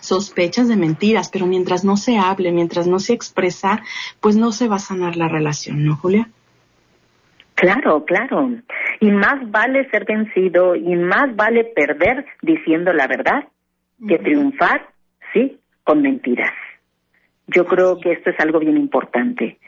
sospechas 0.00 0.68
de 0.68 0.76
mentiras, 0.76 1.28
pero 1.28 1.46
mientras 1.46 1.84
no 1.84 1.96
se 1.96 2.18
hable, 2.18 2.52
mientras 2.52 2.86
no 2.86 2.98
se 2.98 3.12
expresa, 3.12 3.82
pues 4.20 4.36
no 4.36 4.52
se 4.52 4.68
va 4.68 4.76
a 4.76 4.80
sanar 4.80 5.16
la 5.16 5.28
relación, 5.28 5.84
¿no, 5.84 5.96
Julia? 5.96 6.30
Claro, 7.58 8.04
claro. 8.04 8.50
Y 9.00 9.10
más 9.10 9.50
vale 9.50 9.90
ser 9.90 10.04
vencido 10.04 10.76
y 10.76 10.94
más 10.94 11.34
vale 11.34 11.64
perder 11.64 12.24
diciendo 12.40 12.92
la 12.92 13.08
verdad 13.08 13.48
que 14.06 14.18
triunfar, 14.18 14.90
sí, 15.32 15.58
con 15.82 16.00
mentiras. 16.00 16.52
Yo 17.48 17.64
creo 17.64 17.98
que 17.98 18.12
esto 18.12 18.30
es 18.30 18.38
algo 18.38 18.60
bien 18.60 18.76
importante. 18.76 19.58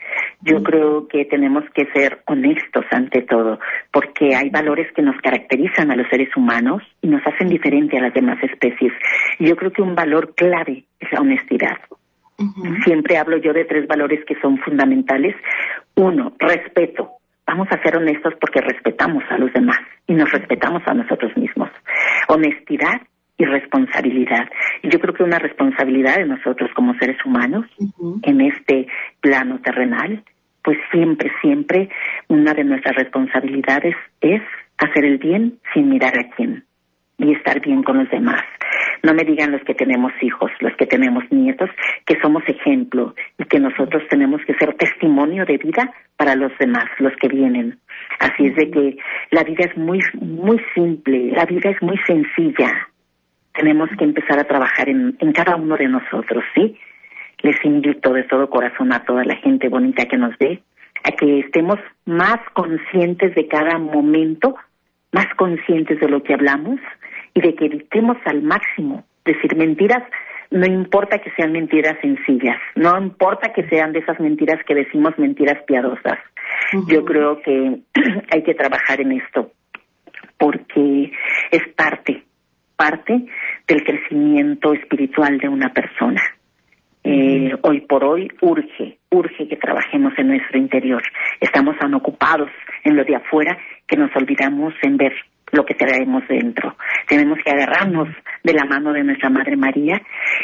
Yo 0.40 0.62
creo 0.62 1.08
que 1.08 1.24
tenemos 1.24 1.64
que 1.74 1.86
ser 1.86 2.22
honestos 2.26 2.84
ante 2.92 3.22
todo, 3.22 3.58
porque 3.90 4.36
hay 4.36 4.50
valores 4.50 4.92
que 4.92 5.02
nos 5.02 5.16
caracterizan 5.20 5.90
a 5.90 5.96
los 5.96 6.06
seres 6.10 6.28
humanos 6.36 6.84
y 7.02 7.08
nos 7.08 7.26
hacen 7.26 7.48
diferente 7.48 7.98
a 7.98 8.02
las 8.02 8.14
demás 8.14 8.38
especies. 8.44 8.92
Y 9.40 9.48
yo 9.48 9.56
creo 9.56 9.72
que 9.72 9.82
un 9.82 9.96
valor 9.96 10.34
clave 10.36 10.84
es 11.00 11.10
la 11.10 11.22
honestidad. 11.22 11.78
Siempre 12.84 13.18
hablo 13.18 13.36
yo 13.38 13.52
de 13.52 13.64
tres 13.64 13.88
valores 13.88 14.24
que 14.24 14.38
son 14.40 14.58
fundamentales. 14.58 15.34
Uno, 15.96 16.32
respeto 16.38 17.19
vamos 17.50 17.66
a 17.72 17.82
ser 17.82 17.96
honestos 17.96 18.34
porque 18.40 18.60
respetamos 18.60 19.24
a 19.28 19.36
los 19.36 19.52
demás 19.52 19.78
y 20.06 20.14
nos 20.14 20.30
respetamos 20.30 20.82
a 20.86 20.94
nosotros 20.94 21.36
mismos. 21.36 21.68
Honestidad 22.28 23.02
y 23.38 23.44
responsabilidad. 23.44 24.48
Y 24.82 24.88
yo 24.88 25.00
creo 25.00 25.14
que 25.14 25.24
una 25.24 25.40
responsabilidad 25.40 26.18
de 26.18 26.26
nosotros 26.26 26.70
como 26.76 26.94
seres 26.94 27.16
humanos 27.24 27.66
en 28.22 28.40
este 28.40 28.86
plano 29.20 29.58
terrenal, 29.64 30.22
pues 30.62 30.78
siempre, 30.92 31.32
siempre 31.40 31.88
una 32.28 32.54
de 32.54 32.62
nuestras 32.62 32.94
responsabilidades 32.94 33.96
es 34.20 34.42
hacer 34.78 35.04
el 35.04 35.18
bien 35.18 35.58
sin 35.74 35.88
mirar 35.88 36.14
a 36.20 36.30
quién 36.36 36.64
y 37.18 37.32
estar 37.32 37.60
bien 37.60 37.82
con 37.82 37.98
los 37.98 38.10
demás. 38.10 38.42
No 39.02 39.14
me 39.14 39.24
digan 39.24 39.52
los 39.52 39.62
que 39.62 39.74
tenemos 39.74 40.12
hijos, 40.20 40.50
los 40.60 40.74
que 40.76 40.86
tenemos 40.86 41.24
nietos, 41.30 41.70
que 42.06 42.20
somos 42.20 42.42
ejemplo 42.46 43.14
y 43.38 43.44
que 43.44 43.58
nosotros 43.58 44.02
tenemos 44.08 44.40
que 44.46 44.54
ser 44.54 44.74
testimonio 44.74 45.44
de 45.46 45.58
vida 45.58 45.92
para 46.16 46.34
los 46.34 46.52
demás, 46.58 46.84
los 46.98 47.14
que 47.16 47.28
vienen. 47.28 47.78
Así 48.18 48.46
es 48.46 48.56
de 48.56 48.70
que 48.70 48.96
la 49.30 49.42
vida 49.42 49.64
es 49.64 49.76
muy, 49.76 50.00
muy 50.20 50.60
simple, 50.74 51.32
la 51.32 51.46
vida 51.46 51.70
es 51.70 51.80
muy 51.82 51.98
sencilla. 52.06 52.88
Tenemos 53.54 53.88
que 53.98 54.04
empezar 54.04 54.38
a 54.38 54.44
trabajar 54.44 54.88
en, 54.88 55.16
en 55.18 55.32
cada 55.32 55.56
uno 55.56 55.76
de 55.76 55.88
nosotros, 55.88 56.44
¿sí? 56.54 56.76
Les 57.42 57.56
invito 57.64 58.12
de 58.12 58.24
todo 58.24 58.50
corazón 58.50 58.92
a 58.92 59.04
toda 59.04 59.24
la 59.24 59.36
gente 59.36 59.68
bonita 59.68 60.04
que 60.04 60.18
nos 60.18 60.36
ve 60.38 60.62
a 61.04 61.12
que 61.12 61.40
estemos 61.40 61.78
más 62.04 62.38
conscientes 62.52 63.34
de 63.34 63.48
cada 63.48 63.78
momento, 63.78 64.56
más 65.12 65.26
conscientes 65.36 65.98
de 66.00 66.08
lo 66.08 66.22
que 66.22 66.34
hablamos, 66.34 66.78
y 67.34 67.40
de 67.40 67.54
que 67.54 67.66
evitemos 67.66 68.16
al 68.24 68.42
máximo 68.42 69.04
decir 69.24 69.56
mentiras, 69.56 70.02
no 70.50 70.66
importa 70.66 71.18
que 71.18 71.30
sean 71.32 71.52
mentiras 71.52 71.96
sencillas, 72.00 72.58
no 72.74 72.98
importa 72.98 73.52
que 73.52 73.68
sean 73.68 73.92
de 73.92 74.00
esas 74.00 74.18
mentiras 74.18 74.58
que 74.66 74.74
decimos 74.74 75.16
mentiras 75.18 75.62
piadosas. 75.64 76.18
Yo 76.88 77.04
creo 77.04 77.40
que 77.40 77.80
hay 78.32 78.42
que 78.42 78.54
trabajar 78.54 79.00
en 79.00 79.12
esto 79.12 79.52
porque 80.36 81.12
es 81.50 81.68
parte, 81.76 82.24
parte 82.74 83.26
del 83.68 83.84
crecimiento 83.84 84.72
espiritual 84.72 85.38
de 85.38 85.48
una 85.48 85.72
persona. 85.72 86.22
Eh, 87.04 87.54
hoy 87.62 87.80
por 87.82 88.04
hoy 88.04 88.30
urge, 88.40 88.98
urge 89.10 89.48
que 89.48 89.56
trabajemos 89.56 90.12
en 90.18 90.28
nuestro 90.28 90.58
interior. 90.58 91.02
Estamos 91.40 91.78
tan 91.78 91.94
ocupados 91.94 92.50
en 92.84 92.96
lo 92.96 93.04
de 93.04 93.16
afuera 93.16 93.56
que 93.86 93.96
nos 93.96 94.14
olvidamos 94.16 94.74
en 94.82 94.96
ver 94.96 95.12
lo 95.52 95.64
que 95.64 95.74
traemos 95.74 96.26
dentro. 96.28 96.76
Tenemos 97.08 97.38
que 97.44 97.50
agarrarnos 97.50 98.08
de 98.42 98.52
la 98.52 98.64
mano 98.64 98.92
de 98.92 99.04
nuestra 99.04 99.30
Madre 99.30 99.56
María 99.56 100.00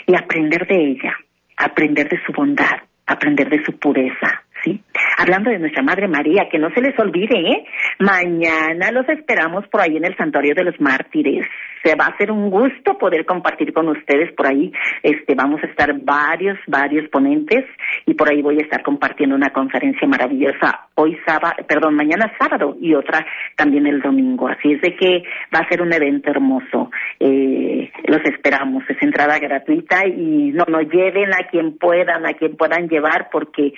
y 0.07 0.15
aprender 0.17 0.67
de 0.67 0.77
ella, 0.77 1.17
aprender 1.57 2.09
de 2.09 2.21
su 2.25 2.33
bondad, 2.33 2.83
aprender 3.07 3.49
de 3.49 3.65
su 3.65 3.79
pureza, 3.79 4.43
¿sí? 4.65 4.83
Hablando 5.19 5.51
de 5.51 5.59
nuestra 5.59 5.83
Madre 5.83 6.09
María, 6.09 6.49
que 6.51 6.59
no 6.59 6.71
se 6.71 6.81
les 6.81 6.99
olvide, 6.99 7.39
¿eh? 7.39 7.65
Mañana 7.99 8.91
los 8.91 9.09
esperamos 9.09 9.67
por 9.69 9.81
ahí 9.81 9.97
en 9.97 10.05
el 10.05 10.17
Santuario 10.17 10.55
de 10.55 10.65
los 10.65 10.81
Mártires 10.81 11.47
se 11.87 11.95
va 11.95 12.07
a 12.07 12.09
hacer 12.09 12.32
un 12.32 12.51
gusto 12.51 12.99
poder 12.99 13.24
compartir 13.24 13.72
con 13.72 13.89
ustedes 13.89 14.32
por 14.32 14.49
ahí. 14.49 14.72
Este, 15.03 15.34
vamos 15.37 15.62
a 15.62 15.66
estar 15.66 15.93
varios, 16.01 16.59
varios 16.66 17.09
ponentes 17.11 17.64
y 18.07 18.14
por 18.14 18.28
ahí 18.28 18.43
voy 18.43 18.59
a 18.59 18.64
estar 18.64 18.82
compartiendo 18.82 19.37
una 19.37 19.51
conferencia 19.51 20.09
maravillosa 20.09 20.89
hoy 20.97 21.16
sábado, 21.24 21.55
perdón, 21.68 21.95
mañana 21.95 22.32
sábado 22.41 22.76
y 22.80 22.95
otra 22.95 23.24
también 23.57 23.87
el 23.87 24.01
domingo. 24.01 24.49
Así 24.49 24.72
es 24.72 24.80
de 24.80 24.97
que 24.97 25.22
va 25.55 25.61
a 25.61 25.68
ser 25.68 25.80
un 25.80 25.93
evento 25.93 26.30
hermoso. 26.30 26.91
Eh, 27.20 27.93
los 28.07 28.20
esperamos. 28.24 28.82
Es 28.89 29.01
entrada 29.01 29.39
gratuita 29.39 30.07
y 30.07 30.51
no, 30.53 30.64
no 30.68 30.80
lleven 30.80 31.32
a 31.34 31.49
quien 31.49 31.78
puedan, 31.78 32.26
a 32.26 32.32
quien 32.32 32.57
puedan 32.57 32.89
llevar 32.89 33.28
porque 33.30 33.74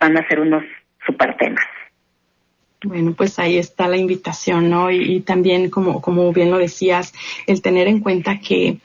van 0.00 0.16
a 0.16 0.26
ser 0.28 0.40
unos 0.40 0.64
super 1.06 1.36
temas. 1.36 1.81
Bueno, 2.84 3.14
pues 3.16 3.38
ahí 3.38 3.58
está 3.58 3.86
la 3.88 3.96
invitación, 3.96 4.68
¿no? 4.68 4.90
Y, 4.90 5.20
también, 5.20 5.70
como, 5.70 6.00
como 6.00 6.32
bien 6.32 6.50
lo 6.50 6.58
decías, 6.58 7.12
el 7.46 7.62
tener 7.62 7.86
en 7.86 8.00
cuenta 8.00 8.40
que 8.40 8.78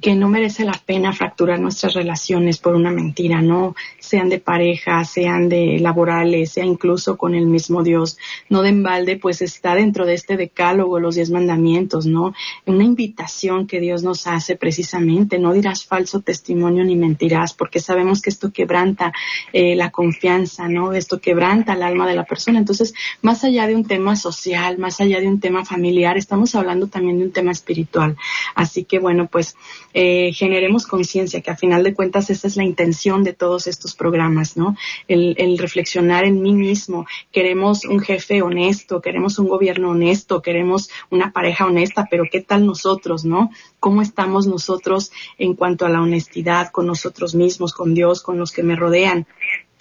que 0.00 0.14
no 0.14 0.28
merece 0.28 0.64
la 0.64 0.80
pena 0.84 1.12
fracturar 1.12 1.60
nuestras 1.60 1.94
relaciones 1.94 2.58
por 2.58 2.74
una 2.74 2.90
mentira, 2.90 3.40
¿no? 3.40 3.74
Sean 3.98 4.28
de 4.28 4.38
pareja, 4.38 5.04
sean 5.04 5.48
de 5.48 5.78
laborales, 5.78 6.52
sea 6.52 6.64
incluso 6.64 7.16
con 7.16 7.34
el 7.34 7.46
mismo 7.46 7.82
Dios. 7.82 8.18
No 8.48 8.62
de 8.62 8.70
embalde, 8.70 9.16
pues 9.16 9.40
está 9.40 9.74
dentro 9.74 10.04
de 10.04 10.14
este 10.14 10.36
decálogo, 10.36 11.00
los 11.00 11.14
diez 11.14 11.30
mandamientos, 11.30 12.06
¿no? 12.06 12.34
Una 12.66 12.84
invitación 12.84 13.66
que 13.66 13.80
Dios 13.80 14.02
nos 14.02 14.26
hace 14.26 14.56
precisamente, 14.56 15.38
no 15.38 15.52
dirás 15.52 15.84
falso 15.84 16.20
testimonio 16.20 16.84
ni 16.84 16.96
mentirás, 16.96 17.54
porque 17.54 17.80
sabemos 17.80 18.20
que 18.20 18.30
esto 18.30 18.52
quebranta 18.52 19.12
eh, 19.52 19.76
la 19.76 19.90
confianza, 19.90 20.68
¿no? 20.68 20.92
Esto 20.92 21.20
quebranta 21.20 21.74
el 21.74 21.82
alma 21.82 22.06
de 22.06 22.14
la 22.14 22.24
persona. 22.24 22.58
Entonces, 22.58 22.94
más 23.22 23.44
allá 23.44 23.66
de 23.66 23.76
un 23.76 23.86
tema 23.86 24.16
social, 24.16 24.76
más 24.78 25.00
allá 25.00 25.20
de 25.20 25.28
un 25.28 25.40
tema 25.40 25.64
familiar, 25.64 26.16
estamos 26.16 26.54
hablando 26.54 26.88
también 26.88 27.18
de 27.18 27.24
un 27.26 27.32
tema 27.32 27.52
espiritual. 27.52 28.16
Así 28.54 28.84
que, 28.84 28.98
bueno, 28.98 29.28
pues 29.28 29.56
eh, 29.94 30.32
generemos 30.32 30.86
conciencia, 30.86 31.40
que 31.40 31.50
a 31.50 31.56
final 31.56 31.84
de 31.84 31.94
cuentas 31.94 32.28
esa 32.28 32.48
es 32.48 32.56
la 32.56 32.64
intención 32.64 33.22
de 33.22 33.32
todos 33.32 33.66
estos 33.68 33.94
programas, 33.94 34.56
¿no? 34.56 34.76
El, 35.08 35.36
el 35.38 35.56
reflexionar 35.56 36.24
en 36.24 36.42
mí 36.42 36.52
mismo. 36.52 37.06
Queremos 37.32 37.84
un 37.84 38.00
jefe 38.00 38.42
honesto, 38.42 39.00
queremos 39.00 39.38
un 39.38 39.48
gobierno 39.48 39.90
honesto, 39.90 40.42
queremos 40.42 40.90
una 41.10 41.32
pareja 41.32 41.66
honesta, 41.66 42.08
pero 42.10 42.24
¿qué 42.30 42.40
tal 42.40 42.66
nosotros, 42.66 43.24
no? 43.24 43.50
¿Cómo 43.80 44.02
estamos 44.02 44.46
nosotros 44.46 45.12
en 45.38 45.54
cuanto 45.54 45.86
a 45.86 45.90
la 45.90 46.02
honestidad 46.02 46.70
con 46.72 46.86
nosotros 46.86 47.34
mismos, 47.34 47.72
con 47.72 47.94
Dios, 47.94 48.20
con 48.20 48.38
los 48.38 48.52
que 48.52 48.62
me 48.62 48.76
rodean? 48.76 49.26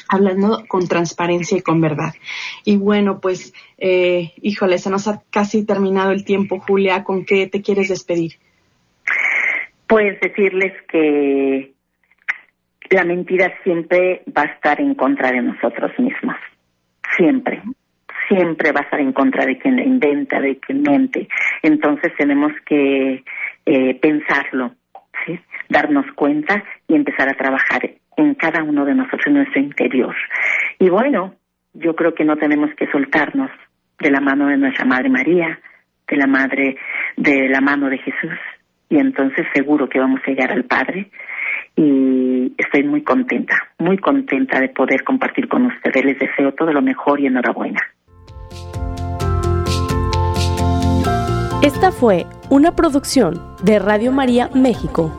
hablando 0.09 0.65
con 0.67 0.87
transparencia 0.87 1.57
y 1.57 1.61
con 1.61 1.81
verdad. 1.81 2.13
Y 2.65 2.77
bueno, 2.77 3.19
pues, 3.19 3.53
eh, 3.77 4.33
híjole, 4.41 4.77
se 4.77 4.89
nos 4.89 5.07
ha 5.07 5.23
casi 5.29 5.63
terminado 5.63 6.11
el 6.11 6.23
tiempo, 6.23 6.59
Julia. 6.59 7.03
¿Con 7.03 7.25
qué 7.25 7.47
te 7.47 7.61
quieres 7.61 7.89
despedir? 7.89 8.33
Pues 9.93 10.19
decirles 10.21 10.73
que 10.87 11.71
la 12.89 13.03
mentira 13.03 13.53
siempre 13.63 14.23
va 14.35 14.41
a 14.41 14.45
estar 14.45 14.81
en 14.81 14.95
contra 14.95 15.31
de 15.31 15.43
nosotros 15.43 15.91
mismos. 15.99 16.35
Siempre. 17.15 17.61
Siempre 18.27 18.71
va 18.71 18.79
a 18.79 18.83
estar 18.85 18.99
en 18.99 19.13
contra 19.13 19.45
de 19.45 19.59
quien 19.59 19.75
la 19.75 19.83
inventa, 19.83 20.41
de 20.41 20.57
quien 20.57 20.81
mente. 20.81 21.27
Entonces 21.61 22.11
tenemos 22.17 22.51
que 22.65 23.23
eh, 23.67 23.99
pensarlo, 24.01 24.73
¿sí? 25.27 25.39
darnos 25.69 26.07
cuenta 26.15 26.63
y 26.87 26.95
empezar 26.95 27.29
a 27.29 27.37
trabajar 27.37 27.87
en 28.17 28.33
cada 28.33 28.63
uno 28.63 28.85
de 28.85 28.95
nosotros, 28.95 29.27
en 29.27 29.35
nuestro 29.35 29.61
interior. 29.61 30.15
Y 30.79 30.89
bueno, 30.89 31.35
yo 31.75 31.95
creo 31.95 32.15
que 32.15 32.25
no 32.25 32.35
tenemos 32.37 32.71
que 32.77 32.89
soltarnos 32.89 33.51
de 33.99 34.09
la 34.09 34.21
mano 34.21 34.47
de 34.47 34.57
nuestra 34.57 34.85
Madre 34.85 35.09
María, 35.09 35.59
de 36.07 36.17
la 36.17 36.25
madre, 36.25 36.77
de 37.15 37.47
la 37.47 37.61
mano 37.61 37.91
de 37.91 37.99
Jesús, 37.99 38.39
y 38.93 38.99
entonces 38.99 39.47
seguro 39.55 39.89
que 39.89 39.97
vamos 39.97 40.21
a 40.23 40.29
llegar 40.29 40.51
al 40.51 40.65
Padre. 40.65 41.09
Y 41.75 42.53
estoy 42.59 42.83
muy 42.83 43.01
contenta, 43.01 43.55
muy 43.79 43.97
contenta 43.97 44.59
de 44.59 44.69
poder 44.69 45.03
compartir 45.03 45.47
con 45.47 45.65
ustedes. 45.65 46.05
Les 46.05 46.19
deseo 46.19 46.53
todo 46.53 46.71
lo 46.71 46.81
mejor 46.83 47.19
y 47.19 47.25
enhorabuena. 47.25 47.79
Esta 51.63 51.91
fue 51.91 52.25
una 52.51 52.75
producción 52.75 53.41
de 53.63 53.79
Radio 53.79 54.11
María 54.11 54.49
México. 54.53 55.17